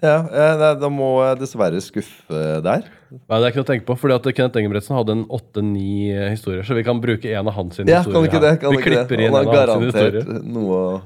Ja, 0.04 0.18
eh, 0.28 0.76
Da 0.80 0.90
må 0.92 1.08
jeg 1.24 1.40
dessverre 1.40 1.80
skuffe 1.82 2.40
der. 2.62 2.84
Nei, 3.16 3.38
det 3.40 3.46
er 3.48 3.52
ikke 3.54 3.62
noe 3.62 3.68
å 3.68 3.72
tenke 3.72 3.86
på, 3.88 3.96
fordi 3.98 4.16
at 4.18 4.28
Kenneth 4.36 4.60
Engebretsen 4.60 4.96
hadde 4.98 5.14
en 5.16 5.24
åtte-ni 5.32 6.12
historier. 6.34 6.64
Så 6.68 6.76
vi 6.76 6.84
kan 6.84 7.00
bruke 7.02 7.26
en 7.32 7.48
av 7.48 7.54
hans 7.56 7.76
sine 7.80 7.88
Ja, 7.90 8.02
kan 8.04 8.12
historier. 8.12 8.28
ikke 8.28 8.42
det? 8.44 8.50
her. 8.52 8.58
Kan 8.58 8.72
vi 8.76 8.78
ikke 8.82 8.92
det? 8.92 9.08
klipper 9.08 9.24
inn 9.24 9.32
Han 9.34 9.42
en 9.42 9.48
har 9.48 9.56
av 9.56 9.70
hans 9.70 9.86
sine 9.86 9.92
garantert 9.94 10.20
historier. 10.20 10.44
noe, 10.44 11.02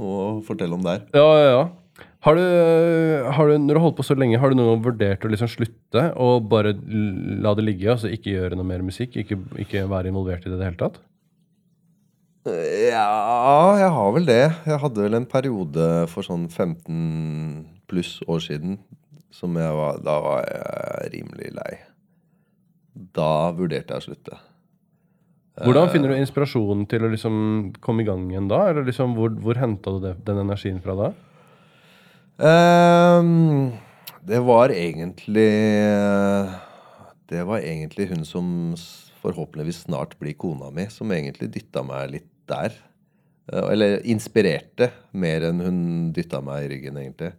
noe 0.00 0.24
å 0.30 0.42
fortelle 0.48 0.74
om 0.78 0.82
der. 0.82 1.02
Ja, 1.12 1.26
ja, 1.38 1.50
ja. 1.58 1.68
Har 2.24 2.34
du, 2.36 2.42
har 3.32 3.48
du, 3.48 3.54
når 3.58 3.68
du 3.74 3.78
har 3.80 3.84
holdt 3.86 3.96
på 3.96 4.04
så 4.04 4.16
lenge, 4.16 4.38
har 4.40 4.50
du 4.50 4.56
noen 4.56 4.74
gang 4.74 4.82
vurdert 4.92 5.22
å 5.24 5.28
liksom 5.32 5.48
slutte 5.48 6.02
og 6.20 6.48
bare 6.50 6.74
l- 6.76 7.40
la 7.44 7.54
det 7.56 7.64
ligge? 7.64 7.88
Altså 7.92 8.10
ikke 8.12 8.32
gjøre 8.34 8.56
noe 8.56 8.64
mer 8.68 8.82
musikk? 8.84 9.16
Ikke, 9.16 9.38
ikke 9.60 9.86
være 9.88 10.08
involvert 10.12 10.44
i 10.44 10.50
det 10.50 10.56
i 10.56 10.60
det 10.60 10.66
hele 10.68 10.80
tatt? 10.82 10.98
Ja, 12.44 13.76
jeg 13.76 13.90
har 13.92 14.12
vel 14.16 14.24
det. 14.28 14.40
Jeg 14.64 14.80
hadde 14.80 15.02
vel 15.04 15.14
en 15.18 15.26
periode 15.28 15.86
for 16.08 16.24
sånn 16.24 16.46
15 16.48 17.66
pluss 17.90 18.18
år 18.30 18.42
siden 18.44 18.78
som 19.34 19.54
jeg 19.58 19.74
var 19.76 20.00
Da 20.02 20.16
var 20.24 20.46
jeg 20.46 21.10
rimelig 21.14 21.52
lei. 21.54 21.74
Da 23.14 23.50
vurderte 23.56 23.94
jeg 23.94 24.02
å 24.02 24.06
slutte. 24.08 24.38
Hvordan 25.60 25.90
finner 25.92 26.12
du 26.12 26.16
inspirasjonen 26.16 26.86
til 26.88 27.04
å 27.04 27.10
liksom 27.12 27.34
komme 27.84 28.04
i 28.04 28.08
gang 28.08 28.24
igjen 28.30 28.48
da? 28.50 28.62
Eller 28.70 28.86
liksom, 28.86 29.12
hvor, 29.18 29.32
hvor 29.44 29.58
henta 29.60 29.92
du 29.96 30.00
det, 30.04 30.14
den 30.24 30.40
energien 30.44 30.80
fra 30.84 30.96
da? 30.96 31.10
Um, 32.40 33.72
det 34.24 34.38
var 34.46 34.72
egentlig 34.72 35.50
Det 37.28 37.42
var 37.44 37.60
egentlig 37.60 38.06
hun 38.14 38.24
som 38.24 38.46
forhåpentligvis 39.20 39.82
snart 39.84 40.14
blir 40.18 40.32
kona 40.40 40.70
mi, 40.72 40.86
som 40.88 41.10
egentlig 41.12 41.50
dytta 41.52 41.82
meg 41.84 42.14
litt 42.14 42.30
der. 42.48 42.72
Eh, 43.52 43.66
Eller 43.74 44.00
inspirerte 44.08 44.88
mer 45.12 45.44
enn 45.50 45.60
hun 45.60 45.82
dytta 46.16 46.40
meg 46.44 46.64
i 46.64 46.70
ryggen, 46.72 46.96
egentlig. 47.02 47.34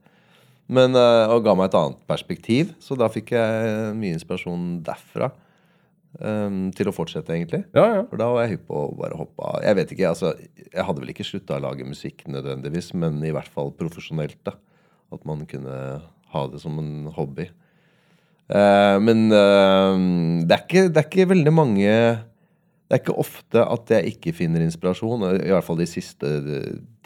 Men, 0.72 0.96
eh, 0.96 1.32
og 1.34 1.44
ga 1.44 1.56
meg 1.58 1.70
et 1.70 1.78
annet 1.78 2.04
perspektiv, 2.08 2.76
så 2.80 2.96
da 3.00 3.10
fikk 3.12 3.34
jeg 3.36 3.96
mye 4.00 4.18
inspirasjon 4.18 4.76
derfra. 4.88 5.34
Um, 6.20 6.74
til 6.76 6.90
å 6.90 6.92
fortsette, 6.92 7.32
egentlig. 7.32 7.62
Ja, 7.72 7.86
ja. 7.88 8.00
For 8.10 8.20
da 8.20 8.26
var 8.34 8.44
jeg 8.44 8.58
hypp 8.58 8.66
på 8.68 8.80
å 8.82 8.88
bare 9.00 9.16
hoppe 9.16 9.46
av. 9.48 9.62
Jeg 9.64 9.78
vet 9.78 9.94
ikke, 9.96 10.10
altså, 10.10 10.34
jeg 10.60 10.84
hadde 10.84 11.00
vel 11.00 11.14
ikke 11.14 11.24
slutta 11.24 11.56
å 11.56 11.64
lage 11.64 11.88
musikk 11.88 12.26
nødvendigvis, 12.28 12.90
men 13.00 13.22
i 13.24 13.32
hvert 13.32 13.48
fall 13.48 13.72
profesjonelt. 13.80 14.36
da. 14.44 14.58
At 15.16 15.24
man 15.28 15.46
kunne 15.48 15.78
ha 16.34 16.44
det 16.52 16.60
som 16.60 16.76
en 16.84 17.08
hobby. 17.16 17.48
Uh, 18.52 19.00
men 19.00 19.30
uh, 19.32 19.96
det, 20.44 20.52
er 20.52 20.66
ikke, 20.66 20.86
det 20.92 21.00
er 21.00 21.08
ikke 21.08 21.30
veldig 21.32 21.52
mange 21.56 21.88
Det 21.88 22.98
er 22.98 23.00
ikke 23.00 23.16
ofte 23.24 23.64
at 23.64 23.94
jeg 23.96 24.18
ikke 24.18 24.36
finner 24.36 24.66
inspirasjon. 24.66 25.24
I 25.40 25.54
hvert 25.56 25.64
fall 25.64 25.80
de 25.80 25.88
siste 25.88 26.32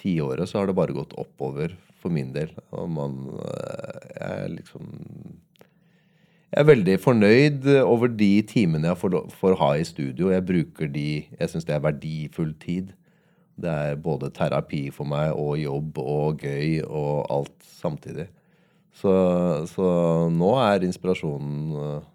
tiåret 0.02 0.50
så 0.50 0.64
har 0.64 0.72
det 0.72 0.80
bare 0.82 0.98
gått 0.98 1.14
oppover 1.22 1.78
for 2.06 2.14
min 2.14 2.32
del. 2.36 2.54
Og 2.78 2.88
man 2.94 3.18
eh, 3.34 4.06
Jeg 4.14 4.46
er 4.46 4.56
liksom 4.60 4.94
jeg 6.56 6.62
er 6.62 6.68
veldig 6.70 6.94
fornøyd 7.04 7.66
over 7.84 8.08
de 8.08 8.30
timene 8.48 8.88
jeg 8.88 8.98
får, 9.02 9.16
får 9.36 9.56
ha 9.60 9.74
i 9.76 9.84
studio. 9.84 10.30
Jeg 10.32 10.46
bruker 10.48 10.88
de 10.88 11.26
Jeg 11.40 11.50
syns 11.52 11.66
det 11.68 11.76
er 11.76 11.84
verdifull 11.84 12.54
tid. 12.62 12.94
Det 13.60 13.72
er 13.72 14.00
både 14.00 14.30
terapi 14.32 14.86
for 14.92 15.08
meg 15.10 15.34
og 15.36 15.58
jobb 15.60 16.00
og 16.00 16.40
gøy 16.44 16.80
og 16.86 17.26
alt 17.32 17.56
samtidig. 17.82 18.30
Så, 18.96 19.12
så 19.68 19.88
nå 20.32 20.54
er 20.64 20.86
inspirasjonen 20.88 21.76
eh, 21.82 22.08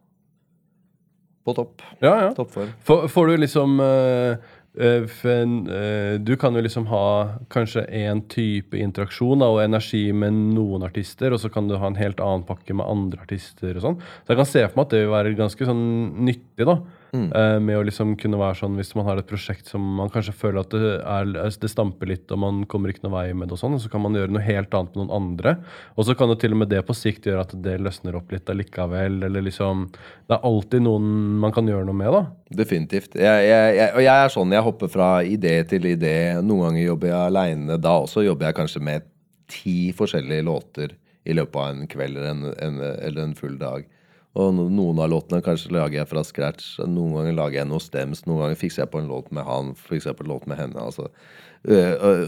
på 1.44 1.56
topp. 1.56 1.84
ja, 2.00 2.14
ja. 2.24 2.30
Toppform. 2.36 2.72
Får, 2.84 3.08
får 3.12 3.26
du 3.26 3.36
liksom 3.42 3.80
eh, 3.84 4.50
eh, 4.80 5.02
f- 5.04 5.24
en, 5.30 5.66
eh, 5.68 6.18
Du 6.18 6.36
kan 6.40 6.54
jo 6.56 6.62
liksom 6.64 6.86
ha 6.90 7.38
kanskje 7.52 7.84
én 7.90 8.22
type 8.28 8.74
interaksjon 8.80 9.38
da, 9.42 9.46
og 9.52 9.60
energi 9.62 10.12
med 10.12 10.32
noen 10.32 10.82
artister, 10.82 11.32
og 11.32 11.38
så 11.42 11.50
kan 11.52 11.68
du 11.68 11.76
ha 11.76 11.86
en 11.86 11.94
helt 12.00 12.18
annen 12.20 12.42
pakke 12.48 12.74
med 12.74 12.86
andre 12.88 13.20
artister. 13.22 13.76
og 13.76 13.82
sånn. 13.82 13.98
Så 14.24 14.32
jeg 14.34 14.36
kan 14.40 14.46
se 14.46 14.64
for 14.68 14.76
meg 14.80 14.86
at 14.86 14.90
det 14.96 15.02
vil 15.04 15.14
være 15.14 15.36
ganske 15.36 15.66
sånn 15.68 15.84
nyttig. 16.26 16.66
da, 16.66 16.78
eh, 17.14 17.56
Med 17.62 17.78
å 17.78 17.84
liksom 17.86 18.14
kunne 18.20 18.38
være 18.40 18.58
sånn 18.60 18.76
hvis 18.78 18.92
man 18.98 19.06
har 19.08 19.20
et 19.20 19.28
prosjekt 19.28 19.70
som 19.70 19.84
man 19.98 20.10
kanskje 20.12 20.34
føler 20.36 20.62
at 20.62 20.74
det, 20.74 20.92
er, 21.00 21.32
det 21.62 21.70
stamper 21.70 22.10
litt, 22.10 22.26
og 22.30 22.40
man 22.42 22.62
kommer 22.70 22.92
ikke 22.92 23.04
noe 23.06 23.14
vei 23.16 23.34
med 23.34 23.50
det, 23.50 23.56
og 23.56 23.62
sånn, 23.62 23.76
og 23.78 23.82
så 23.82 23.90
kan 23.92 24.04
man 24.04 24.16
gjøre 24.18 24.32
noe 24.34 24.44
helt 24.44 24.74
annet 24.76 24.94
med 24.96 25.02
noen 25.04 25.16
andre. 25.16 25.56
Og 25.96 26.08
så 26.08 26.16
kan 26.18 26.32
jo 26.32 26.38
til 26.40 26.56
og 26.56 26.62
med 26.62 26.72
det 26.72 26.82
på 26.86 26.96
sikt 26.96 27.28
gjøre 27.28 27.44
at 27.46 27.54
det 27.64 27.76
løsner 27.82 28.18
opp 28.18 28.32
litt 28.34 28.50
allikevel. 28.50 29.22
eller 29.28 29.46
liksom, 29.46 29.88
Det 30.28 30.38
er 30.38 30.48
alltid 30.50 30.86
noen 30.86 31.12
man 31.42 31.54
kan 31.56 31.68
gjøre 31.68 31.88
noe 31.88 32.00
med. 32.00 32.14
da. 32.14 32.24
Definitivt. 32.62 33.14
Jeg, 33.14 33.46
jeg, 33.46 33.76
jeg, 33.78 33.94
og 33.94 34.02
jeg 34.06 34.24
er 34.24 34.34
sånn, 34.34 34.56
jeg 34.56 34.66
hopper 34.66 34.90
fra 34.90 35.10
idé 35.22 35.54
til 35.70 35.86
idé. 35.90 36.16
Noen 36.42 36.70
ganger 36.70 36.84
jobber 36.86 37.12
jeg 37.12 37.30
aleine. 37.30 37.78
Da 37.78 37.98
også 38.02 38.26
jobber 38.26 38.50
jeg 38.50 38.58
kanskje 38.62 38.84
med 38.90 39.06
ti 39.50 39.90
forskjellige 39.96 40.46
låter 40.46 40.94
i 41.24 41.34
løpet 41.36 41.60
av 41.60 41.72
en 41.74 41.88
kveld 41.90 42.16
eller 42.16 42.30
en, 42.30 42.44
en, 42.54 42.78
eller 42.80 43.24
en 43.24 43.34
full 43.38 43.58
dag. 43.60 43.86
Og 44.38 44.54
noen 44.54 45.00
av 45.02 45.10
låtene 45.10 45.42
kanskje 45.42 45.72
lager 45.74 46.00
jeg 46.00 46.10
fra 46.10 46.22
scratch. 46.26 46.76
Noen 46.86 47.16
ganger 47.16 47.34
lager 47.34 47.60
jeg 47.60 47.70
noe 47.70 47.82
stems. 47.82 48.22
Noen 48.28 48.44
ganger 48.44 48.60
fikser 48.60 48.84
jeg 48.84 48.92
på 48.92 49.00
en 49.00 49.10
låt 49.10 49.32
med 49.34 49.48
han, 49.48 49.72
fikser 49.74 50.12
jeg 50.12 50.20
på 50.20 50.26
en 50.26 50.30
låt 50.30 50.46
med 50.50 50.60
henne. 50.60 50.84
Altså, 50.84 51.08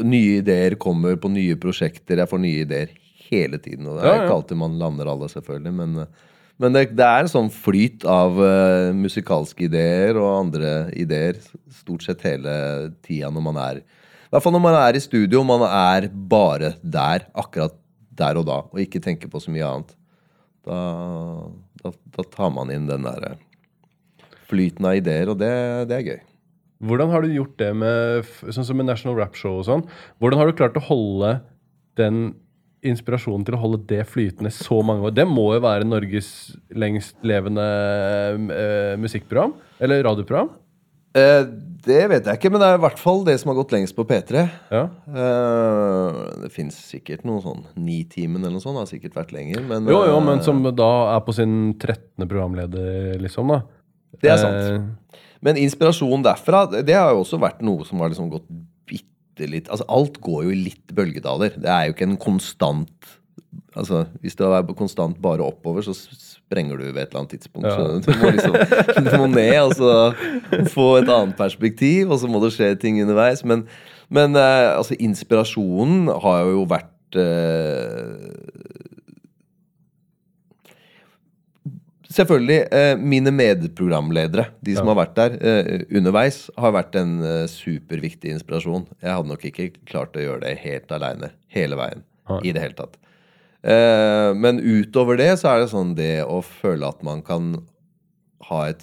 nye 0.03 0.41
ideer 0.41 0.75
kommer 0.83 1.15
på 1.21 1.31
nye 1.31 1.55
prosjekter. 1.63 2.19
Jeg 2.19 2.31
får 2.33 2.43
nye 2.43 2.67
ideer 2.67 2.91
hele 3.29 3.63
tiden. 3.63 3.87
Og 3.87 4.01
det 4.01 4.11
er 4.11 4.25
ikke 4.25 4.37
alltid 4.41 4.61
man 4.65 4.79
lander 4.83 5.13
alle, 5.15 5.31
selvfølgelig, 5.31 5.75
men 5.79 6.07
men 6.61 6.77
det, 6.77 6.83
det 6.95 7.07
er 7.07 7.25
en 7.25 7.31
sånn 7.31 7.49
flyt 7.51 8.05
av 8.07 8.37
uh, 8.39 8.93
musikalske 8.95 9.67
ideer 9.67 10.19
og 10.21 10.29
andre 10.45 10.73
ideer 10.95 11.41
stort 11.75 12.05
sett 12.07 12.23
hele 12.27 12.53
tida 13.03 13.33
når 13.33 13.47
man 13.49 13.59
er 13.59 13.81
I 13.81 14.31
hvert 14.31 14.45
fall 14.45 14.55
når 14.55 14.65
man 14.69 14.77
er 14.79 14.99
i 14.99 15.03
studio, 15.03 15.41
og 15.41 15.49
man 15.49 15.65
er 15.67 16.07
bare 16.13 16.75
der, 16.83 17.27
akkurat 17.35 17.75
der 18.13 18.39
og 18.39 18.47
da, 18.47 18.61
og 18.69 18.79
ikke 18.81 19.01
tenker 19.03 19.33
på 19.33 19.41
så 19.43 19.51
mye 19.53 19.67
annet. 19.67 19.95
Da, 20.63 20.79
da, 21.85 21.95
da 22.17 22.27
tar 22.33 22.53
man 22.55 22.73
inn 22.75 22.89
den 22.91 23.07
der 23.07 23.35
flyten 24.51 24.87
av 24.89 24.99
ideer, 24.99 25.33
og 25.33 25.41
det, 25.41 25.53
det 25.91 25.99
er 25.99 26.07
gøy. 26.11 26.21
Hvordan 26.83 27.13
har 27.13 27.23
du 27.23 27.35
gjort 27.37 27.59
det 27.63 27.71
med 27.79 28.31
sånn 28.51 28.67
som 28.67 28.79
med 28.79 28.89
National 28.89 29.19
Rap 29.21 29.37
Show 29.39 29.61
og 29.61 29.67
sånn? 29.69 29.85
Hvordan 30.19 30.41
har 30.41 30.51
du 30.51 30.57
klart 30.59 30.79
å 30.79 30.87
holde 30.89 31.37
den 32.01 32.33
inspirasjonen 32.83 33.45
til 33.47 33.55
å 33.55 33.61
holde 33.63 33.85
det 33.93 34.03
flytende 34.11 34.51
så 34.55 34.81
mange 34.83 35.07
år? 35.07 35.15
Det 35.15 35.27
må 35.31 35.53
jo 35.55 35.63
være 35.63 35.87
Norges 35.87 36.33
lengst 36.75 37.15
levende 37.27 37.67
eh, 38.51 38.97
musikkprogram? 38.99 39.55
Eller 39.83 40.03
radioprogram? 40.09 40.51
Eh, 41.19 41.43
det 41.83 42.03
vet 42.09 42.29
jeg 42.31 42.39
ikke, 42.39 42.51
men 42.55 42.63
det 42.63 42.69
er 42.71 42.79
i 42.79 42.83
hvert 42.85 43.01
fall 43.01 43.25
det 43.27 43.35
som 43.41 43.51
har 43.51 43.57
gått 43.59 43.73
lengst 43.75 43.97
på 43.97 44.05
P3. 44.09 44.45
Ja. 44.73 44.83
Eh, 45.13 46.19
det 46.45 46.51
fins 46.55 46.79
sikkert 46.89 47.25
noen 47.29 47.43
sånn 47.45 47.63
Nitimen 47.77 48.41
eller 48.45 48.55
noe 48.57 48.65
sånt, 48.65 48.79
har 48.81 48.89
sikkert 48.91 49.19
vært 49.19 49.35
lenger, 49.35 49.65
men 49.67 49.91
Jo, 49.91 50.05
jo, 50.09 50.17
eh, 50.21 50.25
men 50.25 50.43
som 50.47 50.63
da 50.63 50.91
er 51.17 51.23
på 51.27 51.35
sin 51.37 51.75
13. 51.75 52.25
programleder, 52.29 53.19
liksom, 53.21 53.51
da. 53.53 53.63
Det 54.23 54.31
er 54.31 54.41
sant. 54.41 54.61
Eh, 54.63 55.19
Men 55.43 55.59
inspirasjon 55.59 56.23
derfra, 56.23 56.69
det 56.71 56.95
har 56.95 57.11
jo 57.11 57.25
også 57.25 57.41
vært 57.43 57.65
noe 57.67 57.85
som 57.85 57.99
har 57.99 58.13
liksom 58.13 58.29
gått 58.31 58.47
bitte 58.87 59.49
litt 59.51 59.67
Altså 59.69 59.83
alt 59.91 60.21
går 60.23 60.45
jo 60.45 60.53
i 60.55 60.61
litt 60.69 60.93
bølgedaler. 60.95 61.57
Det 61.59 61.67
er 61.67 61.89
jo 61.89 61.97
ikke 61.97 62.07
en 62.07 62.17
konstant 62.17 63.09
Altså, 63.77 64.05
Hvis 64.21 64.37
du 64.37 64.45
er 64.45 64.75
konstant 64.77 65.17
bare 65.23 65.45
oppover, 65.45 65.81
så 65.81 65.95
sprenger 65.97 66.77
du 66.77 66.85
ved 66.91 67.03
et 67.03 67.09
eller 67.09 67.23
annet 67.23 67.31
tidspunkt. 67.39 67.71
Så 67.73 68.01
du 68.05 68.19
må 68.21 68.31
liksom 68.35 68.57
du 69.07 69.17
må 69.17 69.27
ned 69.33 69.61
og 69.63 69.75
så 69.79 69.93
få 70.75 70.89
et 71.01 71.09
annet 71.09 71.37
perspektiv, 71.39 72.13
og 72.13 72.21
så 72.21 72.29
må 72.29 72.43
det 72.45 72.53
skje 72.53 72.75
ting 72.81 73.01
underveis. 73.03 73.45
Men, 73.49 73.65
men 74.13 74.37
eh, 74.37 74.77
altså, 74.77 74.99
inspirasjonen 75.01 76.11
har 76.23 76.45
jo 76.53 76.67
vært 76.69 77.21
eh, 77.21 78.83
Selvfølgelig. 82.13 82.59
Eh, 82.77 82.99
mine 83.01 83.33
medprogramledere, 83.33 84.51
de 84.61 84.75
som 84.77 84.91
har 84.91 84.99
vært 84.99 85.15
der 85.17 85.37
eh, 85.41 85.85
underveis, 85.97 86.43
har 86.61 86.75
vært 86.77 86.99
en 87.01 87.15
eh, 87.25 87.45
superviktig 87.49 88.35
inspirasjon. 88.35 88.85
Jeg 89.01 89.15
hadde 89.17 89.33
nok 89.33 89.47
ikke 89.49 89.71
klart 89.89 90.19
å 90.19 90.25
gjøre 90.25 90.43
det 90.45 90.59
helt 90.61 90.93
aleine 90.93 91.33
hele 91.57 91.79
veien. 91.81 92.05
Ja. 92.29 92.37
I 92.45 92.53
det 92.53 92.67
hele 92.67 92.77
tatt. 92.77 92.99
Eh, 93.63 94.31
men 94.35 94.59
utover 94.59 95.21
det 95.21 95.37
så 95.39 95.53
er 95.53 95.63
det 95.63 95.71
sånn 95.71 95.95
det 95.99 96.25
å 96.27 96.41
føle 96.43 96.89
at 96.89 97.03
man 97.07 97.23
kan 97.23 97.55
ha 98.49 98.65
et 98.73 98.83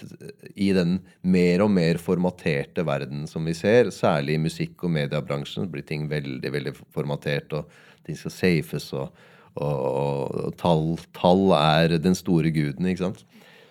I 0.56 0.70
den 0.76 1.00
mer 1.22 1.66
og 1.66 1.74
mer 1.76 2.00
formaterte 2.00 2.86
verden 2.88 3.26
som 3.28 3.48
vi 3.48 3.56
ser, 3.58 3.92
særlig 3.92 4.38
i 4.38 4.44
musikk- 4.46 4.86
og 4.88 4.94
mediebransjen, 4.96 5.68
blir 5.72 5.84
ting 5.84 6.08
veldig 6.12 6.54
veldig 6.56 6.74
formatert, 6.96 7.52
og 7.54 7.68
ting 8.08 8.16
skal 8.16 8.34
safes, 8.34 8.88
og, 8.96 9.12
og, 9.60 9.76
og 9.84 10.56
tall, 10.62 10.96
tall 11.18 11.52
er 11.60 11.98
den 12.00 12.16
store 12.16 12.54
guden, 12.56 12.88
ikke 12.88 13.10
sant? 13.10 13.26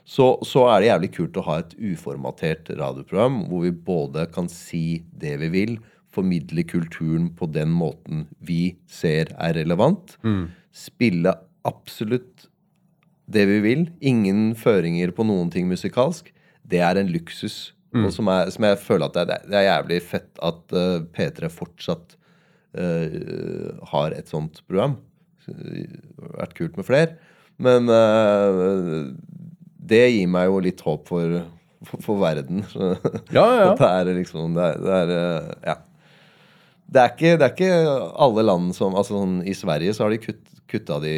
Så, 0.09 0.38
så 0.48 0.64
er 0.72 0.80
det 0.80 0.88
jævlig 0.88 1.11
kult 1.16 1.36
å 1.36 1.44
ha 1.44 1.59
et 1.61 1.74
uformatert 1.76 2.70
radioprogram 2.78 3.42
hvor 3.50 3.66
vi 3.66 3.72
både 3.72 4.24
kan 4.32 4.48
si 4.52 5.02
det 5.20 5.34
vi 5.42 5.50
vil, 5.52 5.74
formidle 6.09 6.64
kulturen 6.64 7.28
på 7.36 7.46
den 7.52 7.68
måten 7.76 8.24
vi 8.40 8.78
ser 8.88 9.28
er 9.36 9.56
relevant, 9.61 10.16
spille 10.75 11.35
absolutt 11.69 12.47
det 13.29 13.45
vi 13.49 13.59
vil. 13.64 13.89
Ingen 14.01 14.53
føringer 14.59 15.12
på 15.16 15.27
noen 15.29 15.51
ting 15.53 15.69
musikalsk. 15.71 16.31
Det 16.69 16.81
er 16.85 17.01
en 17.01 17.11
luksus. 17.12 17.73
Og 17.97 18.11
som, 18.12 18.29
er, 18.29 18.51
som 18.53 18.66
jeg 18.69 18.81
føler 18.85 19.09
at 19.09 19.16
det 19.16 19.23
er, 19.25 19.45
det 19.49 19.57
er 19.57 19.66
jævlig 19.66 19.99
fett 20.05 20.41
at 20.45 20.75
uh, 20.77 20.99
P3 21.16 21.49
fortsatt 21.49 22.19
uh, 22.77 23.71
har 23.95 24.16
et 24.16 24.29
sånt 24.29 24.61
program. 24.69 24.99
Det 25.49 25.87
har 26.21 26.35
vært 26.43 26.57
kult 26.59 26.77
med 26.77 26.89
flere. 26.89 27.16
Men 27.59 27.89
uh, 27.89 29.09
det 29.89 30.05
gir 30.12 30.29
meg 30.31 30.51
jo 30.51 30.61
litt 30.62 30.83
håp 30.85 31.09
for, 31.09 31.41
for, 31.87 32.05
for 32.05 32.23
verden. 32.23 32.62
Ja, 33.35 33.45
ja, 33.45 33.64
ja. 33.64 33.75
Det 33.81 33.89
er 33.89 34.12
liksom 34.21 34.57
Det 34.59 34.66
er, 34.73 34.83
det 34.85 34.97
er 35.03 35.14
eh, 35.16 35.53
Ja. 35.73 35.79
Det 36.89 37.01
er, 37.03 37.11
ikke, 37.12 37.33
det 37.37 37.45
er 37.45 37.51
ikke 37.53 37.97
alle 38.25 38.43
land 38.47 38.71
som 38.73 38.95
altså 38.97 39.19
sånn, 39.19 39.33
I 39.45 39.53
Sverige 39.53 39.93
så 39.93 40.07
har 40.07 40.14
de 40.14 40.23
kutt, 40.23 40.55
kutta 40.69 40.99
de 41.03 41.14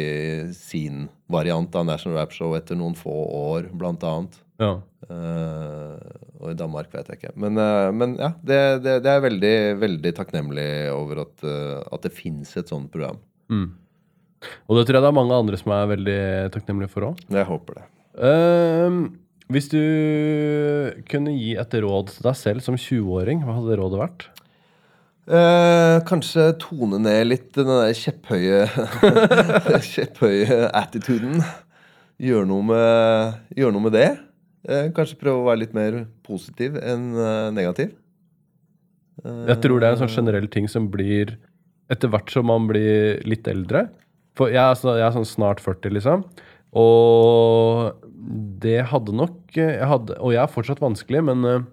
sin 0.55 1.07
variant 1.31 1.75
av 1.75 1.85
National 1.87 2.19
Rap 2.19 2.33
Show 2.35 2.55
etter 2.57 2.77
noen 2.79 2.95
få 2.97 3.13
år, 3.37 3.69
blant 3.75 4.03
annet. 4.07 4.39
ja. 4.61 4.77
Uh, 5.09 5.97
og 6.41 6.51
i 6.53 6.57
Danmark 6.57 6.91
vet 6.93 7.09
jeg 7.09 7.19
ikke. 7.19 7.33
Men, 7.41 7.57
uh, 7.57 7.89
men 7.93 8.13
ja, 8.19 8.31
det, 8.45 8.59
det, 8.85 8.99
det 9.05 9.11
er 9.11 9.23
veldig, 9.25 9.55
veldig 9.81 10.11
takknemlig 10.17 10.67
over 10.93 11.23
at, 11.25 11.33
uh, 11.45 11.81
at 11.91 12.05
det 12.05 12.13
fins 12.15 12.53
et 12.57 12.69
sånt 12.71 12.91
program. 12.93 13.19
Og 14.69 14.77
det 14.77 14.85
tror 14.87 14.97
jeg 14.97 15.05
det 15.05 15.09
er 15.09 15.17
mange 15.17 15.37
andre 15.37 15.59
som 15.59 15.73
er 15.75 15.89
veldig 15.91 16.21
takknemlige 16.53 16.93
for 16.93 17.11
òg. 17.11 17.25
Jeg 17.29 17.49
håper 17.49 17.81
det. 17.81 17.87
hvis 19.51 19.67
du 19.69 19.81
kunne 21.11 21.35
gi 21.35 21.51
et 21.59 21.75
råd 21.83 22.13
til 22.15 22.29
deg 22.29 22.37
selv 22.39 22.65
som 22.65 22.77
20-åring, 22.79 23.43
hva 23.45 23.59
hadde 23.59 23.77
rådet 23.81 24.01
vært? 24.01 24.25
Eh, 25.31 25.97
kanskje 26.03 26.49
tone 26.59 26.97
ned 26.99 27.29
litt 27.29 27.53
den 27.55 27.69
der 27.69 27.93
kjepphøye 27.95 28.65
Kjepphøye 29.93 30.65
attituden. 30.75 31.39
Gjøre 32.21 32.49
noe 32.49 32.65
med, 32.67 33.37
gjør 33.55 33.71
noe 33.71 33.85
med 33.85 33.95
det. 33.95 34.09
Uh, 34.67 34.91
kanskje 34.93 35.17
prøve 35.17 35.39
å 35.39 35.45
være 35.47 35.63
litt 35.63 35.71
mer 35.73 35.95
positiv 36.21 36.75
enn 36.77 37.15
uh, 37.15 37.47
negativ. 37.55 37.95
Jeg 39.23 39.57
tror 39.63 39.81
det 39.81 39.87
er 39.87 39.95
en 39.95 40.01
sånn 40.03 40.13
generell 40.13 40.45
ting 40.51 40.67
som 40.71 40.87
blir 40.89 41.35
Etter 41.91 42.09
hvert 42.09 42.31
som 42.31 42.47
man 42.49 42.63
blir 42.69 43.19
litt 43.27 43.45
eldre 43.51 43.83
For 44.39 44.49
jeg 44.49 44.61
er, 44.63 44.79
jeg 44.97 45.03
er 45.05 45.13
sånn 45.13 45.27
snart 45.27 45.59
40, 45.61 45.93
liksom. 45.97 46.23
Og 46.79 47.91
det 48.63 48.79
hadde 48.89 49.13
nok 49.13 49.57
jeg 49.57 49.89
hadde, 49.91 50.15
Og 50.23 50.33
jeg 50.33 50.41
er 50.41 50.53
fortsatt 50.53 50.81
vanskelig, 50.81 51.21
men 51.27 51.67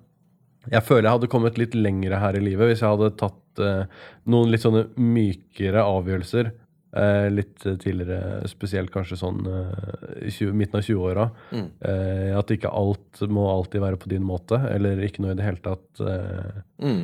jeg 0.69 0.85
føler 0.85 1.07
jeg 1.09 1.17
hadde 1.17 1.31
kommet 1.33 1.61
litt 1.61 1.77
lengre 1.79 2.21
her 2.21 2.37
i 2.37 2.43
livet 2.45 2.73
hvis 2.73 2.83
jeg 2.85 2.93
hadde 2.93 3.15
tatt 3.21 3.39
eh, 3.63 3.85
noen 4.31 4.51
litt 4.53 4.63
sånne 4.65 4.87
mykere 4.97 5.83
avgjørelser 5.85 6.51
eh, 6.97 7.29
litt 7.31 7.59
tidligere, 7.83 8.47
spesielt 8.49 8.91
kanskje 8.95 9.19
sånn 9.21 9.41
eh, 9.47 10.27
i 10.29 10.33
20, 10.33 10.53
midten 10.57 10.81
av 10.81 10.87
20-åra. 10.87 11.27
Eh, 11.53 12.33
at 12.39 12.51
ikke 12.55 12.71
alt 12.73 13.21
må 13.29 13.45
alltid 13.53 13.83
være 13.85 14.01
på 14.01 14.09
din 14.13 14.25
måte, 14.25 14.57
eller 14.73 15.01
ikke 15.05 15.25
noe 15.25 15.35
i 15.37 15.39
det 15.41 15.47
hele 15.49 15.65
tatt. 15.65 15.89
Eh, 16.01 16.63
Mm. 16.79 17.03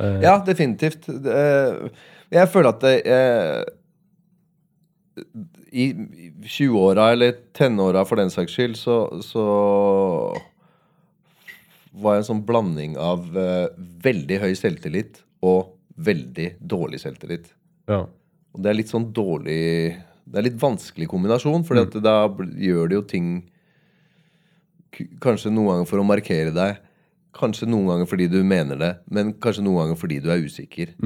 eh, 0.00 0.20
Ja, 0.24 0.38
definitivt. 0.44 1.08
Eh, 1.08 1.88
Jeg 2.30 2.48
føler 2.52 2.68
at 2.70 2.80
det 2.80 3.06
eh, 3.10 3.64
I 5.72 5.84
i 5.90 6.30
20-åra, 6.46 7.12
eller 7.12 7.32
tenåra 7.54 8.04
for 8.06 8.16
den 8.16 8.30
saks 8.30 8.54
skyld, 8.56 8.76
så, 8.78 8.96
så 9.22 9.42
var 12.00 12.14
jeg 12.16 12.22
en 12.22 12.28
sånn 12.30 12.44
blanding 12.46 12.94
av 13.00 13.26
eh, 13.36 13.66
veldig 14.04 14.38
høy 14.44 14.52
selvtillit 14.58 15.20
og 15.46 15.72
veldig 16.08 16.54
dårlig 16.60 17.02
selvtillit. 17.04 17.52
ja. 17.90 18.06
Og 18.50 18.62
det 18.64 18.70
er 18.70 18.78
litt 18.80 18.90
sånn 18.90 19.04
dårlig 19.14 19.94
Det 20.26 20.38
er 20.38 20.42
litt 20.42 20.56
vanskelig 20.58 21.06
kombinasjon, 21.10 21.62
for 21.66 21.78
da 22.02 22.14
gjør 22.58 22.88
det 22.90 22.96
jo 22.96 23.02
ting 23.06 23.28
Kanskje 25.22 25.52
noen 25.54 25.68
ganger 25.70 25.86
for 25.86 26.02
å 26.02 26.06
markere 26.06 26.50
deg. 26.50 26.80
Kanskje 27.36 27.68
noen 27.70 27.86
ganger 27.92 28.08
fordi 28.10 28.26
du 28.26 28.40
mener 28.42 28.76
det, 28.76 28.88
men 29.06 29.30
kanskje 29.38 29.62
noen 29.62 29.84
ganger 29.84 30.00
fordi 30.00 30.18
du 30.20 30.26
er 30.34 30.42
usikker. 30.42 30.96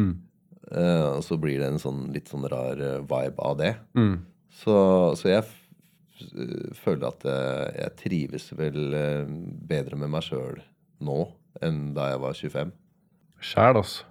Eh, 0.72 1.08
og 1.18 1.20
så 1.22 1.36
blir 1.38 1.60
det 1.60 1.68
en 1.68 1.82
sånn 1.82 2.06
litt 2.14 2.32
sånn 2.32 2.46
rar 2.48 2.80
eh, 2.80 3.02
vibe 3.04 3.44
av 3.44 3.58
det. 3.60 3.74
Mm. 3.92 4.16
Så, 4.62 4.76
så 5.20 5.30
jeg 5.30 5.44
føler 6.80 7.06
at 7.10 7.28
eh, 7.28 7.82
jeg 7.82 7.96
trives 8.00 8.48
vel 8.56 8.96
bedre 9.68 10.00
med 10.00 10.14
meg 10.16 10.24
sjøl 10.26 10.62
nå 11.04 11.20
enn 11.62 11.92
da 11.94 12.08
jeg 12.14 12.24
var 12.24 12.40
25. 12.40 12.74
Sjæl, 13.44 13.82
altså. 13.84 14.08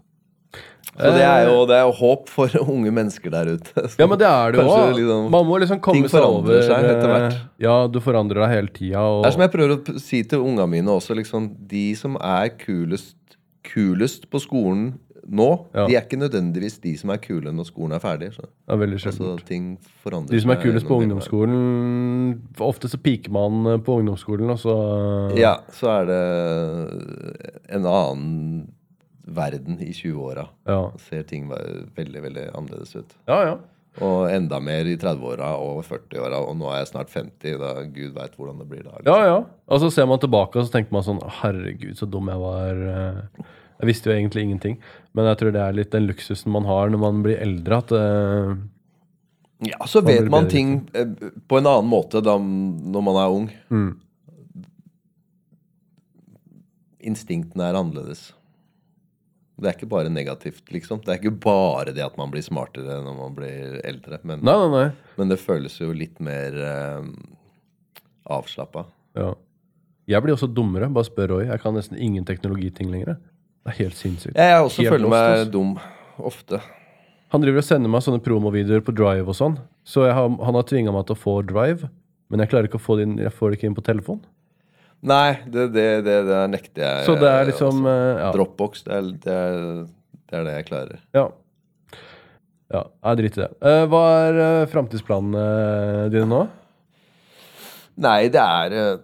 Så 0.93 1.10
det 1.16 1.24
er 1.26 1.47
jo, 1.49 1.64
det 1.66 1.74
er 1.80 1.88
jo 1.88 1.93
håp 1.97 2.28
for 2.30 2.51
unge 2.76 2.91
mennesker 2.93 3.32
der 3.34 3.47
ute. 3.56 3.86
Ja, 3.97 4.06
men 4.06 4.20
det 4.22 4.28
er 4.30 4.51
det 4.54 4.60
jo 4.62 4.68
òg. 4.70 4.91
liksom- 4.93 5.30
Man 5.34 5.45
må 5.49 5.60
liksom 5.60 5.80
komme 5.82 6.04
ting 6.04 6.10
seg 6.12 6.22
over 6.22 6.62
seg 6.62 6.84
etter 6.86 7.10
hvert. 7.10 7.34
eh, 7.34 7.39
Ja, 7.66 7.88
du 7.88 7.97
forandrer 7.99 8.43
deg 8.45 8.49
hele 8.54 8.68
tida. 8.76 9.01
Og, 9.01 9.24
Det 9.24 9.32
er 9.32 9.34
som 9.38 9.41
jeg 9.41 9.51
prøver 9.56 9.74
å 9.80 9.99
si 9.99 10.22
til 10.24 10.39
unga 10.45 10.68
mine 10.70 10.86
også, 10.93 11.16
liksom, 11.18 11.49
de 11.68 11.95
som 11.95 12.16
er 12.22 12.49
kulest, 12.62 13.16
kulest 13.64 14.30
på 14.30 14.38
skolen 14.43 14.99
nå, 15.26 15.66
Ja. 15.74 15.88
de 15.88 15.95
er 15.95 16.01
ikke 16.04 16.20
nødvendigvis 16.20 16.78
de 16.84 16.97
som 16.99 17.10
er 17.10 17.18
kule 17.18 17.49
når 17.49 17.66
skolen 17.72 17.93
er 17.95 17.99
ferdig. 18.04 18.34
Så. 18.36 18.43
er 18.70 18.76
veldig 18.78 18.99
Altså, 19.08 19.45
ting 19.47 19.78
forandrer 20.06 20.30
De 20.36 20.41
som 20.41 20.51
er 20.51 20.58
kulest 20.62 20.86
på 20.86 20.99
ungdomsskolen 21.01 22.39
Ofte 22.60 22.89
så 22.91 22.97
piker 23.01 23.32
man 23.32 23.66
eh, 23.66 23.78
på 23.80 23.97
ungdomsskolen, 24.04 24.51
og 24.51 24.60
så. 24.60 25.36
Ja, 25.39 25.56
så 25.72 25.89
er 25.89 26.06
det 26.06 26.22
en 27.70 27.86
annen 27.88 28.68
verden 29.24 29.78
i 29.82 29.91
20-åra. 29.95 30.47
Ja, 30.67 30.91
Ser 31.09 31.24
ting 31.30 31.45
veldig, 31.49 32.21
veldig 32.24 32.47
annerledes 32.53 32.95
ut. 32.95 33.15
ja. 33.28 33.43
ja. 33.51 33.59
Og 34.01 34.24
enda 34.34 34.57
mer 34.57 34.88
i 34.89 34.95
30-åra 34.97 35.51
og 35.61 35.84
40-åra, 35.86 36.39
og 36.49 36.55
nå 36.57 36.65
er 36.74 36.80
jeg 36.80 36.88
snart 36.89 37.11
50. 37.13 37.59
Da 37.61 37.74
Gud 37.93 38.15
veit 38.15 38.34
hvordan 38.39 38.57
det 38.63 38.65
blir 38.71 38.80
da. 38.88 38.95
liksom. 38.97 39.05
Ja, 39.13 39.28
ja. 39.30 39.36
Og 39.69 39.84
så 39.84 39.91
ser 39.93 40.07
man 40.09 40.17
tilbake 40.17 40.57
og 40.57 40.65
så 40.65 40.74
tenker 40.74 40.95
man 40.95 41.05
sånn 41.05 41.19
Herregud, 41.43 41.93
så 41.99 42.07
dum 42.09 42.32
jeg 42.34 42.41
var. 42.41 42.82
eh. 42.89 43.43
Jeg 43.84 43.89
visste 43.91 44.09
jo 44.09 44.15
egentlig 44.15 44.47
ingenting. 44.47 44.80
Men 45.13 45.30
jeg 45.30 45.38
tror 45.43 45.53
det 45.53 45.61
er 45.61 45.78
litt 45.78 45.93
den 45.93 46.07
luksusen 46.09 46.49
man 46.55 46.65
har 46.65 46.89
når 46.89 47.03
man 47.05 47.21
blir 47.21 47.38
eldre, 47.45 47.78
at 47.84 47.93
uh, 47.93 48.55
Ja, 49.69 49.86
så 49.86 50.01
Man 50.01 50.09
vet 50.09 50.32
man 50.39 50.49
ting 50.49 50.74
eh, 50.97 51.13
på 51.45 51.61
en 51.61 51.69
annen 51.69 51.89
måte 51.93 52.24
da, 52.26 52.39
når 52.41 53.05
man 53.11 53.21
er 53.21 53.38
ung. 53.38 53.47
mm. 53.69 53.91
Instinktene 57.13 57.65
er 57.69 57.78
annerledes. 57.78 58.32
Det 59.62 59.70
er 59.70 59.76
ikke 59.78 59.89
bare 59.91 60.10
negativt, 60.10 60.64
liksom. 60.74 60.99
Det 61.06 61.14
er 61.14 61.20
ikke 61.22 61.36
bare 61.43 61.93
det 61.93 62.01
at 62.04 62.16
man 62.18 62.32
blir 62.34 62.41
smartere 62.41 62.97
når 63.06 63.18
man 63.20 63.36
blir 63.38 63.76
eldre. 63.86 64.18
Men, 64.26 64.41
Nei, 64.41 64.56
nei, 64.64 64.70
nei. 64.74 64.88
men 65.20 65.30
det 65.30 65.38
føles 65.39 65.76
jo 65.80 65.91
litt 65.93 66.18
mer 66.26 66.58
uh, 66.58 67.06
avslappa. 68.34 68.86
Ja. 69.18 69.34
Jeg 70.10 70.24
blir 70.26 70.36
også 70.36 70.49
dummere. 70.51 70.89
Bare 70.91 71.08
spør 71.08 71.36
Roy. 71.38 71.45
Jeg 71.47 71.62
kan 71.64 71.76
nesten 71.78 71.99
ingen 72.01 72.26
teknologiting 72.28 72.89
lenger. 72.91 73.20
Det 73.64 73.72
er 73.76 73.78
helt 73.86 73.95
sinnssykt. 73.99 74.36
Jeg 74.36 74.58
også 74.66 74.84
Helt 74.84 74.95
føler 74.97 75.12
meg 75.14 75.28
også. 75.38 75.51
dum. 75.54 75.76
Ofte. 76.28 76.60
Han 77.34 77.41
driver 77.41 77.64
og 77.64 77.66
sender 77.66 77.89
meg 77.89 78.04
sånne 78.06 78.22
promovideoer 78.22 78.84
på 78.86 78.93
Drive 78.93 79.30
og 79.32 79.38
sånn. 79.38 79.56
Så 79.88 80.04
har, 80.06 80.28
han 80.30 80.58
har 80.60 80.66
tvinga 80.70 80.91
meg 80.93 81.08
til 81.08 81.16
å 81.16 81.22
få 81.22 81.38
Drive, 81.49 81.88
men 82.30 82.43
jeg 82.43 82.51
klarer 82.51 82.68
ikke 82.70 82.78
å 82.82 82.84
få 82.84 82.97
det 82.99 83.08
inn, 83.08 83.16
jeg 83.24 83.34
får 83.34 83.49
det 83.54 83.58
ikke 83.58 83.70
inn 83.72 83.78
på 83.78 83.86
telefon. 83.88 84.20
Nei, 85.04 85.36
det, 85.51 85.68
det, 85.76 85.86
det, 86.06 86.18
det 86.30 86.41
nekter 86.54 86.84
jeg. 86.86 87.06
Så 87.10 87.16
det 87.20 87.28
er 87.30 87.47
liksom 87.49 87.82
også. 87.84 87.93
eh, 87.93 88.22
ja. 88.24 88.28
Dropbox, 88.38 88.84
det 88.88 88.93
er, 88.97 89.08
det, 89.26 89.38
er, 89.38 89.64
det 90.32 90.43
det 90.47 90.58
jeg 90.60 90.68
klarer. 90.72 90.99
ja. 91.18 91.30
Ja, 92.74 92.80
jeg 93.06 93.18
driter 93.20 93.38
i 93.38 93.43
det. 93.43 93.51
Eh, 93.70 93.84
hva 93.91 93.99
er 94.24 94.38
uh, 94.39 94.70
framtidsplanene 94.72 95.41
dine 96.10 96.26
nå? 96.26 96.39
Nei, 98.01 98.30
det 98.34 98.41
er 98.41 98.74
eh, 98.74 98.95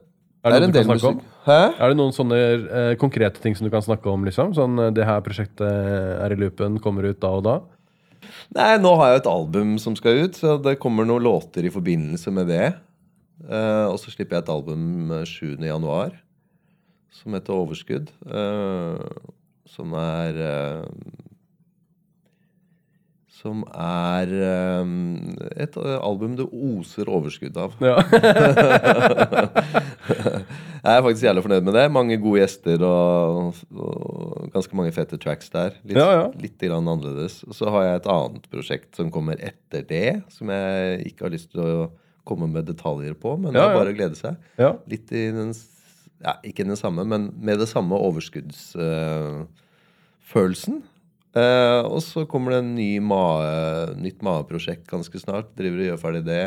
Er 0.41 0.55
det 0.55 0.57
er 0.57 0.65
en 0.65 0.73
del 0.73 0.87
musikk. 0.89 1.19
Hæ? 1.45 1.57
Er 1.77 1.91
det 1.91 1.97
noen 1.99 2.15
sånne 2.15 2.39
eh, 2.39 2.93
konkrete 2.97 3.43
ting 3.43 3.53
som 3.57 3.67
du 3.67 3.71
kan 3.73 3.83
snakke 3.85 4.09
om? 4.09 4.25
liksom? 4.25 4.55
Sånn, 4.57 4.79
eh, 4.81 4.89
Det 4.95 5.05
her 5.05 5.21
prosjektet 5.21 5.67
er 5.69 6.33
i 6.33 6.39
loopen, 6.39 6.79
kommer 6.81 7.05
ut 7.11 7.19
da 7.21 7.29
og 7.37 7.45
da? 7.45 7.55
Nei, 8.57 8.71
nå 8.81 8.95
har 8.97 9.13
jeg 9.13 9.21
et 9.21 9.29
album 9.29 9.77
som 9.81 9.93
skal 9.99 10.23
ut, 10.25 10.39
så 10.41 10.57
det 10.61 10.79
kommer 10.81 11.05
noen 11.05 11.27
låter 11.27 11.67
i 11.67 11.71
forbindelse 11.73 12.33
med 12.33 12.49
det. 12.49 12.71
Eh, 13.47 13.85
og 13.87 13.95
så 14.01 14.11
slipper 14.11 14.35
jeg 14.39 14.43
et 14.47 14.51
album 14.51 15.11
eh, 15.15 15.25
7. 15.29 15.55
januar 15.63 16.11
som 17.15 17.33
heter 17.37 17.55
Overskudd. 17.55 18.11
eh, 18.27 18.99
som 19.69 19.93
er 19.95 20.37
eh, 20.43 20.85
Som 23.39 23.61
er 23.71 24.27
eh, 24.35 24.89
et 25.63 25.77
eh, 25.79 25.97
album 26.03 26.33
det 26.35 26.47
oser 26.51 27.07
overskudd 27.07 27.55
av. 27.61 27.77
Ja. 27.79 27.95
Jeg 30.79 30.95
er 30.95 31.03
faktisk 31.03 31.23
jævlig 31.25 31.41
fornøyd 31.43 31.65
med 31.67 31.75
det. 31.75 31.85
Mange 31.91 32.15
gode 32.23 32.39
gjester 32.41 32.83
og, 32.87 33.57
og 33.75 34.45
ganske 34.53 34.75
mange 34.79 34.93
fete 34.95 35.17
tracks 35.19 35.49
der. 35.51 35.73
Litt, 35.83 35.97
Ja, 35.99 36.05
ja. 36.15 36.25
litt 36.39 36.55
grann 36.61 36.87
annerledes. 36.87 37.41
Og 37.47 37.55
så 37.57 37.67
har 37.73 37.83
jeg 37.85 37.95
et 37.99 38.07
annet 38.13 38.45
prosjekt 38.51 38.95
som 38.99 39.11
kommer 39.11 39.35
etter 39.43 39.83
det, 39.89 40.05
som 40.31 40.51
jeg 40.55 41.03
ikke 41.11 41.27
har 41.27 41.33
lyst 41.35 41.51
til 41.51 41.63
å 41.65 41.89
komme 42.27 42.47
med 42.51 42.67
detaljer 42.69 43.13
på, 43.19 43.29
men 43.39 43.53
det 43.53 43.61
er 43.61 43.69
ja. 43.71 43.77
bare 43.77 43.93
å 43.93 43.97
glede 43.97 44.17
seg. 44.19 44.33
Litt 44.89 45.07
i 45.15 45.17
den 45.35 45.51
Ja, 46.19 46.33
ikke 46.43 46.65
den 46.67 46.75
samme, 46.75 47.05
men 47.07 47.29
med 47.39 47.59
det 47.61 47.69
samme 47.71 47.95
overskuddsfølelsen. 47.95 50.81
Eh, 51.37 51.81
og 51.85 52.01
så 52.03 52.25
kommer 52.27 52.51
det 52.55 52.59
en 52.63 52.73
ny 52.75 52.99
mae, 52.99 53.93
nytt 54.01 54.23
MAE-prosjekt 54.25 54.89
ganske 54.89 55.19
snart. 55.21 55.53
Driver 55.57 55.79
og 55.83 55.87
gjør 55.91 56.01
ferdig 56.01 56.23
det. 56.27 56.43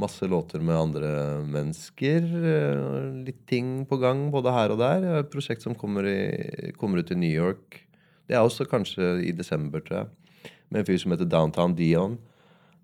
Masse 0.00 0.26
låter 0.28 0.60
med 0.64 0.76
andre 0.76 1.10
mennesker. 1.44 2.22
eh, 2.22 3.24
Litt 3.26 3.46
ting 3.46 3.86
på 3.86 3.96
gang 4.02 4.30
både 4.32 4.52
her 4.52 4.70
og 4.74 4.78
der. 4.82 5.06
Et 5.20 5.30
prosjekt 5.30 5.62
som 5.62 5.74
kommer, 5.74 6.04
i, 6.08 6.72
kommer 6.76 6.98
ut 6.98 7.12
i 7.12 7.18
New 7.18 7.32
York. 7.32 7.82
Det 8.28 8.36
er 8.36 8.42
også 8.42 8.66
kanskje 8.68 9.22
i 9.24 9.32
desember, 9.32 9.80
tror 9.80 10.02
jeg. 10.02 10.52
Med 10.70 10.80
en 10.80 10.86
fyr 10.88 10.98
som 10.98 11.12
heter 11.12 11.28
Downtown 11.28 11.74
Dion. 11.76 12.18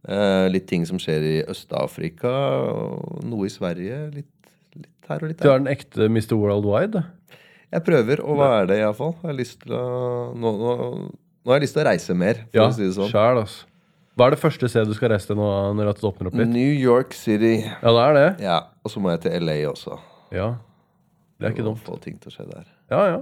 Eh, 0.06 0.46
litt 0.52 0.68
ting 0.70 0.84
som 0.86 0.98
skjer 1.02 1.24
i 1.26 1.36
Øst-Afrika. 1.50 2.30
Noe 3.26 3.48
i 3.48 3.52
Sverige. 3.52 3.98
Litt, 4.14 4.50
litt 4.78 5.08
her 5.10 5.24
og 5.24 5.32
litt 5.32 5.40
der. 5.40 5.48
Du 5.48 5.52
er 5.52 5.62
den 5.64 5.72
ekte 5.72 6.06
Mr. 6.08 6.36
Worldwide? 6.38 7.02
Jeg 7.74 7.84
prøver 7.84 8.22
å 8.24 8.36
være 8.38 8.68
det, 8.70 8.78
iallfall. 8.80 9.16
Jeg 9.18 9.28
har 9.28 9.36
lyst 9.36 9.58
til 9.64 9.74
å 9.76 9.82
nå, 10.38 10.52
nå, 10.56 10.76
nå 11.44 11.50
har 11.52 11.58
jeg 11.58 11.66
lyst 11.66 11.76
til 11.76 11.82
å 11.82 11.88
reise 11.90 12.14
mer, 12.16 12.44
for 12.46 12.60
Ja, 12.62 12.68
å 12.70 12.76
si 12.76 12.86
det 12.86 12.94
sånn. 12.96 13.10
sjæl, 13.10 13.42
altså. 13.42 13.66
Hva 14.18 14.26
er 14.26 14.34
det 14.34 14.40
første 14.40 14.66
stedet 14.70 14.88
du 14.90 14.94
skal 14.96 15.12
reise 15.12 15.28
til 15.30 15.36
nå 15.38 15.48
når 15.78 15.90
det 15.92 16.06
åpner 16.08 16.30
opp 16.30 16.38
litt? 16.40 16.48
New 16.50 16.72
York 16.74 17.12
City. 17.14 17.58
Ja, 17.68 17.92
det 17.92 18.06
er 18.06 18.16
det. 18.16 18.24
Ja, 18.42 18.56
Og 18.82 18.90
så 18.90 19.02
må 19.02 19.12
jeg 19.12 19.20
til 19.26 19.44
LA 19.44 19.58
også. 19.70 19.98
Ja. 20.34 20.48
Det 21.38 21.46
er 21.46 21.52
ikke 21.54 21.66
dumt. 21.68 21.84
Få 21.86 21.98
ting 22.02 22.16
til 22.18 22.32
å 22.32 22.34
skje 22.34 22.48
der. 22.48 22.64
Ja, 22.90 23.02
ja. 23.12 23.20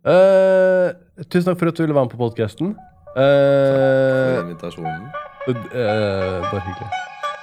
Uh, 0.00 1.24
tusen 1.26 1.48
takk 1.50 1.58
for 1.58 1.72
at 1.72 1.76
du 1.76 1.82
ville 1.82 1.96
være 1.96 2.06
med 2.06 2.14
på 2.14 2.20
podkasten. 2.20 2.76
For 3.16 4.44
invitasjonen. 4.44 5.10
Bare 5.46 6.60
hyggelig. 6.60 6.90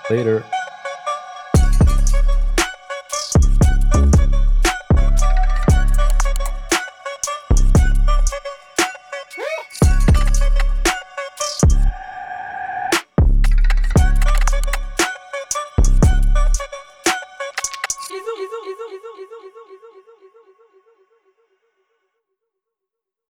Later. 0.10 0.67